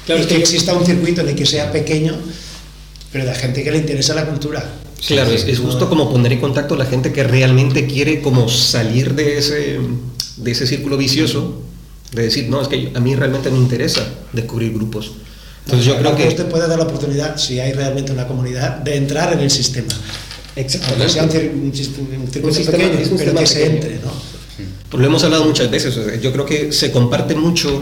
Claro, 0.07 0.21
y 0.21 0.23
es 0.25 0.29
que 0.29 0.35
que- 0.37 0.41
exista 0.41 0.75
un 0.75 0.85
circuito 0.87 1.21
en 1.23 1.29
el 1.31 1.35
que 1.35 1.47
sea 1.47 1.73
pequeño, 1.73 2.15
pero 3.11 3.25
de 3.27 3.35
gente 3.35 3.65
que 3.65 3.71
le 3.73 3.79
interesa 3.79 4.15
la 4.15 4.25
cultura. 4.27 4.65
Claro, 5.07 5.31
Sí, 5.31 5.35
es, 5.37 5.45
es 5.49 5.59
justo 5.59 5.89
como 5.89 6.09
poner 6.13 6.33
en 6.33 6.41
contacto 6.41 6.75
a 6.75 6.79
la 6.79 6.85
gente 6.87 7.13
que 7.13 7.25
realmente 7.25 7.87
quiere 7.89 8.21
como 8.23 8.49
salir 8.49 9.15
de 9.15 9.39
ese, 9.39 9.79
de 10.37 10.51
ese 10.51 10.67
círculo 10.67 10.97
vicioso, 10.97 11.61
de 12.13 12.23
decir, 12.23 12.49
no, 12.49 12.61
es 12.61 12.69
que 12.69 12.93
a 12.95 13.01
mí 13.01 13.15
realmente 13.15 13.51
me 13.51 13.59
interesa 13.59 14.07
descubrir 14.33 14.73
grupos. 14.73 15.13
Entonces 15.65 15.87
yo 15.87 15.97
creo 15.99 16.15
que... 16.17 16.29
usted 16.29 16.47
puede 16.47 16.69
dar 16.69 16.79
la 16.79 16.85
oportunidad, 16.85 17.37
si 17.37 17.59
hay 17.61 17.73
realmente 17.73 18.13
una 18.13 18.27
comunidad, 18.27 18.79
de 18.79 18.97
entrar 18.97 19.33
en 19.33 19.41
el 19.41 19.51
sistema. 19.51 19.93
Aunque 20.57 21.09
sea 21.09 21.23
un, 21.25 21.31
un 21.65 21.75
sistema- 21.75 22.09
un 22.19 22.31
circuito 22.31 22.57
sistema- 22.57 22.79
pequeño, 22.79 22.99
es 23.01 23.11
un 23.11 23.17
pero 23.19 23.31
sistema 23.31 23.41
que 23.41 23.47
se 23.47 23.67
entre, 23.67 23.95
¿no? 23.97 24.13
Pues 24.91 25.01
lo 25.01 25.07
hemos 25.07 25.25
hablado 25.25 25.45
muchas 25.47 25.71
veces, 25.71 25.97
o 25.97 26.05
sea, 26.05 26.17
yo 26.21 26.33
creo 26.33 26.45
que 26.45 26.73
se 26.73 26.93
comparte 26.93 27.35
mucho, 27.35 27.81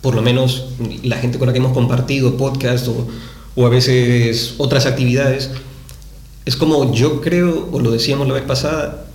por 0.00 0.16
lo 0.16 0.22
menos 0.22 0.70
la 1.04 1.16
gente 1.18 1.38
con 1.38 1.46
la 1.46 1.52
que 1.52 1.60
hemos 1.60 1.72
compartido 1.72 2.36
podcast 2.36 2.88
o, 2.88 3.06
o 3.54 3.66
a 3.66 3.68
veces 3.68 4.54
otras 4.58 4.86
actividades, 4.86 5.50
es 6.44 6.56
como 6.56 6.92
yo 6.92 7.20
creo, 7.20 7.68
o 7.70 7.78
lo 7.78 7.92
decíamos 7.92 8.26
la 8.26 8.34
vez 8.34 8.42
pasada, 8.42 9.05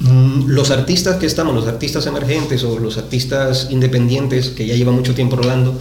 los 0.00 0.70
artistas 0.70 1.16
que 1.16 1.26
estamos, 1.26 1.54
los 1.54 1.66
artistas 1.66 2.06
emergentes 2.06 2.62
o 2.62 2.78
los 2.78 2.98
artistas 2.98 3.68
independientes 3.70 4.50
que 4.50 4.66
ya 4.66 4.74
llevan 4.74 4.94
mucho 4.94 5.14
tiempo 5.14 5.36
rodando, 5.36 5.76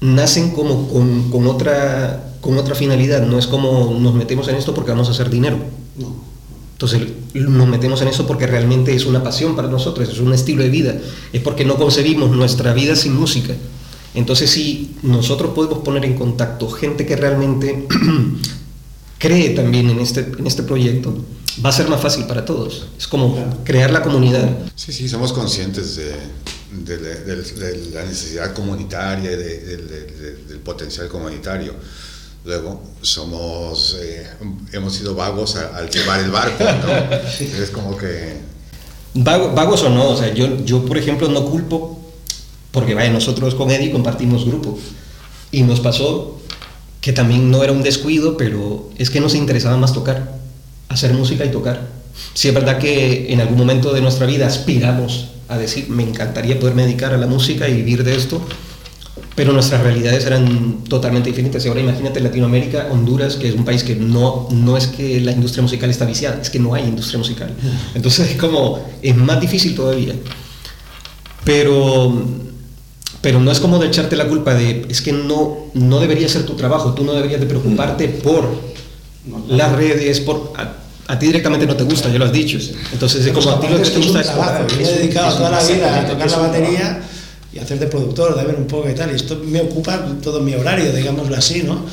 nacen 0.00 0.50
como 0.50 0.88
con, 0.88 1.30
con 1.30 1.46
otra, 1.46 2.32
con 2.40 2.58
otra 2.58 2.74
finalidad, 2.74 3.24
no 3.26 3.38
es 3.38 3.46
como 3.46 3.96
nos 3.98 4.14
metemos 4.14 4.48
en 4.48 4.56
esto 4.56 4.74
porque 4.74 4.90
vamos 4.90 5.08
a 5.08 5.12
hacer 5.12 5.30
dinero. 5.30 5.58
Entonces 6.72 7.02
nos 7.34 7.68
metemos 7.68 8.00
en 8.00 8.08
eso 8.08 8.26
porque 8.26 8.46
realmente 8.46 8.94
es 8.94 9.04
una 9.04 9.22
pasión 9.22 9.54
para 9.54 9.68
nosotros, 9.68 10.08
es 10.08 10.18
un 10.18 10.32
estilo 10.32 10.62
de 10.62 10.70
vida, 10.70 10.96
es 11.32 11.42
porque 11.42 11.64
no 11.64 11.76
concebimos 11.76 12.30
nuestra 12.30 12.72
vida 12.72 12.96
sin 12.96 13.14
música. 13.14 13.54
Entonces 14.14 14.50
si 14.50 14.96
nosotros 15.02 15.52
podemos 15.54 15.80
poner 15.80 16.04
en 16.04 16.14
contacto 16.14 16.68
gente 16.70 17.06
que 17.06 17.16
realmente 17.16 17.86
cree 19.18 19.50
también 19.50 19.90
en 19.90 20.00
este, 20.00 20.32
en 20.36 20.46
este 20.46 20.62
proyecto, 20.62 21.14
va 21.64 21.70
a 21.70 21.72
ser 21.72 21.88
más 21.88 22.00
fácil 22.00 22.24
para 22.26 22.44
todos. 22.44 22.86
Es 22.98 23.06
como 23.06 23.62
crear 23.64 23.90
la 23.90 24.02
comunidad. 24.02 24.48
Sí, 24.76 24.92
sí, 24.92 25.08
somos 25.08 25.32
conscientes 25.32 25.96
de, 25.96 26.12
de 26.72 26.96
la- 27.00 27.20
de- 27.20 27.42
de 27.42 27.90
la 27.94 28.04
necesidad 28.04 28.52
comunitaria 28.54 29.32
y 29.32 29.36
de- 29.36 29.58
de- 29.60 29.76
de- 29.76 30.04
de- 30.06 30.44
del 30.44 30.58
potencial 30.58 31.08
comunitario. 31.08 31.74
Luego, 32.44 32.82
somos, 33.02 33.96
eh, 34.00 34.26
hemos 34.72 34.94
sido 34.94 35.14
vagos 35.14 35.56
a- 35.56 35.76
al 35.76 35.90
llevar 35.90 36.20
el 36.20 36.30
barco, 36.30 36.64
¿no? 36.64 37.16
Es 37.62 37.70
como 37.70 37.96
que... 37.96 38.40
Vago- 39.14 39.52
vagos 39.54 39.82
o 39.82 39.90
no, 39.90 40.10
o 40.10 40.16
sea, 40.16 40.32
yo, 40.32 40.64
yo 40.64 40.84
por 40.86 40.96
ejemplo 40.96 41.28
no 41.28 41.44
culpo, 41.44 42.00
porque 42.70 42.94
vaya, 42.94 43.10
nosotros 43.10 43.54
con 43.56 43.70
Eddie 43.70 43.90
compartimos 43.90 44.46
grupo 44.46 44.78
y 45.50 45.62
nos 45.64 45.80
pasó 45.80 46.40
que 47.00 47.12
también 47.12 47.50
no 47.50 47.62
era 47.64 47.72
un 47.72 47.82
descuido, 47.82 48.36
pero 48.36 48.88
es 48.96 49.10
que 49.10 49.20
nos 49.20 49.34
interesaba 49.34 49.76
más 49.76 49.92
tocar, 49.92 50.38
hacer 50.90 51.14
música 51.14 51.44
y 51.44 51.50
tocar. 51.50 51.80
Sí 52.34 52.48
es 52.48 52.54
verdad 52.54 52.78
que 52.78 53.32
en 53.32 53.40
algún 53.40 53.56
momento 53.56 53.94
de 53.94 54.02
nuestra 54.02 54.26
vida 54.26 54.46
aspiramos 54.46 55.28
a 55.48 55.56
decir, 55.56 55.88
me 55.88 56.02
encantaría 56.02 56.60
poderme 56.60 56.82
dedicar 56.82 57.14
a 57.14 57.16
la 57.16 57.26
música 57.26 57.68
y 57.68 57.74
vivir 57.74 58.04
de 58.04 58.14
esto, 58.14 58.42
pero 59.34 59.52
nuestras 59.52 59.82
realidades 59.82 60.26
eran 60.26 60.84
totalmente 60.84 61.30
diferentes. 61.30 61.64
Y 61.64 61.68
ahora 61.68 61.80
imagínate 61.80 62.20
Latinoamérica, 62.20 62.88
Honduras, 62.90 63.36
que 63.36 63.48
es 63.48 63.54
un 63.54 63.64
país 63.64 63.82
que 63.82 63.96
no, 63.96 64.48
no 64.50 64.76
es 64.76 64.88
que 64.88 65.20
la 65.20 65.32
industria 65.32 65.62
musical 65.62 65.90
está 65.90 66.04
viciada, 66.04 66.40
es 66.42 66.50
que 66.50 66.58
no 66.58 66.74
hay 66.74 66.84
industria 66.84 67.18
musical. 67.18 67.54
Entonces 67.94 68.30
es 68.32 68.36
como, 68.36 68.84
es 69.00 69.16
más 69.16 69.40
difícil 69.40 69.74
todavía. 69.74 70.14
Pero, 71.44 72.12
pero 73.20 73.40
no 73.40 73.50
es 73.50 73.60
como 73.60 73.78
de 73.78 73.86
echarte 73.86 74.14
la 74.14 74.28
culpa 74.28 74.54
de, 74.54 74.86
es 74.88 75.00
que 75.00 75.12
no, 75.12 75.70
no 75.74 76.00
debería 76.00 76.28
ser 76.28 76.44
tu 76.44 76.54
trabajo, 76.54 76.94
tú 76.94 77.04
no 77.04 77.12
deberías 77.12 77.40
de 77.40 77.46
preocuparte 77.46 78.08
por 78.08 78.44
las 79.48 79.72
redes, 79.72 80.20
por... 80.20 80.52
A, 81.12 81.18
ti 81.18 81.26
directamente 81.26 81.66
no 81.66 81.76
te 81.76 81.84
gusta, 81.84 82.08
ya 82.08 82.18
lo 82.18 82.24
has 82.26 82.32
dicho. 82.32 82.58
Entonces 82.92 83.26
es 83.26 83.32
como 83.32 83.50
a 83.50 83.60
ti 83.60 83.66
lo 83.68 83.82
que 83.82 83.90
te 83.90 83.98
gusta 83.98 84.20
es 84.20 84.26
trabajo. 84.26 84.66
Yo 84.68 84.76
me 84.76 84.82
he 84.88 84.98
dedicado 84.98 85.36
toda 85.36 85.50
la 85.50 85.62
vida 85.62 86.00
a 86.00 86.06
tocar 86.06 86.30
la 86.30 86.38
batería 86.38 87.00
y 87.52 87.58
hacer 87.58 87.78
de 87.78 87.86
productor, 87.86 88.36
de 88.36 88.44
ver 88.44 88.56
un 88.56 88.66
poco 88.66 88.88
y 88.88 88.94
tal. 88.94 89.10
Y 89.10 89.16
esto 89.16 89.40
me 89.44 89.60
ocupa 89.60 89.98
todo 90.22 90.40
mi 90.40 90.54
horario, 90.54 90.92
digámoslo 90.92 91.36
así, 91.36 91.62
¿no? 91.64 91.84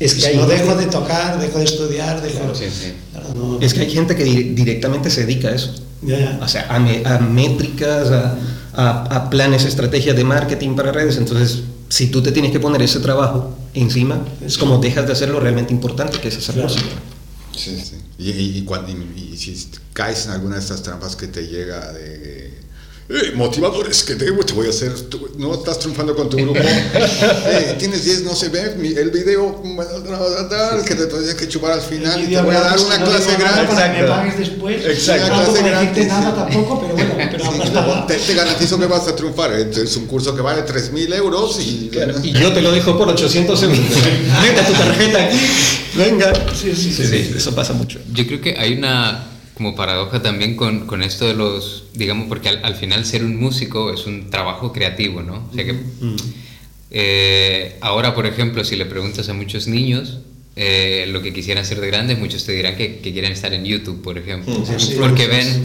Es 0.00 0.14
que 0.14 0.20
Si 0.22 0.26
hay 0.28 0.36
no 0.36 0.46
dejo 0.46 0.74
de 0.74 0.86
tocar, 0.86 1.38
dejo 1.38 1.58
de 1.58 1.64
estudiar, 1.64 2.20
dejo... 2.22 2.54
Sí, 2.54 2.64
sí. 2.70 2.92
Claro, 3.12 3.28
no- 3.36 3.58
Es 3.60 3.72
que 3.74 3.80
hay 3.80 3.90
gente 3.90 4.16
que 4.16 4.24
di- 4.24 4.42
directamente 4.54 5.10
se 5.10 5.20
dedica 5.26 5.48
a 5.48 5.54
eso. 5.54 5.72
Ya, 6.02 6.18
ya. 6.18 6.38
O 6.42 6.48
sea, 6.48 6.66
a, 6.68 6.78
me- 6.80 7.02
a 7.04 7.18
métricas, 7.18 8.10
a, 8.10 8.34
a- 8.74 9.02
a 9.16 9.30
planes, 9.30 9.64
estrategias 9.64 10.16
de 10.16 10.24
marketing 10.24 10.74
para 10.74 10.90
redes. 10.92 11.18
Entonces, 11.18 11.62
si 11.88 12.06
tú 12.08 12.22
te 12.22 12.32
tienes 12.32 12.50
que 12.50 12.58
poner 12.58 12.82
ese 12.82 12.98
trabajo 13.00 13.54
encima, 13.74 14.18
es 14.44 14.56
como 14.58 14.78
dejas 14.78 15.06
de 15.06 15.12
hacer 15.12 15.28
lo 15.28 15.38
realmente 15.38 15.72
importante, 15.74 16.18
que 16.18 16.28
es 16.28 16.36
hacer 16.38 16.54
Claro. 16.54 16.68
música. 16.70 16.88
Sí, 17.56 17.78
sí. 17.80 17.96
Y, 18.18 18.30
y- 18.30 18.58
y 18.58 18.64
cuan- 18.64 18.86
y- 18.88 19.32
y 19.34 19.36
si 19.36 19.68
caes 19.92 20.26
en 20.26 20.32
alguna 20.32 20.56
de 20.56 20.60
estas 20.62 20.82
trampas 20.82 21.16
que 21.16 21.26
te 21.28 21.46
llega 21.46 21.92
de 21.92 22.51
eh, 23.08 23.32
motivadores 23.34 24.02
que 24.04 24.14
te, 24.14 24.30
te 24.30 24.52
voy 24.52 24.66
a 24.66 24.70
hacer, 24.70 24.92
tú 25.10 25.28
no 25.38 25.54
estás 25.54 25.78
triunfando 25.78 26.14
con 26.16 26.28
tu 26.30 26.36
grupo, 26.38 26.58
Eh, 26.62 27.76
tienes 27.78 28.04
10, 28.04 28.22
no 28.22 28.34
se 28.34 28.48
ve 28.48 28.74
mi- 28.78 28.88
el 28.94 29.10
video 29.10 29.62
que 30.86 30.94
te 30.94 31.06
tienes 31.06 31.34
que 31.34 31.48
chupar 31.48 31.72
al 31.72 31.80
final 31.80 32.22
y 32.22 32.26
te 32.34 32.40
voy 32.40 32.54
a 32.54 32.60
dar 32.60 32.78
una 32.78 32.98
no 32.98 33.06
clase 33.06 33.36
gratis. 33.36 33.74
Para 33.74 33.92
que 33.94 34.02
me 34.02 34.08
pagues 34.08 34.38
después. 34.38 34.84
Exacto. 34.86 35.26
Puedo 35.34 35.52
Clase 35.52 35.62
gratis, 35.68 36.06
nada 36.06 36.30
sí. 36.30 36.36
tampoco, 36.36 36.80
pero 36.80 36.94
bueno, 36.94 37.14
pero 37.30 37.44
Sí, 37.52 37.70
no, 37.72 38.06
te, 38.06 38.16
te 38.16 38.34
garantizo 38.34 38.78
que 38.78 38.86
vas 38.86 39.06
a 39.08 39.16
triunfar. 39.16 39.52
Es 39.52 39.96
un 39.96 40.06
curso 40.06 40.34
que 40.34 40.42
vale 40.42 40.62
3.000 40.64 41.14
euros 41.14 41.58
y, 41.60 41.90
Y 42.22 42.32
yo 42.32 42.52
te 42.52 42.62
lo 42.62 42.70
dejo 42.72 42.96
por 42.96 43.08
800 43.08 43.62
euros. 43.62 43.78
Meta 43.78 44.66
tu 44.66 44.72
tarjeta 44.72 45.24
aquí. 45.26 45.38
Venga. 45.96 46.32
Sí, 46.54 46.72
sí, 46.74 46.92
Sí, 46.92 47.04
sí, 47.06 47.34
eso 47.36 47.54
pasa 47.54 47.72
mucho. 47.72 47.98
Yo 48.12 48.26
creo 48.26 48.40
que 48.40 48.56
hay 48.58 48.74
una 48.74 49.28
como 49.54 49.74
paradoja 49.76 50.22
también 50.22 50.56
con, 50.56 50.86
con 50.86 51.02
esto 51.02 51.26
de 51.26 51.34
los, 51.34 51.84
digamos, 51.94 52.26
porque 52.28 52.48
al, 52.48 52.64
al 52.64 52.74
final 52.74 53.04
ser 53.04 53.24
un 53.24 53.38
músico 53.38 53.92
es 53.92 54.06
un 54.06 54.30
trabajo 54.30 54.72
creativo, 54.72 55.22
¿no? 55.22 55.48
O 55.50 55.54
sea 55.54 55.64
que 55.64 55.74
eh, 56.90 57.76
ahora, 57.80 58.14
por 58.14 58.26
ejemplo, 58.26 58.64
si 58.64 58.76
le 58.76 58.86
preguntas 58.86 59.28
a 59.28 59.34
muchos 59.34 59.66
niños 59.66 60.18
eh, 60.56 61.06
lo 61.08 61.22
que 61.22 61.32
quisieran 61.32 61.64
ser 61.64 61.80
de 61.80 61.86
grandes, 61.86 62.18
muchos 62.18 62.44
te 62.44 62.52
dirán 62.52 62.76
que, 62.76 62.98
que 62.98 63.12
quieren 63.12 63.32
estar 63.32 63.54
en 63.54 63.64
YouTube, 63.64 64.02
por 64.02 64.18
ejemplo. 64.18 64.64
Sí, 64.78 64.96
porque 64.98 65.26
ven, 65.26 65.64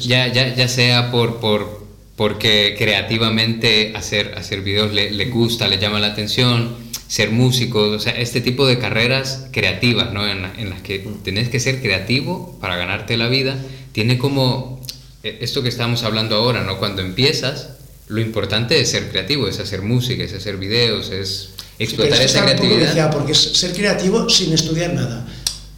ya, 0.00 0.28
ya, 0.28 0.54
ya 0.54 0.68
sea 0.68 1.10
por, 1.10 1.38
por, 1.40 1.86
porque 2.16 2.74
creativamente 2.78 3.92
hacer, 3.94 4.34
hacer 4.38 4.62
videos 4.62 4.92
le, 4.94 5.10
le 5.10 5.26
gusta, 5.26 5.68
le 5.68 5.78
llama 5.78 6.00
la 6.00 6.08
atención, 6.08 6.74
ser 7.08 7.30
músicos, 7.30 7.94
o 7.96 7.98
sea, 8.00 8.12
este 8.12 8.40
tipo 8.40 8.66
de 8.66 8.78
carreras 8.78 9.46
creativas, 9.52 10.12
¿no? 10.12 10.26
En, 10.28 10.42
la- 10.42 10.52
en 10.58 10.70
las 10.70 10.80
que 10.82 11.06
tenés 11.24 11.48
que 11.48 11.60
ser 11.60 11.80
creativo 11.80 12.58
para 12.60 12.76
ganarte 12.76 13.16
la 13.16 13.28
vida, 13.28 13.56
tiene 13.92 14.18
como 14.18 14.80
eh, 15.22 15.38
esto 15.40 15.62
que 15.62 15.68
estamos 15.68 16.02
hablando 16.02 16.36
ahora, 16.36 16.62
¿no? 16.64 16.78
Cuando 16.78 17.02
empiezas, 17.02 17.68
lo 18.08 18.20
importante 18.20 18.80
es 18.80 18.90
ser 18.90 19.08
creativo, 19.10 19.48
es 19.48 19.58
hacer 19.60 19.82
música, 19.82 20.22
es 20.24 20.32
hacer 20.34 20.56
videos, 20.56 21.10
es 21.10 21.50
explotar 21.78 22.18
que 22.18 22.24
esa 22.24 22.42
creatividad. 22.44 22.88
viciado, 22.88 23.10
porque 23.10 23.32
es 23.32 23.38
ser 23.38 23.72
creativo 23.72 24.28
sin 24.28 24.52
estudiar 24.52 24.92
nada. 24.94 25.26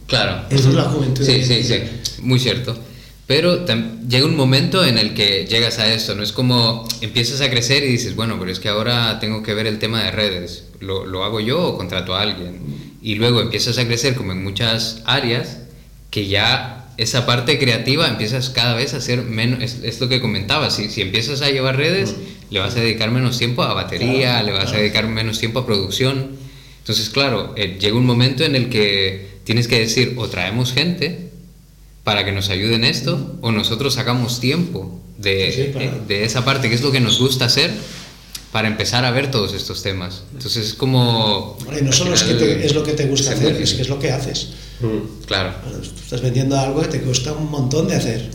Claro. 0.07 0.45
Esto 0.49 0.69
es 0.69 0.75
la 0.75 0.83
juventud. 0.85 1.23
Sí, 1.25 1.43
sí, 1.43 1.63
sí, 1.63 1.75
muy 2.21 2.39
cierto. 2.39 2.77
Pero 3.29 3.63
llega 4.09 4.25
un 4.25 4.35
momento 4.35 4.83
en 4.83 4.97
el 4.97 5.13
que 5.13 5.45
llegas 5.45 5.77
a 5.77 5.93
esto, 5.93 6.15
¿no? 6.15 6.23
Es 6.23 6.31
como 6.31 6.87
empiezas 6.99 7.41
a 7.41 7.51
crecer 7.51 7.83
y 7.83 7.85
dices, 7.85 8.15
bueno, 8.15 8.37
pero 8.39 8.51
es 8.51 8.59
que 8.59 8.69
ahora 8.69 9.19
tengo 9.19 9.43
que 9.43 9.53
ver 9.53 9.67
el 9.67 9.77
tema 9.77 10.01
de 10.01 10.09
redes. 10.09 10.63
¿Lo, 10.79 11.05
lo 11.05 11.23
hago 11.23 11.39
yo 11.39 11.61
o 11.61 11.77
contrato 11.77 12.15
a 12.15 12.23
alguien? 12.23 12.95
Y 13.03 13.13
luego 13.13 13.39
empiezas 13.39 13.77
a 13.77 13.85
crecer 13.85 14.15
como 14.15 14.31
en 14.31 14.43
muchas 14.43 15.03
áreas 15.05 15.59
que 16.09 16.25
ya 16.25 16.91
esa 16.97 17.27
parte 17.27 17.59
creativa 17.59 18.07
empiezas 18.07 18.49
cada 18.49 18.73
vez 18.73 18.95
a 18.95 18.99
ser 18.99 19.21
menos, 19.21 19.61
es, 19.61 19.83
es 19.83 20.01
lo 20.01 20.09
que 20.09 20.21
comentaba, 20.21 20.71
si, 20.71 20.89
si 20.89 21.03
empiezas 21.03 21.43
a 21.43 21.51
llevar 21.51 21.77
redes, 21.77 22.15
le 22.49 22.59
vas 22.59 22.75
a 22.77 22.79
dedicar 22.79 23.11
menos 23.11 23.37
tiempo 23.37 23.61
a 23.61 23.75
batería, 23.75 24.39
Claro, 24.39 24.45
le 24.47 24.53
vas 24.53 24.73
a 24.73 24.77
dedicar 24.77 25.07
menos 25.07 25.37
tiempo 25.37 25.59
a 25.59 25.67
producción. 25.67 26.31
Entonces, 26.79 27.11
claro, 27.11 27.53
eh, 27.57 27.77
llega 27.79 27.95
un 27.95 28.07
momento 28.07 28.43
en 28.43 28.55
el 28.55 28.69
que 28.69 29.37
tienes 29.43 29.67
que 29.67 29.81
decir, 29.81 30.15
o 30.17 30.27
traemos 30.29 30.73
gente 30.73 31.28
para 32.09 32.25
que 32.25 32.31
nos 32.31 32.49
ayude 32.49 32.73
en 32.73 32.85
esto, 32.85 33.37
o 33.41 33.51
nosotros 33.51 33.93
sacamos 33.93 34.39
tiempo 34.39 34.99
de, 35.19 35.51
Sí, 35.53 35.89
de 36.07 36.23
esa 36.23 36.43
parte, 36.43 36.67
que 36.69 36.73
es 36.73 36.81
lo 36.81 36.91
que 36.91 36.99
nos 36.99 37.19
gusta 37.19 37.45
hacer, 37.45 37.69
para 38.51 38.67
empezar 38.67 39.05
a 39.05 39.11
ver 39.11 39.29
todos 39.29 39.53
estos 39.53 39.83
temas. 39.83 40.23
Entonces 40.33 40.65
es 40.69 40.73
como... 40.73 41.55
Bueno, 41.65 41.79
y 41.79 41.83
no 41.83 41.91
solo 41.91 42.15
es, 42.15 42.23
que 42.23 42.33
te- 42.33 42.65
es 42.65 42.73
lo 42.73 42.81
que 42.81 42.93
te 42.93 43.05
gusta 43.05 43.33
hacer, 43.33 43.55
es 43.61 43.73
que 43.75 43.83
es 43.83 43.89
lo 43.89 43.99
que 43.99 44.11
haces. 44.11 44.47
Claro. 45.27 45.53
Bueno, 45.63 45.77
tú 45.83 46.01
estás 46.03 46.21
vendiendo 46.21 46.57
algo 46.57 46.81
que 46.81 46.87
te 46.87 47.01
cuesta 47.01 47.31
un 47.33 47.51
montón 47.51 47.87
de 47.87 47.95
hacer. 47.95 48.31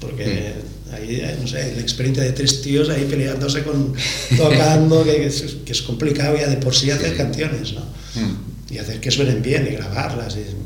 Porque 0.00 0.54
ahí, 0.92 1.20
eh, 1.22 1.36
no 1.40 1.46
sé, 1.46 1.72
la 1.76 1.82
experiencia 1.82 2.24
de 2.24 2.32
tres 2.32 2.62
tíos 2.62 2.88
ahí 2.88 3.04
peleándose 3.08 3.62
con 3.62 3.94
tocando, 4.36 5.04
que, 5.04 5.26
es, 5.26 5.56
que 5.64 5.70
es 5.72 5.82
complicado 5.82 6.36
ya 6.36 6.48
de 6.48 6.56
por 6.56 6.74
sí 6.74 6.90
hacer 6.90 7.16
canciones, 7.16 7.74
¿no? 7.74 7.82
Y 8.70 8.78
hacer 8.78 8.98
que 9.00 9.10
suenen 9.12 9.40
bien 9.40 9.68
y 9.70 9.76
grabarlas. 9.76 10.34
y- 10.36 10.64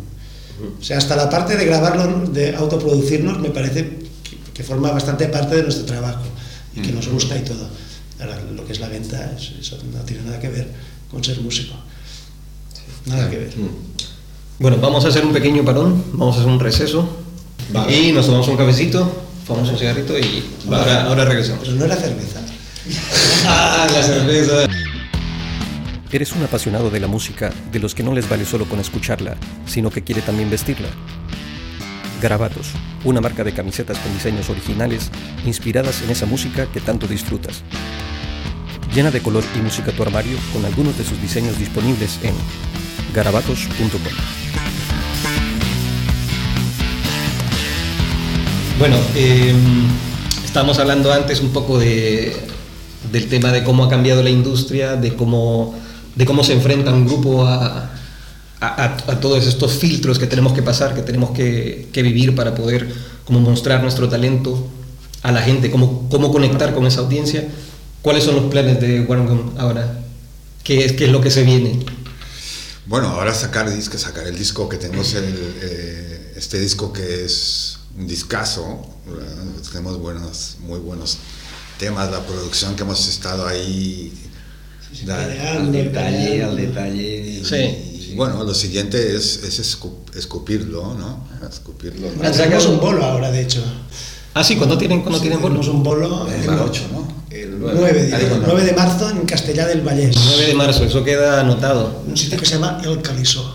o 0.81 0.83
sea, 0.83 0.99
hasta 0.99 1.17
la 1.17 1.29
parte 1.31 1.57
de 1.57 1.65
grabarlo, 1.65 2.29
de 2.31 2.55
autoproducirnos, 2.57 3.39
me 3.39 3.51
parece 3.51 3.89
que, 4.25 4.39
que 4.55 4.63
forma 4.65 4.91
bastante 4.91 5.27
parte 5.29 5.57
de 5.57 5.63
nuestro 5.63 5.85
trabajo 5.85 6.23
y 6.77 6.81
que 6.83 6.93
nos 6.93 7.09
gusta 7.09 7.37
y 7.37 7.43
todo. 7.43 7.69
Ahora, 8.21 8.41
lo 8.55 8.65
que 8.67 8.73
es 8.73 8.81
la 8.81 8.89
venta, 8.89 9.33
es- 9.37 9.53
eso 9.61 9.79
no 9.93 10.01
tiene 10.01 10.25
nada 10.25 10.41
que 10.41 10.49
ver 10.49 10.69
con 11.11 11.23
ser 11.23 11.41
músico. 11.41 11.75
Nada 13.07 13.31
que 13.31 13.39
ver. 13.39 13.51
Bueno, 14.59 14.77
vamos 14.79 15.05
a 15.05 15.09
hacer 15.09 15.25
un 15.25 15.33
pequeño 15.33 15.65
parón, 15.65 16.03
vamos 16.13 16.37
a 16.37 16.41
hacer 16.41 16.51
un 16.53 16.59
receso. 16.61 17.09
Vale. 17.73 17.97
Y 17.97 18.13
nos 18.13 18.27
tomamos 18.27 18.49
un 18.49 18.57
cafecito, 18.57 19.11
fumamos 19.47 19.71
un 19.71 19.79
cigarrito 19.79 20.19
y 20.19 20.43
ahora, 20.67 21.05
ahora 21.05 21.25
regresamos. 21.25 21.61
Pero 21.65 21.77
no 21.77 21.85
era 21.85 21.97
cerveza. 21.97 22.41
Ah, 23.47 23.87
la 23.93 24.03
cerveza. 24.03 24.67
¿Eres 26.11 26.33
un 26.33 26.43
apasionado 26.43 26.89
de 26.89 27.01
la 27.01 27.07
música, 27.07 27.53
de 27.71 27.81
los 27.81 27.95
que 27.95 28.03
no 28.03 28.15
les 28.15 28.27
vale 28.27 28.47
solo 28.47 28.65
con 28.65 28.81
escucharla, 28.81 29.37
sino 29.67 29.91
que 29.91 30.03
quiere 30.03 30.23
también 30.23 30.49
vestirla? 30.49 30.89
Garabatos, 32.23 32.69
una 33.05 33.21
marca 33.21 33.45
de 33.45 33.53
camisetas 33.53 33.99
con 33.99 34.15
diseños 34.15 34.49
originales 34.49 35.11
inspiradas 35.45 36.01
en 36.01 36.09
esa 36.09 36.25
música 36.25 36.67
que 36.73 36.81
tanto 36.81 37.07
disfrutas. 37.07 37.63
Llena 38.95 39.11
de 39.11 39.21
color 39.21 39.45
y 39.55 39.59
música 39.59 39.93
tu 39.93 40.03
armario 40.03 40.39
con 40.55 40.65
algunos 40.65 40.97
de 40.97 41.05
sus 41.05 41.21
diseños 41.21 41.59
disponibles 41.59 42.19
en 42.23 42.35
garabatos.com. 43.15 44.01
Bueno, 48.79 48.97
eh, 49.15 49.55
estábamos 50.43 50.79
hablando 50.79 51.13
antes 51.13 51.43
un 51.43 51.51
poco 51.53 51.79
de, 51.79 52.35
del 53.13 53.29
tema 53.29 53.53
de 53.53 53.63
cómo 53.63 53.85
ha 53.85 53.91
cambiado 53.91 54.23
la 54.23 54.31
industria, 54.31 54.97
de 54.97 55.15
cómo, 55.15 55.75
de 56.19 56.25
cómo 56.25 56.43
se 56.43 56.53
enfrenta 56.53 56.93
un 56.93 57.07
grupo 57.07 57.47
a, 57.47 57.93
a, 58.61 59.21
todos 59.21 59.47
estos 59.47 59.75
filtros 59.75 60.19
que 60.19 60.27
tenemos 60.27 60.53
que 60.53 60.63
pasar, 60.63 60.93
que 60.93 61.03
tenemos 61.03 61.31
que, 61.31 61.89
que 61.93 62.03
vivir 62.03 62.35
para 62.35 62.57
poder 62.57 62.93
como 63.25 63.39
mostrar 63.39 63.83
nuestro 63.83 64.09
talento 64.09 64.69
a 65.23 65.31
la 65.31 65.41
gente, 65.43 65.71
cómo, 65.71 66.09
cómo 66.11 66.33
conectar 66.33 66.75
con 66.75 66.87
esa 66.87 67.03
audiencia. 67.03 67.47
¿Cuáles 68.03 68.25
son 68.25 68.35
los 68.35 68.47
planes 68.47 68.81
de 68.81 69.03
Warngam 69.03 69.53
ahora? 69.59 70.01
¿Qué 70.65 70.85
es, 70.85 70.93
¿Qué 70.95 71.05
es 71.05 71.13
lo 71.13 71.21
que 71.21 71.31
se 71.31 71.45
viene? 71.45 71.87
Bueno, 72.87 73.11
ahora 73.11 73.33
sacar 73.33 73.73
disco, 73.73 73.97
sacar 73.97 74.27
el 74.27 74.37
disco 74.37 74.69
que 74.69 74.77
tenemos, 74.77 75.15
el, 75.15 75.55
eh, 75.63 76.33
este 76.35 76.59
disco 76.59 76.93
que 76.93 77.27
es 77.27 77.79
un 77.97 78.09
discazo, 78.09 78.85
¿verdad? 79.07 79.37
tenemos 79.71 79.99
buenos, 80.01 80.57
muy 80.63 80.81
buenos 80.81 81.19
temas, 81.79 82.11
la 82.11 82.27
producción 82.27 82.75
que 82.75 82.83
hemos 82.83 83.09
estado 83.09 83.47
ahí 83.47 84.13
Al 85.57 85.73
detalle, 85.73 86.43
al 86.45 86.57
detalle. 86.57 87.43
Sí. 87.45 88.11
y 88.11 88.15
bueno, 88.15 88.43
lo 88.43 88.55
siguiente 88.55 89.15
es, 89.17 89.43
es 89.45 89.61
escu- 89.61 89.95
escupirlo, 90.17 90.95
¿no? 90.95 91.29
Escupirlo. 91.49 92.09
¿no? 92.17 92.27
Han 92.27 92.35
Sacamos 92.35 92.65
sacado- 92.65 92.75
un 92.75 92.81
bolo 92.81 93.05
ahora, 93.05 93.31
de 93.31 93.43
hecho. 93.43 93.63
Ah, 94.35 94.43
sí, 94.45 94.57
¿cuándo 94.57 94.77
tienen, 94.79 95.03
cuándo 95.03 95.21
tienen 95.21 95.39
Tenemos 95.41 95.67
bolos? 95.67 95.75
un 95.75 95.83
bolo 95.83 96.27
El 96.29 96.43
el 96.45 96.51
8, 96.59 96.83
¿no? 96.93 97.19
El 97.31 97.59
9, 97.61 98.11
Ah, 98.15 98.19
digo, 98.19 98.37
no. 98.39 98.47
9 98.47 98.65
de 98.65 98.73
marzo 98.73 99.11
en 99.11 99.19
Castellá 99.27 99.67
del 99.67 99.83
Vallès. 99.83 100.17
9 100.17 100.47
de 100.47 100.55
marzo, 100.55 100.85
eso 100.85 101.05
queda 101.05 101.41
anotado. 101.41 102.03
Un 102.07 102.17
sitio 102.17 102.39
que 102.39 102.47
se 102.47 102.55
llama 102.55 102.81
El 102.85 103.03
Caliso. 103.03 103.55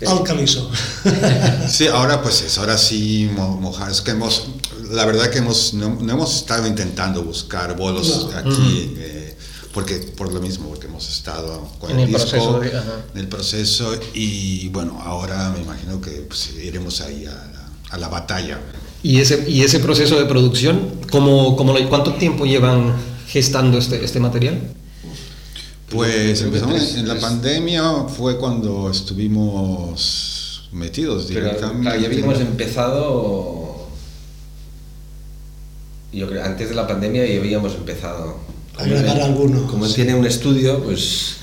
El 0.00 0.22
Caliso. 0.22 0.70
Sí, 1.68 1.86
ahora 1.88 2.22
pues 2.22 2.42
es, 2.42 2.56
ahora 2.58 2.78
sí 2.78 3.28
mo- 3.34 3.56
mojar. 3.60 3.90
Es 3.90 4.00
que 4.00 4.12
hemos, 4.12 4.46
la 4.90 5.04
verdad 5.04 5.30
que 5.30 5.38
hemos, 5.38 5.74
no, 5.74 5.98
no 6.00 6.12
hemos 6.12 6.36
estado 6.36 6.66
intentando 6.66 7.22
buscar 7.22 7.76
bolos 7.76 8.28
No. 8.32 8.38
aquí, 8.38 8.94
eh, 8.98 9.19
porque 9.72 9.96
por 10.16 10.32
lo 10.32 10.40
mismo, 10.40 10.68
porque 10.68 10.86
hemos 10.86 11.08
estado 11.08 11.68
con 11.78 11.90
En 11.92 12.00
el, 12.00 12.08
el 12.08 12.14
disco, 12.14 12.28
proceso 12.30 12.60
de- 12.60 12.68
en 13.14 13.18
el 13.20 13.28
proceso 13.28 13.94
y 14.14 14.68
bueno, 14.70 15.00
ahora 15.00 15.50
me 15.50 15.62
imagino 15.62 16.00
que 16.00 16.10
pues, 16.28 16.50
iremos 16.62 17.00
ahí 17.00 17.24
a 17.26 17.30
la, 17.32 17.68
a 17.90 17.98
la 17.98 18.08
batalla. 18.08 18.58
¿Y 19.02 19.20
ese, 19.20 19.48
y 19.48 19.62
ese 19.62 19.78
proceso 19.80 20.18
de 20.18 20.26
producción, 20.26 20.90
¿cómo, 21.10 21.56
cómo 21.56 21.72
lo- 21.72 21.88
¿cuánto 21.88 22.14
tiempo 22.14 22.44
llevan 22.46 22.94
gestando 23.28 23.78
este, 23.78 24.04
este 24.04 24.18
material? 24.20 24.60
Pues 25.88 26.40
empezamos 26.42 26.76
tres- 26.76 26.94
en, 26.96 27.08
la 27.08 27.14
tres. 27.14 27.24
pandemia, 27.24 27.82
fue 28.08 28.38
cuando 28.38 28.90
estuvimos 28.90 30.68
metidos 30.72 31.26
Pero 31.28 31.40
directamente. 31.46 31.82
claro, 31.82 32.00
ya 32.00 32.06
habíamos 32.06 32.40
empezado. 32.40 33.88
Yo 36.12 36.28
creo, 36.28 36.44
antes 36.44 36.68
de 36.68 36.74
la 36.74 36.86
pandemia 36.88 37.24
ya 37.26 37.38
habíamos 37.38 37.74
empezado. 37.74 38.36
A 38.80 38.84
grabar 38.86 39.20
alguno. 39.22 39.66
Como 39.66 39.86
él 39.86 39.94
tiene 39.94 40.14
un 40.14 40.26
estudio, 40.26 40.82
pues 40.82 41.36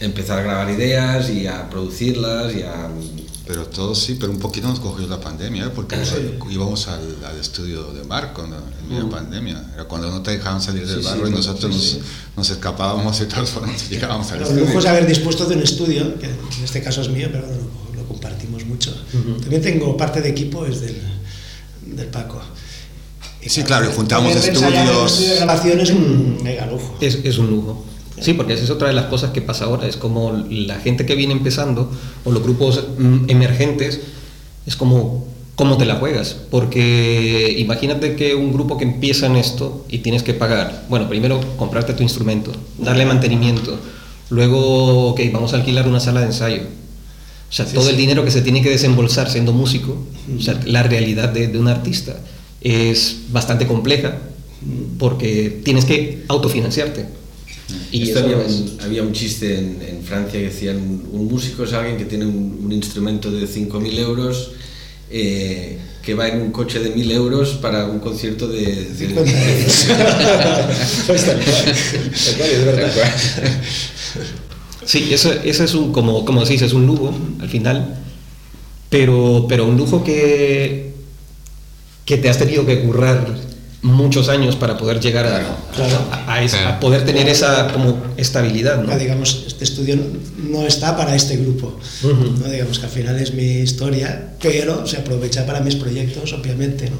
empezar 0.00 0.38
a 0.40 0.42
grabar 0.42 0.70
ideas 0.70 1.30
y 1.30 1.46
a 1.46 1.68
producirlas 1.70 2.54
y 2.54 2.62
a. 2.62 2.88
Pero 3.46 3.64
todo 3.66 3.94
sí, 3.94 4.16
pero 4.18 4.32
un 4.32 4.40
poquito 4.40 4.66
nos 4.66 4.80
cogió 4.80 5.06
la 5.06 5.20
pandemia, 5.20 5.66
¿eh? 5.66 5.70
porque 5.72 5.96
íbamos 6.50 6.88
al, 6.88 7.16
al 7.24 7.38
estudio 7.38 7.92
de 7.92 8.02
Marco 8.02 8.44
¿no? 8.44 8.56
en 8.56 8.88
media 8.88 9.08
pandemia. 9.08 9.70
Era 9.72 9.84
cuando 9.84 10.10
no 10.10 10.20
te 10.20 10.32
dejaban 10.32 10.60
salir 10.60 10.84
del. 10.84 10.96
Sí, 10.96 11.02
sí, 11.02 11.08
barrio 11.08 11.28
y 11.28 11.30
nosotros 11.30 11.72
sí, 11.72 11.78
nos, 11.78 12.06
sí. 12.06 12.10
nos 12.36 12.50
escapábamos 12.50 13.16
y 13.20 13.20
de 13.20 13.26
todas 13.26 13.50
formas 13.50 13.88
llegábamos 13.88 14.32
al 14.32 14.40
Lo 14.40 14.44
estudio. 14.46 14.64
lujo 14.66 14.78
es 14.80 14.86
haber 14.86 15.06
dispuesto 15.06 15.44
de 15.46 15.54
un 15.54 15.62
estudio, 15.62 16.18
que 16.18 16.26
en 16.26 16.64
este 16.64 16.82
caso 16.82 17.02
es 17.02 17.08
mío, 17.08 17.28
pero 17.30 17.46
lo, 17.46 18.00
lo 18.02 18.08
compartimos 18.08 18.64
mucho. 18.66 18.92
También 19.40 19.62
tengo 19.62 19.96
parte 19.96 20.20
de 20.20 20.28
equipo, 20.30 20.66
es 20.66 20.80
del, 20.80 21.00
del 21.86 22.08
Paco. 22.08 22.42
Sí, 23.48 23.62
claro, 23.62 23.88
y 23.90 23.94
juntamos 23.94 24.32
el 24.32 24.38
estudios. 24.38 25.12
estudio 25.12 25.30
de 25.30 25.36
grabación 25.36 25.80
es 25.80 25.90
un 25.90 26.38
mega 26.42 26.66
lujo. 26.66 26.96
Es, 27.00 27.20
es 27.24 27.38
un 27.38 27.50
lujo. 27.50 27.84
Sí, 28.20 28.32
porque 28.32 28.54
esa 28.54 28.64
es 28.64 28.70
otra 28.70 28.88
de 28.88 28.94
las 28.94 29.06
cosas 29.06 29.30
que 29.30 29.42
pasa 29.42 29.66
ahora. 29.66 29.86
Es 29.86 29.96
como 29.96 30.32
la 30.50 30.76
gente 30.76 31.04
que 31.04 31.14
viene 31.14 31.32
empezando 31.32 31.90
o 32.24 32.32
los 32.32 32.42
grupos 32.42 32.82
mm, 32.98 33.28
emergentes, 33.28 34.00
es 34.66 34.76
como 34.76 35.26
cómo 35.54 35.76
te 35.76 35.84
la 35.84 35.96
juegas. 35.96 36.36
Porque 36.50 37.54
imagínate 37.58 38.16
que 38.16 38.34
un 38.34 38.52
grupo 38.52 38.78
que 38.78 38.84
empieza 38.84 39.26
en 39.26 39.36
esto 39.36 39.84
y 39.88 39.98
tienes 39.98 40.22
que 40.22 40.34
pagar, 40.34 40.84
bueno, 40.88 41.08
primero 41.08 41.40
comprarte 41.56 41.92
tu 41.92 42.02
instrumento, 42.02 42.52
darle 42.78 43.04
mantenimiento, 43.04 43.78
luego, 44.30 45.08
ok, 45.10 45.20
vamos 45.32 45.52
a 45.52 45.56
alquilar 45.56 45.86
una 45.86 46.00
sala 46.00 46.20
de 46.20 46.26
ensayo. 46.26 46.62
O 47.48 47.52
sea, 47.52 47.64
todo 47.66 47.90
el 47.90 47.96
dinero 47.96 48.24
que 48.24 48.30
se 48.30 48.42
tiene 48.42 48.60
que 48.60 48.70
desembolsar 48.70 49.30
siendo 49.30 49.52
músico, 49.52 49.96
o 50.36 50.42
sea, 50.42 50.60
la 50.64 50.82
realidad 50.82 51.28
de, 51.28 51.46
de 51.46 51.58
un 51.58 51.68
artista 51.68 52.16
es 52.60 53.16
bastante 53.30 53.66
compleja 53.66 54.18
porque 54.98 55.60
tienes 55.64 55.84
que 55.84 56.24
autofinanciarte. 56.28 57.06
Y 57.92 58.02
esto 58.08 58.20
había, 58.20 58.42
es- 58.42 58.52
un, 58.52 58.78
había 58.82 59.02
un 59.02 59.12
chiste 59.12 59.58
en, 59.58 59.78
en 59.86 60.02
Francia 60.02 60.38
que 60.38 60.46
decían: 60.46 60.76
un 61.12 61.26
músico 61.28 61.64
es 61.64 61.72
alguien 61.72 61.96
que 61.96 62.04
tiene 62.04 62.24
un, 62.26 62.60
un 62.64 62.72
instrumento 62.72 63.30
de 63.30 63.46
5.000 63.46 63.98
euros. 63.98 64.52
eh, 65.10 65.78
que 66.06 66.14
va 66.14 66.28
en 66.28 66.40
un 66.40 66.52
coche 66.52 66.78
de 66.78 66.94
1.000 66.94 67.10
euros 67.10 67.54
para 67.60 67.86
un 67.86 67.98
concierto 67.98 68.46
de, 68.46 68.64
de- 68.64 69.08
50 69.08 69.32
tal 71.08 71.40
cual, 71.40 71.74
tal 72.24 72.36
cual, 72.36 72.50
es 72.50 72.64
verdad. 72.64 72.92
Sí, 74.84 75.08
eso, 75.12 75.32
eso 75.32 75.64
es 75.64 75.74
un, 75.74 75.92
como, 75.92 76.24
como 76.24 76.42
decís, 76.44 76.62
es 76.62 76.72
un 76.72 76.86
lujo 76.86 77.12
al 77.40 77.48
final, 77.48 77.96
pero, 78.88 79.46
pero 79.48 79.66
un 79.66 79.76
lujo 79.76 80.04
que, 80.04 80.85
que 82.06 82.16
te 82.16 82.30
has 82.30 82.38
tenido 82.38 82.64
que 82.64 82.80
currar 82.82 83.36
muchos 83.82 84.28
años 84.30 84.56
para 84.56 84.78
poder 84.78 84.98
llegar 85.00 85.26
a, 85.26 85.56
Claro. 85.74 85.98
a, 86.10 86.32
a 86.34 86.42
esa- 86.42 86.68
a 86.76 86.80
poder 86.80 87.04
tener 87.04 87.28
esa 87.28 87.70
como 87.72 88.02
estabilidad, 88.16 88.82
¿no? 88.82 88.90
Ah, 88.92 88.96
digamos, 88.96 89.44
este 89.46 89.64
estudio 89.64 89.96
no 90.38 90.66
está 90.66 90.96
para 90.96 91.14
este 91.14 91.36
grupo. 91.36 91.78
Ujú. 92.02 92.14
¿no? 92.40 92.48
Digamos 92.48 92.78
que 92.78 92.86
al 92.86 92.92
final 92.92 93.18
es 93.20 93.34
mi 93.34 93.58
historia, 93.60 94.32
pero 94.40 94.86
se 94.86 94.96
aprovecha 94.96 95.44
para 95.46 95.60
mis 95.60 95.76
proyectos, 95.76 96.32
obviamente. 96.32 96.88
¿no? 96.90 96.96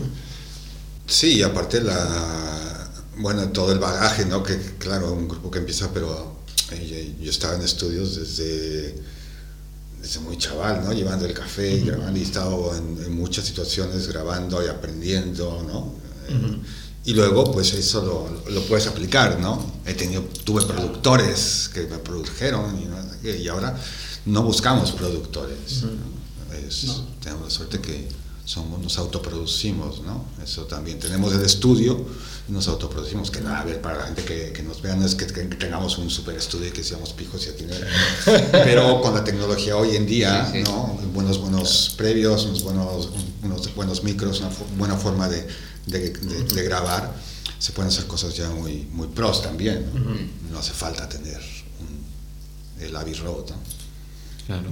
Sí, 1.07 1.37
y 1.39 1.43
aparte 1.43 1.81
la 1.81 2.91
bueno, 3.19 3.49
todo 3.49 3.73
el 3.73 3.79
bagaje, 3.79 4.27
¿no? 4.27 4.43
Que 4.43 4.59
claro, 4.79 5.13
un 5.13 5.27
grupo 5.27 5.51
que 5.51 5.59
empieza, 5.61 5.89
pero 5.95 6.37
eh, 6.73 7.15
yo, 7.19 7.25
yo 7.25 7.31
estaba 7.31 7.55
en 7.57 7.63
estudios 7.63 8.17
desde, 8.17 8.95
desde 10.01 10.21
muy 10.21 10.37
chaval, 10.39 10.85
¿no? 10.85 10.93
Llevando 10.93 11.27
el 11.27 11.35
café, 11.35 11.77
y 11.77 11.81
grabando, 11.87 12.19
y 12.19 12.23
he 12.23 12.25
estado 12.25 12.75
en, 12.77 13.05
en 13.05 13.17
muchas 13.17 13.45
situaciones 13.45 14.07
grabando 14.09 14.65
y 14.65 14.69
aprendiendo, 14.69 15.63
¿no? 15.67 15.95
Eh, 16.29 16.59
Y 17.05 17.15
luego, 17.15 17.53
pues 17.53 17.73
eso 17.73 18.03
lo, 18.03 18.51
lo 18.51 18.61
puedes 18.67 18.87
aplicar, 18.89 19.39
¿no? 19.39 19.65
He 19.87 19.95
tenido, 19.95 20.23
tuve 20.45 20.65
productores 20.67 21.71
que 21.73 21.83
me 21.87 21.99
produjeron 21.99 22.77
y, 23.23 23.29
y 23.31 23.49
ahora 23.49 23.79
no 24.27 24.43
buscamos 24.43 24.91
productores. 24.93 25.85
¿no? 25.85 26.57
Es- 26.57 26.87
Tenemos 27.23 27.45
la 27.45 27.51
suerte 27.51 27.81
que 27.81 28.09
somos, 28.47 28.81
nos 28.81 28.97
autoproducimos, 28.97 30.01
¿no? 30.03 30.25
Eso 30.43 30.63
también. 30.65 30.99
Tenemos 30.99 31.35
el 31.35 31.43
estudio 31.43 32.07
y 32.49 32.53
nos 32.53 32.69
autoproducimos, 32.69 33.31
que 33.31 33.41
nada, 33.41 33.61
a 33.61 33.65
ver, 33.65 33.83
para 33.83 33.99
la 33.99 34.05
gente 34.07 34.25
que, 34.25 34.53
que 34.53 34.63
nos 34.63 34.81
vea, 34.81 34.95
no 34.97 35.05
es 35.05 35.15
que, 35.17 35.27
que 35.27 35.43
tengamos 35.57 35.99
un 35.99 36.09
super 36.09 36.37
estudio 36.37 36.69
y 36.69 36.71
que 36.71 36.85
seamos 36.85 37.13
pijos 37.13 37.45
y 37.47 37.51
atinar, 37.51 37.77
pero 38.53 39.01
con 39.03 39.15
la 39.15 39.25
tecnología 39.25 39.77
hoy 39.77 39.97
en 39.97 40.07
día, 40.07 40.47
Sí, 40.53 40.59
sí. 40.59 40.63
¿no? 40.65 40.97
Buenos, 41.13 41.39
buenos 41.39 41.93
previos, 41.99 42.45
unos 42.45 42.63
buenos, 42.63 43.09
unos 43.43 43.75
buenos 43.75 44.05
micros, 44.05 44.39
una 44.41 44.51
buena 44.79 44.97
forma 44.97 45.29
de, 45.29 45.47
de, 45.87 46.11
de- 46.11 46.45
de 46.45 46.63
grabar, 46.63 47.15
se 47.59 47.73
pueden 47.73 47.91
hacer 47.91 48.07
cosas 48.07 48.37
ya 48.37 48.49
muy, 48.51 48.87
muy 48.93 49.09
pros 49.09 49.43
también, 49.43 49.91
¿no? 49.93 50.53
No 50.53 50.59
hace 50.61 50.73
falta 50.73 51.09
tener 51.09 51.41
un, 51.81 52.85
el 52.85 52.95
Abbey 52.95 53.15
Road, 53.15 53.51
¿no? 53.51 53.57
Claro. 54.47 54.71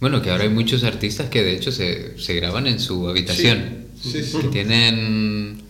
Bueno, 0.00 0.22
que 0.22 0.30
ahora 0.30 0.44
hay 0.44 0.50
muchos 0.50 0.82
artistas 0.84 1.28
que 1.28 1.42
de 1.42 1.54
hecho 1.54 1.70
se, 1.72 2.18
se 2.18 2.34
graban 2.34 2.66
en 2.66 2.80
su 2.80 3.08
habitación. 3.08 3.86
Sí, 4.02 4.22
sí. 4.24 4.38
Que 4.38 4.48
tienen 4.48 5.62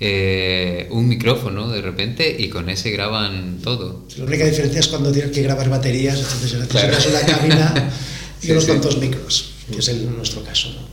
eh, 0.00 0.86
un 0.90 1.08
micrófono 1.08 1.68
de 1.68 1.80
repente 1.82 2.34
y 2.38 2.48
con 2.48 2.68
ese 2.68 2.90
graban 2.90 3.58
todo. 3.62 4.06
La 4.16 4.24
única 4.24 4.44
diferencia 4.46 4.80
es 4.80 4.86
cuando 4.88 5.10
tienes 5.12 5.32
que 5.32 5.42
grabar 5.42 5.68
baterías, 5.68 6.18
entonces 6.18 6.54
necesitas 6.54 7.04
Claro. 7.04 7.10
una 7.10 7.20
cabina 7.36 7.92
y 8.42 8.46
Sí, 8.46 8.52
unos 8.52 8.64
sí. 8.64 8.68
cuantos 8.70 8.98
micros, 8.98 9.50
que 9.72 9.78
es 9.78 9.88
el, 9.88 10.14
nuestro 10.16 10.44
caso. 10.44 10.68
¿no? 10.70 10.86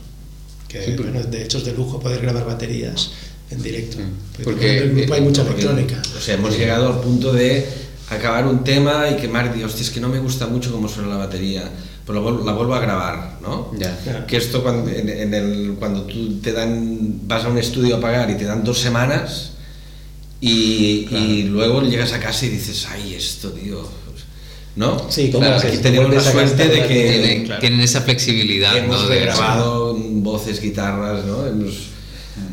Que, 0.68 0.82
Sí, 0.84 0.92
porque- 0.96 1.10
bueno, 1.12 1.26
de 1.26 1.44
hecho 1.44 1.58
es 1.58 1.64
de 1.64 1.72
lujo 1.74 2.00
poder 2.00 2.20
grabar 2.22 2.46
baterías 2.46 3.10
en 3.50 3.62
directo. 3.62 3.98
Porque, 4.42 4.78
en 4.78 4.82
el 4.84 4.94
grupo 4.96 5.14
hay 5.14 5.20
mucha 5.20 5.44
Porque, 5.44 5.62
electrónica. 5.62 6.02
O 6.16 6.20
sea, 6.20 6.34
hemos 6.34 6.56
llegado 6.56 6.94
al 6.94 7.00
punto 7.00 7.32
de 7.32 7.66
acabar 8.14 8.46
un 8.46 8.62
tema 8.64 9.08
y 9.10 9.16
quemar, 9.16 9.54
Dios, 9.54 9.70
hostia, 9.72 9.84
es 9.84 9.90
que 9.90 10.00
no 10.00 10.08
me 10.08 10.18
gusta 10.18 10.46
mucho 10.46 10.72
cómo 10.72 10.88
suena 10.88 11.08
la 11.08 11.16
batería, 11.16 11.64
pues 12.06 12.16
la, 12.18 12.24
vuel- 12.24 12.44
la 12.44 12.52
vuelvo 12.52 12.74
a 12.74 12.80
grabar, 12.80 13.38
¿no? 13.42 13.70
Ya. 13.78 14.26
Que 14.26 14.36
esto 14.36 14.62
cuando, 14.62 14.90
en, 14.90 15.08
en 15.08 15.34
el, 15.34 15.76
cuando 15.78 16.02
tú 16.02 16.38
te 16.40 16.52
dan, 16.52 17.20
vas 17.26 17.44
a 17.44 17.48
un 17.48 17.58
estudio 17.58 17.96
a 17.96 18.00
pagar 18.00 18.30
y 18.30 18.34
te 18.36 18.44
dan 18.44 18.64
dos 18.64 18.78
semanas 18.78 19.52
y, 20.40 21.06
y 21.10 21.42
luego 21.44 21.82
llegas 21.82 22.12
a 22.12 22.18
casa 22.20 22.46
y 22.46 22.48
dices, 22.50 22.86
ay, 22.90 23.14
esto, 23.14 23.50
tío, 23.52 23.86
¿no? 24.74 25.08
Sí, 25.10 25.30
¿cómo 25.30 25.46
Claro, 25.46 25.66
aquí 25.68 25.78
tenemos 25.78 26.12
la 26.12 26.20
suerte 26.20 26.66
de 26.68 26.86
que 26.86 26.94
Tienen, 27.20 27.44
claro. 27.44 27.60
tienen 27.60 27.80
esa 27.80 28.00
flexibilidad, 28.00 28.76
hemos 28.76 29.02
¿no? 29.02 29.08
De- 29.08 29.20
grabado 29.20 29.94
voces, 29.94 30.60
guitarras, 30.60 31.24
¿no? 31.24 31.46
Hemos- 31.46 31.88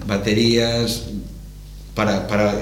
baterías 0.05 1.03
para, 1.95 2.27
para 2.27 2.61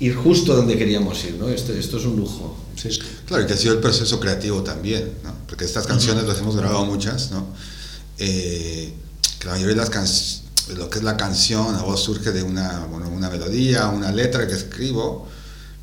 ir 0.00 0.14
justo 0.16 0.54
donde 0.54 0.76
queríamos 0.76 1.24
ir, 1.24 1.34
¿no? 1.34 1.48
Esto, 1.48 1.72
esto 1.72 1.98
es 1.98 2.04
un 2.04 2.16
lujo. 2.16 2.56
Sí. 2.76 2.88
Claro, 3.26 3.44
y 3.44 3.46
que 3.46 3.52
ha 3.52 3.56
sido 3.56 3.74
el 3.74 3.80
proceso 3.80 4.18
creativo 4.18 4.62
también, 4.62 5.12
¿no? 5.22 5.32
Porque 5.46 5.64
estas 5.64 5.86
canciones 5.86 6.24
las 6.24 6.38
hemos 6.38 6.56
grabado 6.56 6.84
muchas, 6.84 7.30
¿no? 7.30 7.46
Eh, 8.18 8.92
que 9.38 9.46
la 9.46 9.52
mayoría 9.52 9.74
de 9.74 9.80
las 9.80 9.90
canciones, 9.90 10.42
lo 10.76 10.88
que 10.88 10.98
es 10.98 11.04
la 11.04 11.16
canción, 11.16 11.74
la 11.74 11.82
voz 11.82 12.02
surge 12.02 12.32
de 12.32 12.42
una, 12.42 12.86
bueno, 12.90 13.08
una 13.08 13.28
melodía, 13.28 13.88
una 13.88 14.10
letra 14.10 14.46
que 14.46 14.54
escribo, 14.54 15.28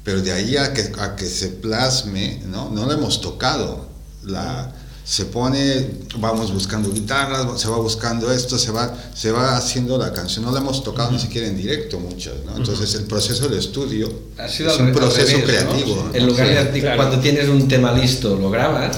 pero 0.03 0.21
de 0.21 0.31
ahí 0.31 0.57
a 0.57 0.73
que, 0.73 0.91
a 0.99 1.15
que 1.15 1.27
se 1.27 1.49
plasme, 1.49 2.41
¿no? 2.47 2.69
No 2.69 2.85
lo 2.85 2.91
hemos 2.91 3.21
tocado. 3.21 3.89
La, 4.23 4.73
se 5.03 5.25
pone, 5.25 5.87
vamos 6.19 6.53
buscando 6.53 6.91
guitarras, 6.91 7.59
se 7.59 7.67
va 7.67 7.77
buscando 7.77 8.31
esto, 8.31 8.57
se 8.57 8.71
va, 8.71 8.95
se 9.15 9.31
va 9.31 9.57
haciendo 9.57 9.97
la 9.97 10.13
canción. 10.13 10.45
No 10.45 10.51
la 10.51 10.59
hemos 10.59 10.83
tocado 10.83 11.11
ni 11.11 11.19
siquiera 11.19 11.47
en 11.47 11.57
directo 11.57 11.99
muchas, 11.99 12.33
¿no? 12.45 12.55
Entonces 12.57 12.93
el 12.95 13.03
proceso 13.05 13.47
del 13.49 13.57
estudio 13.59 14.11
Ha 14.37 14.47
sido 14.47 14.69
es 14.71 14.79
un 14.79 14.91
proceso 14.93 15.37
revés, 15.37 15.43
creativo. 15.43 16.07
¿no? 16.09 16.15
En 16.15 16.27
lugar 16.27 16.47
Sí, 16.47 16.53
de 16.73 16.79
claro. 16.81 16.97
cuando 16.97 17.19
tienes 17.19 17.49
un 17.49 17.67
tema 17.67 17.91
listo, 17.93 18.35
lo 18.35 18.49
grabas, 18.51 18.97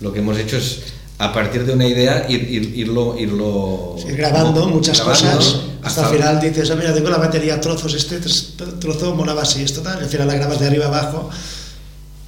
lo 0.00 0.12
que 0.12 0.20
hemos 0.20 0.38
hecho 0.38 0.56
es 0.56 0.78
a 1.18 1.32
partir 1.32 1.64
de 1.66 1.72
una 1.72 1.86
idea 1.86 2.26
ir, 2.30 2.42
ir- 2.48 2.74
irlo, 2.76 3.16
irlo 3.18 3.96
Ir 4.08 4.16
grabando 4.16 4.68
muchas 4.68 4.98
grabando 5.04 5.36
cosas 5.36 5.56
hasta 5.82 6.08
el 6.10 6.16
final 6.16 6.40
dices, 6.40 6.70
ah, 6.70 6.76
mira, 6.76 6.94
tengo 6.94 7.10
la 7.10 7.18
batería 7.18 7.54
a 7.56 7.60
trozos, 7.60 7.92
este 7.94 8.20
tr- 8.20 8.78
trozo 8.78 9.14
molaba 9.14 9.42
así, 9.42 9.62
esto 9.62 9.80
tal, 9.82 9.98
al 9.98 10.08
final 10.08 10.26
la 10.28 10.34
grabas 10.34 10.58
de 10.60 10.66
arriba 10.68 10.86
abajo, 10.86 11.28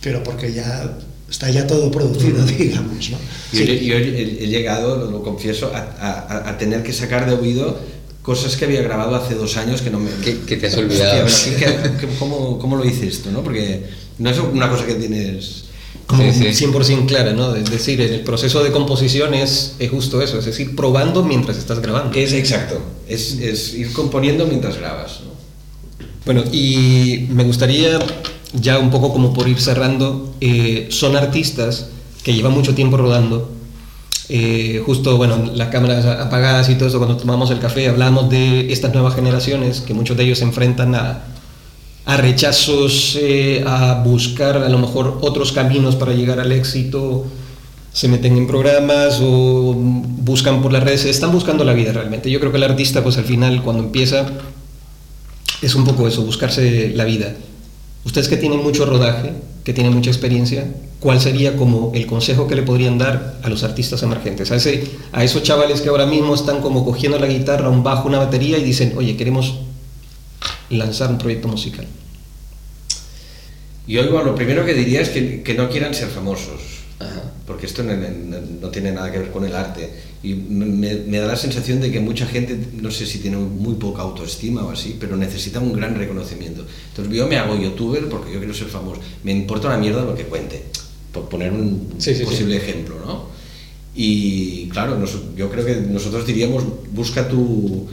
pero 0.03 0.23
porque 0.25 0.53
ya 0.53 0.99
está 1.31 1.49
ya 1.51 1.67
todo 1.67 1.91
producido, 1.91 2.45
digamos, 2.59 3.11
¿no? 3.11 3.19
Yo, 3.53 3.65
Sí. 3.65 3.85
yo 3.85 3.95
he, 3.97 4.45
he 4.45 4.47
llegado, 4.49 4.97
lo, 4.97 5.11
lo 5.11 5.23
confieso, 5.23 5.73
a, 5.75 5.79
a- 5.79 6.51
a 6.51 6.59
tener 6.59 6.83
que 6.83 6.93
sacar 6.93 7.29
de 7.29 7.35
oído 7.37 7.79
cosas 8.23 8.57
que 8.57 8.65
había 8.67 8.83
grabado 8.83 9.15
hace 9.17 9.35
dos 9.35 9.57
años 9.57 9.81
que 9.81 9.91
no 9.91 9.99
me... 9.99 10.11
Que- 10.23 10.41
que 10.41 10.57
te 10.57 10.67
has 10.67 10.75
Hostia, 10.75 10.85
olvidado. 10.85 11.27
pero 11.27 11.59
¿qué- 11.59 11.65
qué- 11.67 12.07
qué- 12.07 12.15
cómo, 12.19 12.59
¿Cómo 12.59 12.77
lo 12.77 12.85
hice 12.85 13.07
esto? 13.07 13.31
¿no? 13.31 13.43
Porque 13.43 13.85
no 14.19 14.29
es 14.31 14.39
una 14.39 14.69
cosa 14.69 14.85
que 14.87 14.95
tienes... 14.95 15.65
como 16.07 16.31
Sí, 16.33 16.53
sí. 16.53 16.67
100% 16.67 17.07
clara, 17.07 17.33
¿no? 17.33 17.55
Es 17.57 17.71
decir, 17.71 18.01
el 18.01 18.21
proceso 18.21 18.63
de 18.63 18.71
composición 18.73 19.33
es, 19.35 19.75
es 19.79 19.91
justo 19.91 20.21
eso, 20.21 20.39
es 20.39 20.45
decir, 20.45 20.77
probando 20.77 21.23
mientras 21.25 21.57
estás 21.57 21.81
grabando. 21.81 22.17
Es 22.19 22.33
exacto, 22.35 22.81
es, 23.09 23.39
es 23.39 23.75
ir 23.75 23.93
componiendo 23.93 24.47
mientras 24.47 24.77
grabas. 24.77 25.21
¿no? 25.25 25.31
Bueno, 26.27 26.45
y 26.53 27.27
me 27.31 27.45
gustaría, 27.45 27.99
ya 28.53 28.79
un 28.79 28.91
poco 28.91 29.13
como 29.13 29.33
por 29.33 29.49
ir 29.49 29.61
cerrando, 29.61 30.35
eh, 30.41 30.89
son 30.91 31.17
artistas 31.17 31.91
que 32.23 32.35
llevan 32.35 32.53
mucho 32.53 32.75
tiempo 32.75 32.97
rodando. 32.97 33.51
Eh, 34.29 34.83
justo, 34.87 35.17
bueno, 35.17 35.51
las 35.55 35.69
cámaras 35.69 36.05
apagadas 36.05 36.69
y 36.69 36.77
todo 36.77 36.89
eso, 36.89 36.99
cuando 36.99 37.17
tomamos 37.17 37.51
el 37.51 37.59
café, 37.59 37.89
hablamos 37.89 38.31
de 38.31 38.73
estas 38.73 38.93
nuevas 38.93 39.15
generaciones, 39.15 39.81
que 39.81 39.95
muchos 39.95 40.17
de 40.17 40.25
ellos 40.25 40.39
se 40.39 40.45
enfrentan 40.45 40.95
a, 40.95 41.23
a 42.07 42.17
rechazos, 42.17 43.19
eh, 43.21 43.65
a 43.67 44.03
buscar 44.05 44.57
a 44.57 44.69
lo 44.69 44.79
mejor 44.79 45.19
otros 45.23 45.53
caminos 45.53 45.97
para 45.97 46.13
llegar 46.13 46.41
al 46.41 46.53
éxito, 46.53 47.27
se 47.93 48.09
meten 48.09 48.37
en 48.37 48.47
programas 48.47 49.19
o 49.21 49.75
buscan 49.75 50.63
por 50.63 50.73
las 50.73 50.85
redes, 50.85 51.05
están 51.05 51.33
buscando 51.33 51.65
la 51.65 51.73
vida 51.73 51.93
realmente. 51.93 52.31
Yo 52.31 52.39
creo 52.39 52.53
que 52.53 52.59
el 52.59 52.65
artista, 52.65 53.03
pues 53.03 53.17
al 53.19 53.25
final, 53.25 53.63
cuando 53.63 53.83
empieza, 53.83 54.27
es 55.61 55.75
un 55.75 55.85
poco 55.85 56.07
eso, 56.07 56.23
buscarse 56.23 56.93
la 56.95 57.05
vida. 57.05 57.35
Ustedes 58.05 58.29
que 58.29 58.37
tienen 58.37 58.63
mucho 58.63 58.87
rodaje, 58.87 59.33
que 59.63 59.75
tienen 59.75 59.93
mucha 59.93 60.11
experiencia, 60.11 60.67
¿cuál 61.01 61.21
sería 61.21 61.57
como 61.57 61.93
el 61.95 62.07
consejo 62.07 62.49
que 62.49 62.55
le 62.55 62.63
podrían 62.63 62.99
dar 62.99 63.39
a 63.43 63.49
los 63.49 63.63
artistas 63.63 64.03
emergentes? 64.03 64.51
A, 64.51 64.57
ese, 64.57 64.85
a 65.13 65.23
esos 65.23 65.43
chavales 65.43 65.81
que 65.83 65.91
ahora 65.91 66.07
mismo 66.07 66.35
están 66.35 66.61
como 66.61 66.85
cogiendo 66.85 67.19
la 67.19 67.27
guitarra, 67.27 67.69
un 67.69 67.83
bajo, 67.83 68.09
una 68.09 68.19
batería 68.19 68.57
y 68.59 68.65
dicen, 68.65 68.95
oye, 68.97 69.17
queremos 69.17 69.61
lanzar 70.71 71.11
un 71.11 71.19
proyecto 71.19 71.49
musical. 71.49 71.87
Yo 73.87 74.03
igual 74.03 74.25
lo 74.25 74.35
primero 74.35 74.65
que 74.65 74.73
diría 74.73 75.01
es 75.01 75.11
que, 75.11 75.43
que 75.43 75.55
no 75.55 75.69
quieran 75.69 75.95
ser 75.95 76.09
famosos, 76.09 76.61
porque 77.47 77.67
esto 77.67 77.83
no, 77.83 77.93
no- 77.95 78.41
no 78.61 78.69
tiene 78.69 78.93
nada 78.93 79.11
que 79.11 79.19
ver 79.19 79.31
con 79.31 79.45
el 79.45 79.55
arte. 79.55 79.91
Y 80.23 80.35
me, 80.35 80.95
me 80.97 81.19
da 81.19 81.27
la 81.27 81.37
sensación 81.37 81.81
de 81.81 81.91
que 81.91 81.99
mucha 82.01 82.27
gente, 82.27 82.59
no 82.81 82.91
sé 82.91 83.07
si 83.07 83.19
tiene 83.19 83.39
muy 83.39 83.75
poca 83.75 84.03
autoestima 84.03 84.65
o 84.65 84.71
así, 84.71 84.97
pero 85.01 85.17
necesita 85.17 85.61
un 85.61 85.73
gran 85.73 85.95
reconocimiento. 85.97 86.65
Entonces 86.91 87.15
yo 87.15 87.27
me 87.27 87.37
hago 87.39 87.57
youtuber 87.57 88.09
porque 88.09 88.33
yo 88.33 88.39
quiero 88.39 88.55
ser 88.55 88.69
famoso. 88.69 89.01
Me 89.25 89.33
importa 89.33 89.69
una 89.69 89.79
mierda 89.79 90.05
lo 90.05 90.15
que 90.15 90.25
cuente, 90.25 90.63
por 91.13 91.29
poner 91.29 91.53
un 91.53 91.95
Sí, 91.99 92.15
sí, 92.15 92.25
posible 92.25 92.57
ejemplo, 92.57 92.97
¿no? 93.05 93.25
Y 93.95 94.69
claro, 94.69 94.97
nos- 94.99 95.35
yo 95.37 95.51
creo 95.51 95.65
que 95.65 95.77
nosotros 95.77 96.27
diríamos, 96.27 96.63
busca 96.93 97.27
tu, 97.29 97.89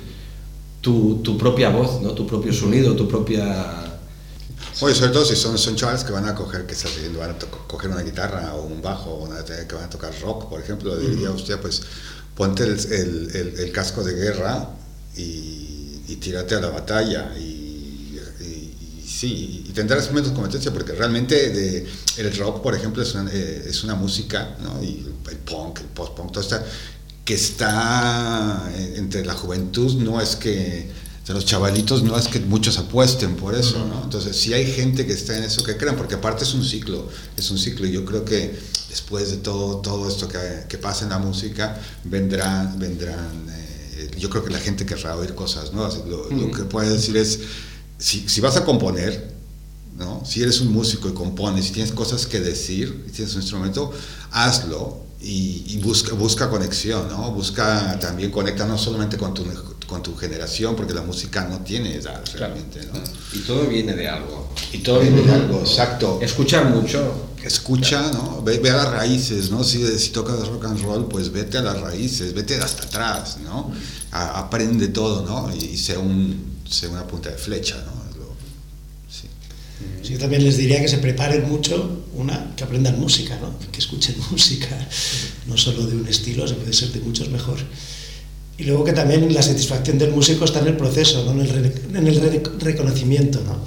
tu, 0.81 1.21
tu 1.23 1.37
propia 1.37 1.69
voz, 1.69 2.01
¿no? 2.01 2.11
tu 2.11 2.27
propio 2.27 2.53
sonido, 2.53 2.95
tu 2.95 3.07
propia... 3.07 3.86
Oye, 4.81 4.93
sobre 4.93 5.11
todo 5.11 5.25
si 5.25 5.35
son, 5.35 5.57
son 5.57 5.75
chavales 5.75 6.03
que 6.03 6.11
van 6.11 6.27
a 6.27 6.35
coger, 6.35 6.65
que 6.67 6.73
están 6.73 6.91
van 7.17 7.31
a 7.31 7.39
to- 7.39 7.49
coger 7.67 7.89
una 7.89 8.01
guitarra 8.03 8.53
o 8.53 8.63
un 8.63 8.81
bajo, 8.81 9.09
o 9.11 9.23
una- 9.25 9.43
que 9.43 9.73
van 9.73 9.85
a 9.85 9.89
tocar 9.89 10.13
rock, 10.21 10.49
por 10.49 10.61
ejemplo, 10.61 10.95
le 10.95 11.09
diría, 11.09 11.31
hostia, 11.31 11.59
pues 11.59 11.81
ponte 12.35 12.63
el, 12.63 12.71
el- 12.91 13.31
el- 13.35 13.59
el 13.59 13.71
casco 13.71 14.03
de 14.03 14.13
guerra 14.13 14.69
y, 15.15 16.01
y 16.07 16.17
tírate 16.21 16.55
a 16.55 16.61
la 16.61 16.69
batalla. 16.69 17.33
Y, 17.37 18.19
y- 18.41 19.01
y 19.03 19.07
sí, 19.07 19.65
y 19.67 19.71
tendrás 19.73 20.11
menos 20.11 20.31
competencia, 20.31 20.71
porque 20.71 20.91
realmente 20.93 21.49
de- 21.49 21.87
el 22.17 22.37
rock, 22.37 22.61
por 22.61 22.75
ejemplo, 22.75 23.01
es 23.01 23.15
una, 23.15 23.31
eh, 23.33 23.65
es 23.67 23.83
una 23.83 23.95
música, 23.95 24.57
¿no? 24.61 24.83
y 24.83 25.11
el 25.29 25.37
punk, 25.37 25.79
el 25.79 25.87
post-punk, 25.87 26.31
todo 26.33 26.41
está, 26.41 26.63
que 27.25 27.33
está 27.33 28.69
eh, 28.75 28.93
entre 28.97 29.25
la 29.25 29.33
juventud, 29.33 29.95
no 29.95 30.21
es 30.21 30.35
que 30.35 30.87
de 31.27 31.33
los 31.33 31.43
chavalitos 31.43 32.03
no 32.03 32.17
es 32.17 32.29
que 32.29 32.39
muchos 32.39 32.77
apuesten 32.77 33.35
por 33.35 33.53
eso, 33.53 33.85
¿no? 33.85 34.01
Entonces, 34.03 34.37
sí 34.37 34.53
hay 34.53 34.71
gente 34.71 35.05
que 35.05 35.11
está 35.11 35.37
en 35.37 35.43
eso 35.43 35.61
que 35.61 35.75
crean, 35.75 35.97
porque 35.97 36.15
aparte 36.15 36.45
es 36.45 36.53
un 36.53 36.63
ciclo, 36.63 37.09
es 37.35 37.51
un 37.51 37.57
ciclo, 37.57 37.85
y 37.85 37.91
yo 37.91 38.05
creo 38.05 38.23
que 38.23 38.57
después 38.89 39.29
de 39.31 39.37
todo, 39.37 39.77
todo 39.77 40.07
esto 40.07 40.29
que, 40.29 40.39
que 40.69 40.77
pasa 40.77 41.03
en 41.03 41.09
la 41.09 41.19
música, 41.19 41.81
vendrán, 42.05 42.79
vendrán, 42.79 43.45
eh, 43.49 44.09
yo 44.17 44.29
creo 44.29 44.45
que 44.45 44.51
la 44.51 44.59
gente 44.59 44.85
querrá 44.85 45.17
oír 45.17 45.35
cosas 45.35 45.73
nuevas. 45.73 45.97
Lo, 46.07 46.29
lo 46.31 46.49
que 46.51 46.63
puedo 46.63 46.89
decir 46.89 47.17
es, 47.17 47.39
si, 47.97 48.29
si 48.29 48.39
vas 48.39 48.55
a 48.55 48.63
componer, 48.63 49.35
¿no? 49.97 50.23
Si 50.25 50.41
eres 50.41 50.61
un 50.61 50.71
músico 50.71 51.09
y 51.09 51.13
compones, 51.13 51.65
si 51.65 51.71
tienes 51.73 51.91
cosas 51.91 52.25
que 52.25 52.39
decir, 52.39 53.03
y 53.05 53.11
tienes 53.11 53.35
un 53.35 53.41
instrumento, 53.41 53.91
hazlo 54.31 55.01
y, 55.19 55.65
y 55.67 55.77
busca, 55.79 56.13
busca 56.13 56.49
conexión, 56.49 57.09
¿no? 57.09 57.31
Busca 57.31 57.99
también 57.99 58.31
conecta 58.31 58.65
no 58.65 58.77
solamente 58.77 59.17
con 59.17 59.33
tu, 59.33 59.43
con 59.87 60.03
tu 60.03 60.15
generación, 60.15 60.75
porque 60.75 60.93
la 60.93 61.01
música 61.01 61.45
no 61.49 61.59
tiene 61.61 61.95
edad 61.95 62.21
realmente, 62.35 62.81
¿no? 62.93 62.99
Y 63.33 63.39
todo 63.39 63.65
viene 63.67 63.93
de 63.95 64.07
algo. 64.07 64.53
Y 64.73 64.79
todo 64.79 64.99
viene 64.99 65.21
de 65.21 65.31
algo, 65.31 65.61
exacto. 65.61 66.19
Escuchar 66.21 66.65
mucho. 66.69 67.23
Escucha, 67.43 68.11
¿no? 68.11 68.41
Ve, 68.43 68.57
ve 68.59 68.69
a 68.71 68.75
las 68.75 68.89
raíces, 68.91 69.49
¿no? 69.49 69.63
Si, 69.63 69.85
si 69.97 70.09
tocas 70.09 70.45
rock 70.47 70.65
and 70.65 70.81
roll, 70.83 71.07
pues 71.07 71.31
vete 71.31 71.57
a 71.57 71.61
las 71.61 71.79
raíces, 71.79 72.33
vete 72.33 72.55
hasta 72.57 72.83
atrás, 72.83 73.37
¿no? 73.43 73.71
A- 74.11 74.39
aprende 74.39 74.89
todo, 74.89 75.23
¿no? 75.25 75.55
Y, 75.55 75.63
y 75.65 75.77
sea, 75.77 75.99
un, 75.99 76.57
sea 76.69 76.89
una 76.89 77.07
punta 77.07 77.29
de 77.29 77.37
flecha, 77.37 77.75
¿no? 77.85 78.09
Es 78.11 78.17
lo- 78.17 78.35
sí. 79.09 79.27
Sí, 80.03 80.13
yo 80.13 80.19
también 80.19 80.43
les 80.43 80.57
diría 80.57 80.81
que 80.81 80.89
se 80.89 80.97
preparen 80.97 81.47
mucho, 81.47 82.01
una, 82.15 82.53
que 82.57 82.65
aprendan 82.65 82.99
música, 82.99 83.37
¿no? 83.39 83.53
que 83.71 83.79
escuchen 83.79 84.15
música, 84.31 84.75
no 85.45 85.55
solo 85.55 85.85
de 85.85 85.95
un 85.95 86.07
estilo, 86.07 86.45
se 86.47 86.55
puede 86.55 86.73
ser 86.73 86.91
de 86.91 86.99
muchos 86.99 87.29
mejor. 87.29 87.57
Y 88.57 88.63
luego 88.63 88.83
que 88.83 88.93
también 88.93 89.31
la 89.33 89.41
satisfacción 89.43 89.97
del 89.99 90.11
músico 90.11 90.45
está 90.45 90.59
en 90.61 90.67
el 90.67 90.77
proceso, 90.77 91.23
no 91.25 91.31
en 91.31 91.41
el, 91.41 91.49
re- 91.49 91.73
en 91.99 92.07
el 92.07 92.15
re- 92.21 92.43
reconocimiento. 92.59 93.39
¿no? 93.45 93.59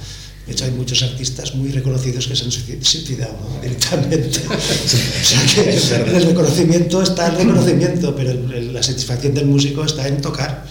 De 0.47 0.53
hecho, 0.53 0.65
hay 0.65 0.73
muchos 0.73 1.01
artistas 1.05 1.55
muy 1.55 1.71
reconocidos 1.71 2.27
que 2.27 2.35
se 2.35 2.45
han 2.45 2.51
suici- 2.51 2.83
suicidado 2.83 3.35
¿no? 3.55 3.61
directamente. 3.63 4.41
o 4.49 5.25
sea 5.25 5.47
que 5.47 6.11
en 6.11 6.17
el 6.17 6.25
reconocimiento 6.25 7.03
está 7.03 7.29
el 7.29 7.37
reconocimiento, 7.37 8.17
pero 8.17 8.31
el- 8.33 8.53
el- 8.53 8.75
la 8.75 8.83
satisfacción 8.83 9.33
del 9.35 9.47
músico 9.47 9.85
está 9.85 10.09
en 10.09 10.21
tocar. 10.21 10.67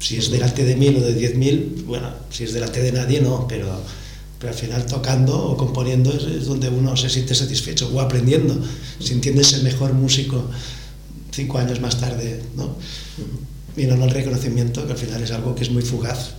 Si 0.00 0.16
es 0.16 0.30
delante 0.30 0.64
de 0.64 0.76
mil 0.76 0.96
o 0.96 1.00
de 1.00 1.14
diez 1.14 1.34
mil, 1.34 1.84
bueno, 1.86 2.10
si 2.30 2.44
es 2.44 2.52
delante 2.54 2.80
de 2.82 2.92
nadie, 2.92 3.20
no, 3.20 3.46
pero, 3.48 3.68
pero 4.38 4.52
al 4.52 4.58
final 4.58 4.84
tocando 4.86 5.36
o 5.50 5.56
componiendo 5.56 6.10
es, 6.12 6.24
es 6.24 6.46
donde 6.46 6.68
uno 6.68 6.96
se 6.96 7.08
siente 7.10 7.34
satisfecho 7.34 7.90
o 7.92 8.00
aprendiendo, 8.00 8.58
sintiéndose 9.00 9.58
mejor 9.62 9.92
músico 9.94 10.50
cinco 11.30 11.58
años 11.58 11.80
más 11.80 11.98
tarde, 12.00 12.40
¿no? 12.56 12.76
Y 13.76 13.86
no 13.86 14.04
el 14.04 14.10
reconocimiento, 14.10 14.86
que 14.86 14.92
al 14.92 14.98
final 14.98 15.22
es 15.22 15.30
algo 15.32 15.54
que 15.54 15.64
es 15.64 15.70
muy 15.70 15.82
fugaz. 15.82 16.30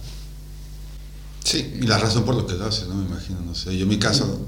Sí, 1.44 1.76
y 1.82 1.86
la 1.86 1.98
razón 1.98 2.24
por 2.26 2.36
lo 2.36 2.48
que 2.48 2.54
lo 2.54 2.66
hace, 2.66 2.86
¿no? 2.88 2.96
Me 2.96 3.06
imagino, 3.06 3.40
no 3.42 3.54
sé. 3.54 3.76
Yo 3.78 3.84
en 3.84 3.90
mi 3.90 4.00
caso 4.00 4.48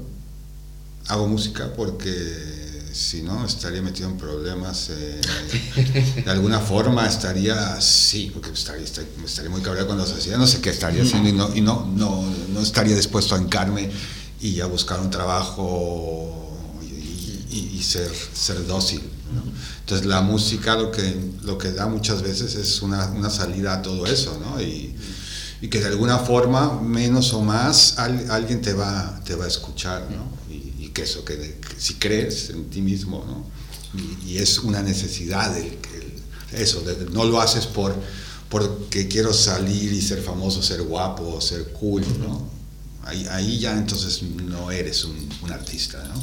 hago 1.08 1.26
música 1.28 1.72
porque 1.76 2.88
si 2.92 3.22
no 3.22 3.44
estaría 3.44 3.82
metido 3.82 4.08
en 4.08 4.16
problemas. 4.16 4.88
eh, 4.90 5.20
de 6.24 6.30
alguna 6.30 6.58
forma 6.60 7.06
estaría, 7.06 7.80
sí, 7.80 8.30
porque 8.32 8.50
estaría, 8.50 8.84
estaría, 8.84 9.50
muy 9.50 9.60
cabreado 9.60 9.86
cuando 9.86 10.06
se 10.06 10.14
hacía, 10.14 10.36
no 10.38 10.46
sé 10.46 10.60
qué 10.60 10.70
estaría 10.70 11.02
haciendo 11.02 11.28
y 11.28 11.32
no, 11.32 11.54
y 11.54 11.60
no, 11.60 11.86
no, 11.94 12.24
no 12.52 12.60
estaría 12.60 12.96
dispuesto 12.96 13.34
a 13.34 13.38
encarme 13.38 13.90
y 14.40 14.60
a 14.60 14.66
buscar 14.66 14.98
un 15.00 15.10
trabajo 15.10 16.56
y, 16.82 17.54
y- 17.56 17.76
y 17.78 17.82
ser, 17.82 18.10
ser 18.34 18.66
dócil. 18.66 19.02
¿No? 19.32 19.42
Entonces 19.80 20.06
la 20.06 20.20
música 20.22 20.74
lo 20.76 20.90
que, 20.90 21.18
lo 21.42 21.56
que 21.58 21.72
da 21.72 21.86
muchas 21.86 22.22
veces 22.22 22.54
es 22.54 22.82
una, 22.82 23.06
una 23.10 23.30
salida 23.30 23.74
a 23.74 23.82
todo 23.82 24.06
eso, 24.06 24.38
¿no? 24.44 24.60
Y, 24.60 24.94
y 25.60 25.68
que 25.68 25.80
de 25.80 25.86
alguna 25.86 26.18
forma, 26.18 26.80
menos 26.80 27.32
o 27.32 27.42
más, 27.42 27.98
al- 27.98 28.30
alguien 28.30 28.60
te 28.62 28.72
va, 28.74 29.20
te 29.24 29.34
va 29.34 29.44
a 29.44 29.48
escuchar, 29.48 30.06
¿no? 30.10 30.30
Y, 30.52 30.84
y 30.84 30.90
que 30.94 31.02
eso, 31.02 31.24
que, 31.24 31.36
que 31.36 31.58
si 31.80 31.94
crees 31.94 32.50
en 32.50 32.70
ti 32.70 32.80
mismo, 32.80 33.24
¿no? 33.26 33.46
Y, 33.98 34.32
y 34.32 34.38
es 34.38 34.58
una 34.58 34.82
necesidad, 34.82 35.56
el, 35.56 35.66
el- 35.66 36.58
eso, 36.60 36.80
de- 36.82 37.10
no 37.10 37.24
lo 37.24 37.40
haces 37.40 37.66
por 37.66 37.94
porque 38.48 39.08
quiero 39.08 39.34
salir 39.34 39.92
y 39.92 40.00
ser 40.00 40.22
famoso, 40.22 40.62
ser 40.62 40.80
guapo, 40.82 41.38
ser 41.40 41.64
cool, 41.72 42.02
¿no? 42.20 42.48
Ahí, 43.04 43.26
ahí 43.30 43.58
ya 43.58 43.76
entonces 43.76 44.22
no 44.22 44.70
eres 44.70 45.04
un, 45.04 45.28
un 45.42 45.50
artista, 45.52 46.02
¿no? 46.04 46.22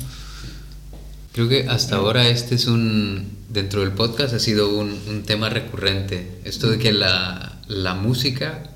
Creo 1.35 1.49
que 1.49 1.65
hasta 1.67 1.97
ahora 1.97 2.29
este 2.29 2.55
es 2.55 2.65
un, 2.67 3.27
dentro 3.49 3.81
del 3.81 3.91
podcast 3.91 4.33
ha 4.33 4.39
sido 4.39 4.69
un, 4.77 4.97
un 5.09 5.23
tema 5.23 5.49
recurrente. 5.49 6.25
Esto 6.45 6.69
de 6.69 6.77
que 6.79 6.93
la, 6.93 7.59
la 7.67 7.93
música 7.93 8.69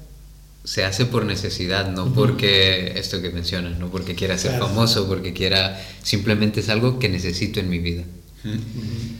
se 0.65 0.83
hace 0.83 1.05
por 1.05 1.23
necesidad, 1.25 1.89
no 1.89 2.13
porque, 2.13 2.91
esto 2.97 3.21
que 3.21 3.29
mencionas, 3.29 3.79
no 3.79 3.89
porque 3.89 4.13
quiera 4.13 4.37
ser 4.37 4.51
Claro. 4.51 4.67
famoso, 4.67 5.07
porque 5.07 5.31
quiera, 5.31 5.81
simplemente 6.03 6.59
es 6.59 6.67
algo 6.67 6.99
que 6.99 7.07
necesito 7.07 7.61
en 7.61 7.69
mi 7.69 7.79
vida. 7.79 8.03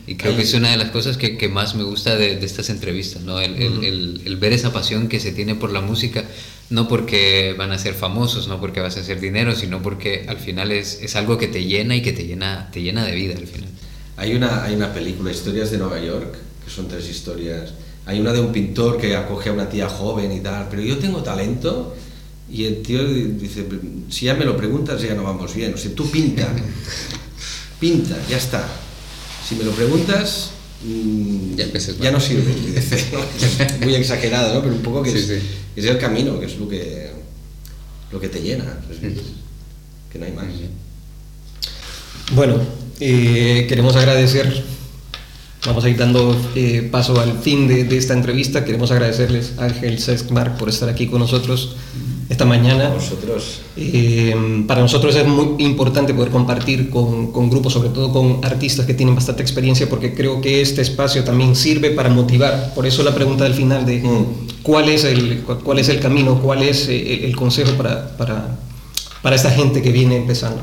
Y 0.05 0.15
creo 0.15 0.35
que 0.35 0.41
es 0.43 0.53
una 0.53 0.71
de 0.71 0.77
las 0.77 0.91
cosas 0.91 1.15
que, 1.17 1.37
que 1.37 1.47
más 1.47 1.75
me 1.75 1.83
gusta 1.83 2.17
de, 2.17 2.35
de 2.35 2.45
estas 2.45 2.69
entrevistas, 2.69 3.21
¿no? 3.23 3.39
El, 3.39 3.55
el- 3.55 3.83
el- 3.85 4.21
el 4.25 4.35
ver 4.37 4.51
esa 4.51 4.73
pasión 4.73 5.07
que 5.07 5.19
se 5.21 5.31
tiene 5.31 5.55
por 5.55 5.71
la 5.71 5.79
música, 5.81 6.25
no 6.69 6.87
porque 6.87 7.55
van 7.57 7.71
a 7.71 7.77
ser 7.77 7.93
famosos, 7.95 8.47
no 8.47 8.59
porque 8.59 8.79
vas 8.79 8.97
a 8.97 8.99
hacer 8.99 9.19
dinero, 9.19 9.55
sino 9.55 9.81
porque 9.81 10.25
al 10.27 10.37
final 10.37 10.71
es, 10.71 10.99
es 11.01 11.15
algo 11.15 11.37
que 11.37 11.47
te 11.47 11.63
llena 11.65 11.95
y 11.95 12.01
que 12.01 12.13
te 12.13 12.25
llena, 12.25 12.69
te 12.71 12.81
llena 12.81 13.03
de 13.05 13.15
vida 13.15 13.35
al 13.35 13.47
final. 13.47 13.69
Hay 14.17 14.35
una, 14.35 14.63
hay 14.63 14.75
una 14.75 14.93
película, 14.93 15.31
Historias 15.31 15.71
de 15.71 15.77
Nueva 15.77 15.99
York, 15.99 16.35
que 16.63 16.69
son 16.69 16.87
tres 16.87 17.09
historias. 17.09 17.73
Hay 18.05 18.19
una 18.19 18.33
de 18.33 18.41
un 18.41 18.51
pintor 18.51 18.97
que 18.97 19.15
acoge 19.15 19.49
a 19.49 19.53
una 19.53 19.69
tía 19.69 19.87
joven 19.87 20.31
y 20.31 20.41
tal, 20.41 20.67
pero 20.69 20.81
yo 20.81 20.97
tengo 20.97 21.23
talento. 21.23 21.95
Y 22.51 22.65
el 22.65 22.81
tío 22.81 23.07
dice, 23.07 23.65
si 24.09 24.25
ya 24.25 24.33
me 24.33 24.43
lo 24.43 24.57
preguntas 24.57 25.01
ya 25.01 25.13
no 25.13 25.23
vamos 25.23 25.55
bien. 25.55 25.73
O 25.73 25.77
sea, 25.77 25.93
tú 25.93 26.09
pinta, 26.09 26.47
pinta, 27.79 28.17
ya 28.27 28.37
está. 28.37 28.67
Si 29.47 29.55
me 29.55 29.63
lo 29.63 29.71
preguntas, 29.71 30.51
mm, 30.83 31.55
Ya 32.01 32.11
no 32.11 32.19
sirve. 32.19 32.53
Muy 33.85 33.95
exagerado, 33.95 34.53
¿no? 34.55 34.61
Pero 34.61 34.75
un 34.75 34.81
poco 34.81 35.03
que 35.03 35.11
Sí, 35.11 35.17
es, 35.17 35.25
sí. 35.27 35.33
es 35.75 35.85
el 35.85 35.97
camino, 35.97 36.39
que 36.39 36.45
es 36.45 36.57
lo 36.57 36.67
que, 36.67 37.09
lo 38.11 38.19
que 38.19 38.29
te 38.29 38.41
llena. 38.41 38.79
que 40.11 40.19
no 40.19 40.25
hay 40.25 40.31
más. 40.31 40.45
Bueno, 42.33 42.57
eh, 42.99 43.65
queremos 43.67 43.95
agradecer, 43.95 44.63
vamos 45.65 45.83
a 45.83 45.89
ir 45.89 45.97
dando 45.97 46.35
eh, 46.55 46.87
paso 46.91 47.19
al 47.19 47.39
fin 47.39 47.67
de, 47.67 47.83
de 47.85 47.97
esta 47.97 48.13
entrevista. 48.13 48.65
Queremos 48.65 48.91
agradecerles 48.91 49.53
a 49.57 49.65
Ángel 49.65 49.99
Seskmar 49.99 50.57
por 50.57 50.69
estar 50.69 50.89
aquí 50.89 51.07
con 51.07 51.19
nosotros 51.19 51.75
esta 52.39 52.45
mañana. 52.45 52.93
Eh, 53.75 54.63
para 54.65 54.79
nosotros 54.81 55.13
es 55.13 55.27
muy 55.27 55.61
importante 55.61 56.13
poder 56.13 56.29
compartir 56.31 56.89
con, 56.89 57.33
con 57.33 57.49
grupos, 57.49 57.73
sobre 57.73 57.89
todo 57.89 58.13
con 58.13 58.39
artistas 58.45 58.85
que 58.85 58.93
tienen 58.93 59.13
bastante 59.13 59.41
experiencia, 59.41 59.89
porque 59.89 60.13
creo 60.13 60.39
que 60.39 60.61
este 60.61 60.81
espacio 60.81 61.25
también 61.25 61.53
sirve 61.53 61.91
para 61.91 62.07
motivar. 62.09 62.73
Por 62.75 62.85
eso 62.87 63.03
la 63.03 63.13
pregunta 63.13 63.43
del 63.43 63.53
final 63.53 63.85
de 63.85 63.99
Mm. 63.99 64.61
cuál 64.63 64.87
es 64.87 65.03
el, 65.03 65.41
cu- 65.41 65.59
cuál 65.59 65.79
es 65.79 65.89
el 65.89 65.99
camino, 65.99 66.39
cuál 66.41 66.63
es 66.63 66.87
eh, 66.87 67.15
el, 67.15 67.23
el 67.25 67.35
consejo 67.35 67.73
para, 67.73 68.15
para, 68.15 68.57
para 69.21 69.35
esta 69.35 69.51
gente 69.51 69.81
que 69.81 69.91
viene 69.91 70.15
empezando. 70.15 70.61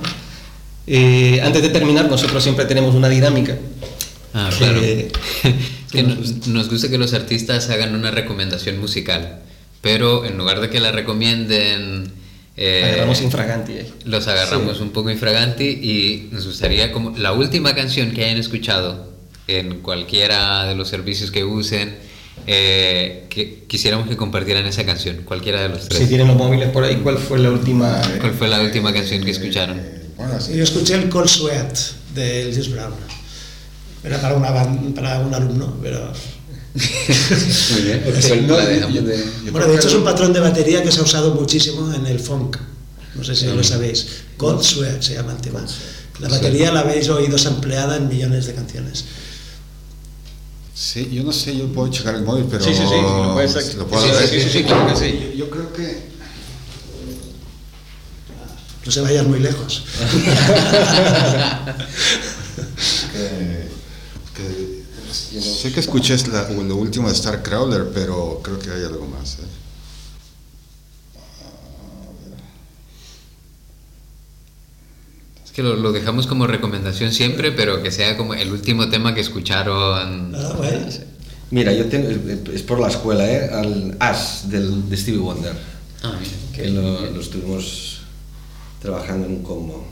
Eh, 0.87 1.41
antes 1.45 1.61
de 1.61 1.69
terminar, 1.69 2.09
nosotros 2.09 2.43
siempre 2.43 2.65
tenemos 2.65 2.95
una 2.95 3.11
dinámica. 3.11 3.59
Ah, 4.33 4.49
claro. 4.57 4.81
Eh, 4.83 5.11
que 5.93 6.03
nos, 6.03 6.47
nos 6.47 6.71
gusta 6.71 6.89
que 6.89 6.97
los 6.97 7.13
artistas 7.13 7.69
hagan 7.69 7.95
una 7.95 8.11
recomendación 8.11 8.81
musical, 8.81 9.41
pero 9.87 10.25
en 10.25 10.37
lugar 10.37 10.61
de 10.61 10.69
que 10.69 10.81
la 10.81 10.91
recomienden, 10.91 12.11
eh, 12.57 12.83
agarramos 12.87 13.23
infraganti 13.23 13.73
ahí. 13.75 13.95
los 14.05 14.27
agarramos 14.27 14.81
un 14.81 14.91
poco 14.91 15.11
infraganti 15.11 15.65
y 15.65 16.29
nos 16.33 16.45
gustaría 16.45 16.91
como 16.91 17.17
la 17.17 17.33
última 17.33 17.73
canción 17.77 18.11
que 18.11 18.25
hayan 18.25 18.37
escuchado 18.37 19.13
en 19.47 19.83
cualquiera 19.83 20.65
de 20.65 20.75
los 20.75 20.89
servicios 20.89 21.31
que 21.31 21.45
usen, 21.45 21.99
eh, 22.49 23.27
que 23.31 23.63
quisiéramos 23.69 24.09
que 24.09 24.17
compartieran 24.17 24.67
esa 24.67 24.85
canción, 24.85 25.19
cualquiera 25.25 25.63
de 25.63 25.69
los 25.69 25.89
tres. 25.89 26.01
Si 26.01 26.09
tienen 26.09 26.27
los 26.27 26.37
móviles 26.37 26.71
por 26.71 26.83
ahí, 26.83 26.97
¿cuál 26.97 27.19
fue 27.19 27.39
la 27.39 27.53
última? 27.53 28.03
¿Cuál 28.19 28.33
fue 28.35 28.49
la 28.49 28.63
última 28.63 28.93
canción 28.93 29.23
que 29.23 29.31
escucharon? 29.31 29.79
Eh, 29.79 30.03
bueno, 30.17 30.35
así. 30.35 30.57
Yo 30.57 30.65
escuché 30.65 30.95
el 30.95 31.09
Cold 31.09 31.29
Sweat 31.29 31.79
de 32.13 32.51
James 32.51 32.73
Brown. 32.73 32.93
Era 34.03 34.21
para, 34.21 34.35
una 34.35 34.53
para 34.97 35.21
un 35.21 35.33
alumno, 35.33 35.79
pero... 35.81 36.13
Muy 36.77 37.83
bien. 37.83 38.47
No, 38.47 38.57
la 38.57 38.67
dejamos. 38.67 39.01
Bueno, 39.51 39.67
de 39.69 39.77
hecho 39.77 39.89
es 39.89 39.95
un 39.95 40.05
patrón 40.05 40.33
de 40.33 40.41
batería 40.41 40.83
que 40.83 40.93
se 40.93 41.01
ha 41.01 41.03
usado 41.03 41.35
muchísimo 41.35 41.93
en 41.95 42.07
el 42.07 42.21
funk. 42.21 42.57
No 43.15 43.25
sé 43.25 43.35
si 43.35 43.47
lo 43.47 43.65
sabéis. 43.65 44.07
Cold 44.37 44.63
Sweat 44.63 45.01
se 45.03 45.15
llama 45.15 45.33
el 45.33 45.39
tema. 45.39 45.65
La 46.21 46.29
batería 46.29 46.71
la 46.73 46.81
habéis 46.81 47.09
oído 47.09 47.39
sampleada 47.39 47.97
en 47.97 48.09
millones 48.09 48.47
de 48.47 48.55
canciones. 48.55 49.05
Sí, 50.75 51.09
yo 51.11 51.23
no 51.23 51.33
sé, 51.33 51.57
yo 51.57 51.67
puedo 51.73 51.91
checar 51.91 52.15
el 52.17 52.23
móvil, 52.23 52.45
pero 52.51 52.63
Sí, 52.63 52.71
sí, 52.75 52.83
sí, 52.87 52.95
lo 53.03 53.33
puedes 53.33 53.55
sac- 53.57 53.73
lo 53.75 53.87
puedo 53.87 54.03
sí, 54.05 54.11
ver. 54.13 54.29
sí, 54.29 54.41
sí, 54.43 54.51
sí, 54.51 54.65
claro 54.65 54.87
que 54.93 54.97
sí. 55.01 55.19
Yo, 55.33 55.47
yo 55.47 55.51
creo 55.51 55.73
que 55.73 56.15
No 58.85 58.93
se 58.93 59.01
vayan 59.01 59.29
muy 59.29 59.41
lejos. 59.41 59.83
que, 63.13 63.69
que- 64.37 64.76
sé 65.41 65.73
que 65.73 65.81
escuché 65.81 66.17
la- 66.29 66.49
lo 66.51 66.77
último 66.77 67.09
de 67.09 67.15
Starcrawler, 67.15 67.91
pero 67.93 68.41
creo 68.43 68.59
que 68.59 68.71
hay 68.71 68.85
algo 68.85 69.07
más. 69.07 69.39
¿eh? 69.41 69.47
Es 75.45 75.51
que 75.53 75.63
lo, 75.63 75.77
lo 75.77 75.93
dejamos 75.93 76.27
como 76.27 76.47
recomendación 76.47 77.13
siempre, 77.13 77.53
pero 77.53 77.83
que 77.83 77.91
sea 77.91 78.17
como 78.17 78.35
el 78.35 78.51
último 78.53 78.89
tema 78.89 79.15
que 79.15 79.21
escucharon. 79.21 80.35
Ah, 80.35 80.55
bueno. 80.57 80.87
Mira, 81.51 81.73
yo 81.73 81.87
tengo, 81.87 82.09
es 82.53 82.63
por 82.63 82.81
la 82.81 82.89
escuela, 82.89 83.31
¿eh? 83.31 83.49
Al 83.53 83.97
As 84.01 84.49
del, 84.51 84.89
de 84.89 84.97
Stevie 84.97 85.21
Wonder, 85.21 85.57
Ah, 86.03 86.15
mira. 86.19 86.33
que 86.53 86.69
lo, 86.71 87.11
lo 87.11 87.21
estuvimos 87.21 88.01
trabajando 88.83 89.27
en 89.27 89.35
un 89.35 89.43
combo. 89.45 89.87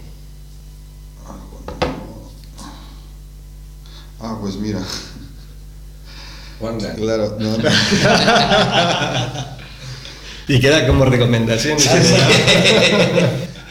Ah, 1.25 1.37
bueno. 1.79 1.95
Ah, 4.21 4.39
pues 4.41 4.57
mira, 4.57 4.83
Wonder. 6.61 6.95
claro, 6.97 7.37
no, 7.39 7.57
no. 7.59 7.69
Y 10.47 10.61
queda 10.61 10.87
como 10.87 11.05
recomendación. 11.07 11.79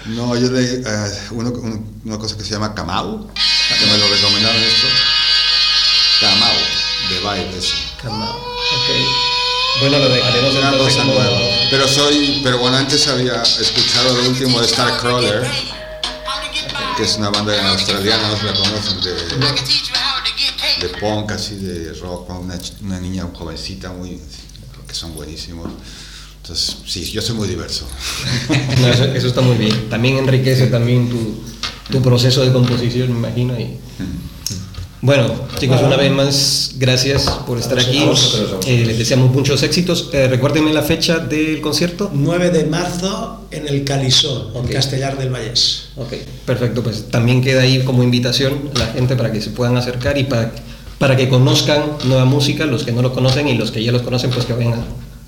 No, 0.05 0.35
yo 0.35 0.49
leí 0.51 0.83
eh, 0.85 1.13
uno- 1.31 1.51
un- 1.51 2.01
una 2.03 2.17
cosa 2.17 2.35
que 2.35 2.43
se 2.43 2.49
llama 2.51 2.75
Kamau, 2.75 3.25
que 3.25 3.85
me 3.85 3.97
lo 3.97 4.05
recomendaron 4.05 4.61
esto. 4.61 4.87
Kamau, 6.19 6.51
de 7.07 7.19
Vibe, 7.19 7.57
eso. 7.57 7.73
Calma. 8.01 8.29
Ok. 8.29 8.89
Bueno, 9.79 9.99
lo 9.99 10.09
dejaremos 10.09 10.55
Una 10.55 10.71
entonces 10.71 10.95
cosa 10.97 11.05
como... 11.07 11.13
nueva. 11.21 11.39
Pero 11.71 11.87
soy, 11.87 12.41
pero 12.43 12.57
bueno, 12.57 12.75
antes 12.75 13.07
había 13.07 13.41
escuchado 13.43 14.13
lo 14.13 14.27
último 14.29 14.59
de 14.59 14.67
Starcrawler, 14.67 15.47
que 16.97 17.03
es 17.03 17.15
una 17.15 17.29
banda 17.29 17.69
australiana, 17.71 18.27
no 18.27 18.35
se 18.35 18.43
la 18.43 18.53
conocen, 18.55 18.99
de, 18.99 19.13
de 20.83 20.89
punk, 20.99 21.31
así 21.31 21.55
de 21.55 21.93
rock, 21.93 22.27
con 22.27 22.37
una, 22.37 22.57
una 22.81 22.99
niña 22.99 23.27
jovencita 23.33 23.91
muy, 23.91 24.19
que 24.87 24.93
son 24.93 25.15
buenísimos. 25.15 25.69
Entonces, 26.41 26.77
sí, 26.85 27.05
yo 27.05 27.21
soy 27.21 27.35
muy 27.35 27.47
diverso. 27.47 27.87
No, 28.81 28.87
eso, 28.87 29.05
eso 29.05 29.27
está 29.27 29.41
muy 29.41 29.55
bien. 29.55 29.89
También 29.89 30.17
enriquece 30.17 30.67
también 30.67 31.09
tu, 31.09 31.41
tu 31.89 32.01
proceso 32.01 32.43
de 32.43 32.51
composición, 32.51 33.11
me 33.13 33.27
imagino. 33.27 33.57
Y... 33.57 33.77
Bueno, 35.03 35.25
chicos, 35.59 35.81
una 35.81 35.97
vez 35.97 36.09
más, 36.13 36.75
gracias 36.77 37.29
por 37.45 37.57
estar 37.57 37.77
aquí. 37.77 38.01
Eh, 38.65 38.85
les 38.85 38.97
deseamos 38.97 39.31
muchos 39.33 39.61
éxitos. 39.61 40.09
Eh, 40.13 40.29
recuérdenme 40.29 40.71
la 40.71 40.81
fecha 40.81 41.17
del 41.19 41.59
concierto. 41.59 42.09
9 42.13 42.51
de 42.51 42.63
marzo 42.63 43.41
en 43.51 43.67
el 43.67 43.83
Calisó, 43.83 44.51
Ok. 44.53 44.65
en 44.69 44.73
Castellar 44.75 45.17
del 45.17 45.29
Vallés. 45.29 45.89
Ok, 45.97 46.13
perfecto. 46.45 46.81
Pues 46.83 47.09
también 47.11 47.41
queda 47.41 47.63
ahí 47.63 47.83
como 47.83 48.01
invitación 48.01 48.69
la 48.75 48.85
gente 48.87 49.17
para 49.17 49.29
que 49.33 49.41
se 49.41 49.49
puedan 49.49 49.75
acercar 49.75 50.17
y 50.17 50.23
para, 50.23 50.53
para 50.99 51.17
que 51.17 51.27
conozcan 51.27 51.83
nueva 52.05 52.23
música, 52.23 52.65
los 52.65 52.85
que 52.85 52.93
no 52.93 53.01
lo 53.01 53.11
conocen 53.11 53.49
y 53.49 53.55
los 53.57 53.71
que 53.71 53.83
ya 53.83 53.91
los 53.91 54.03
conocen, 54.03 54.29
pues 54.29 54.45
que 54.45 54.53
vayan 54.53 54.85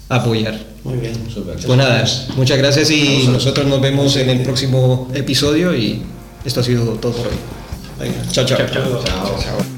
a 0.08 0.16
apoyar. 0.16 0.58
Muy 0.86 1.00
bien. 1.00 1.16
Súper. 1.34 1.56
Pues 1.58 1.78
nada, 1.78 2.06
muchas 2.38 2.58
gracias 2.58 2.90
y 2.92 3.28
nosotros 3.28 3.68
nos 3.68 3.82
vemos 3.82 4.16
en 4.16 4.30
el 4.30 4.42
próximo 4.42 5.10
episodio 5.14 5.76
y 5.76 6.02
esto 6.46 6.62
ha 6.62 6.64
sido 6.64 6.86
todo 6.94 7.12
por 7.12 7.28
hoy. 7.28 7.34
Venga. 7.98 8.32
Chao, 8.32 8.46
chao. 8.46 8.58
Hasta 8.58 8.80
luego. 8.80 9.04
Chao. 9.04 9.75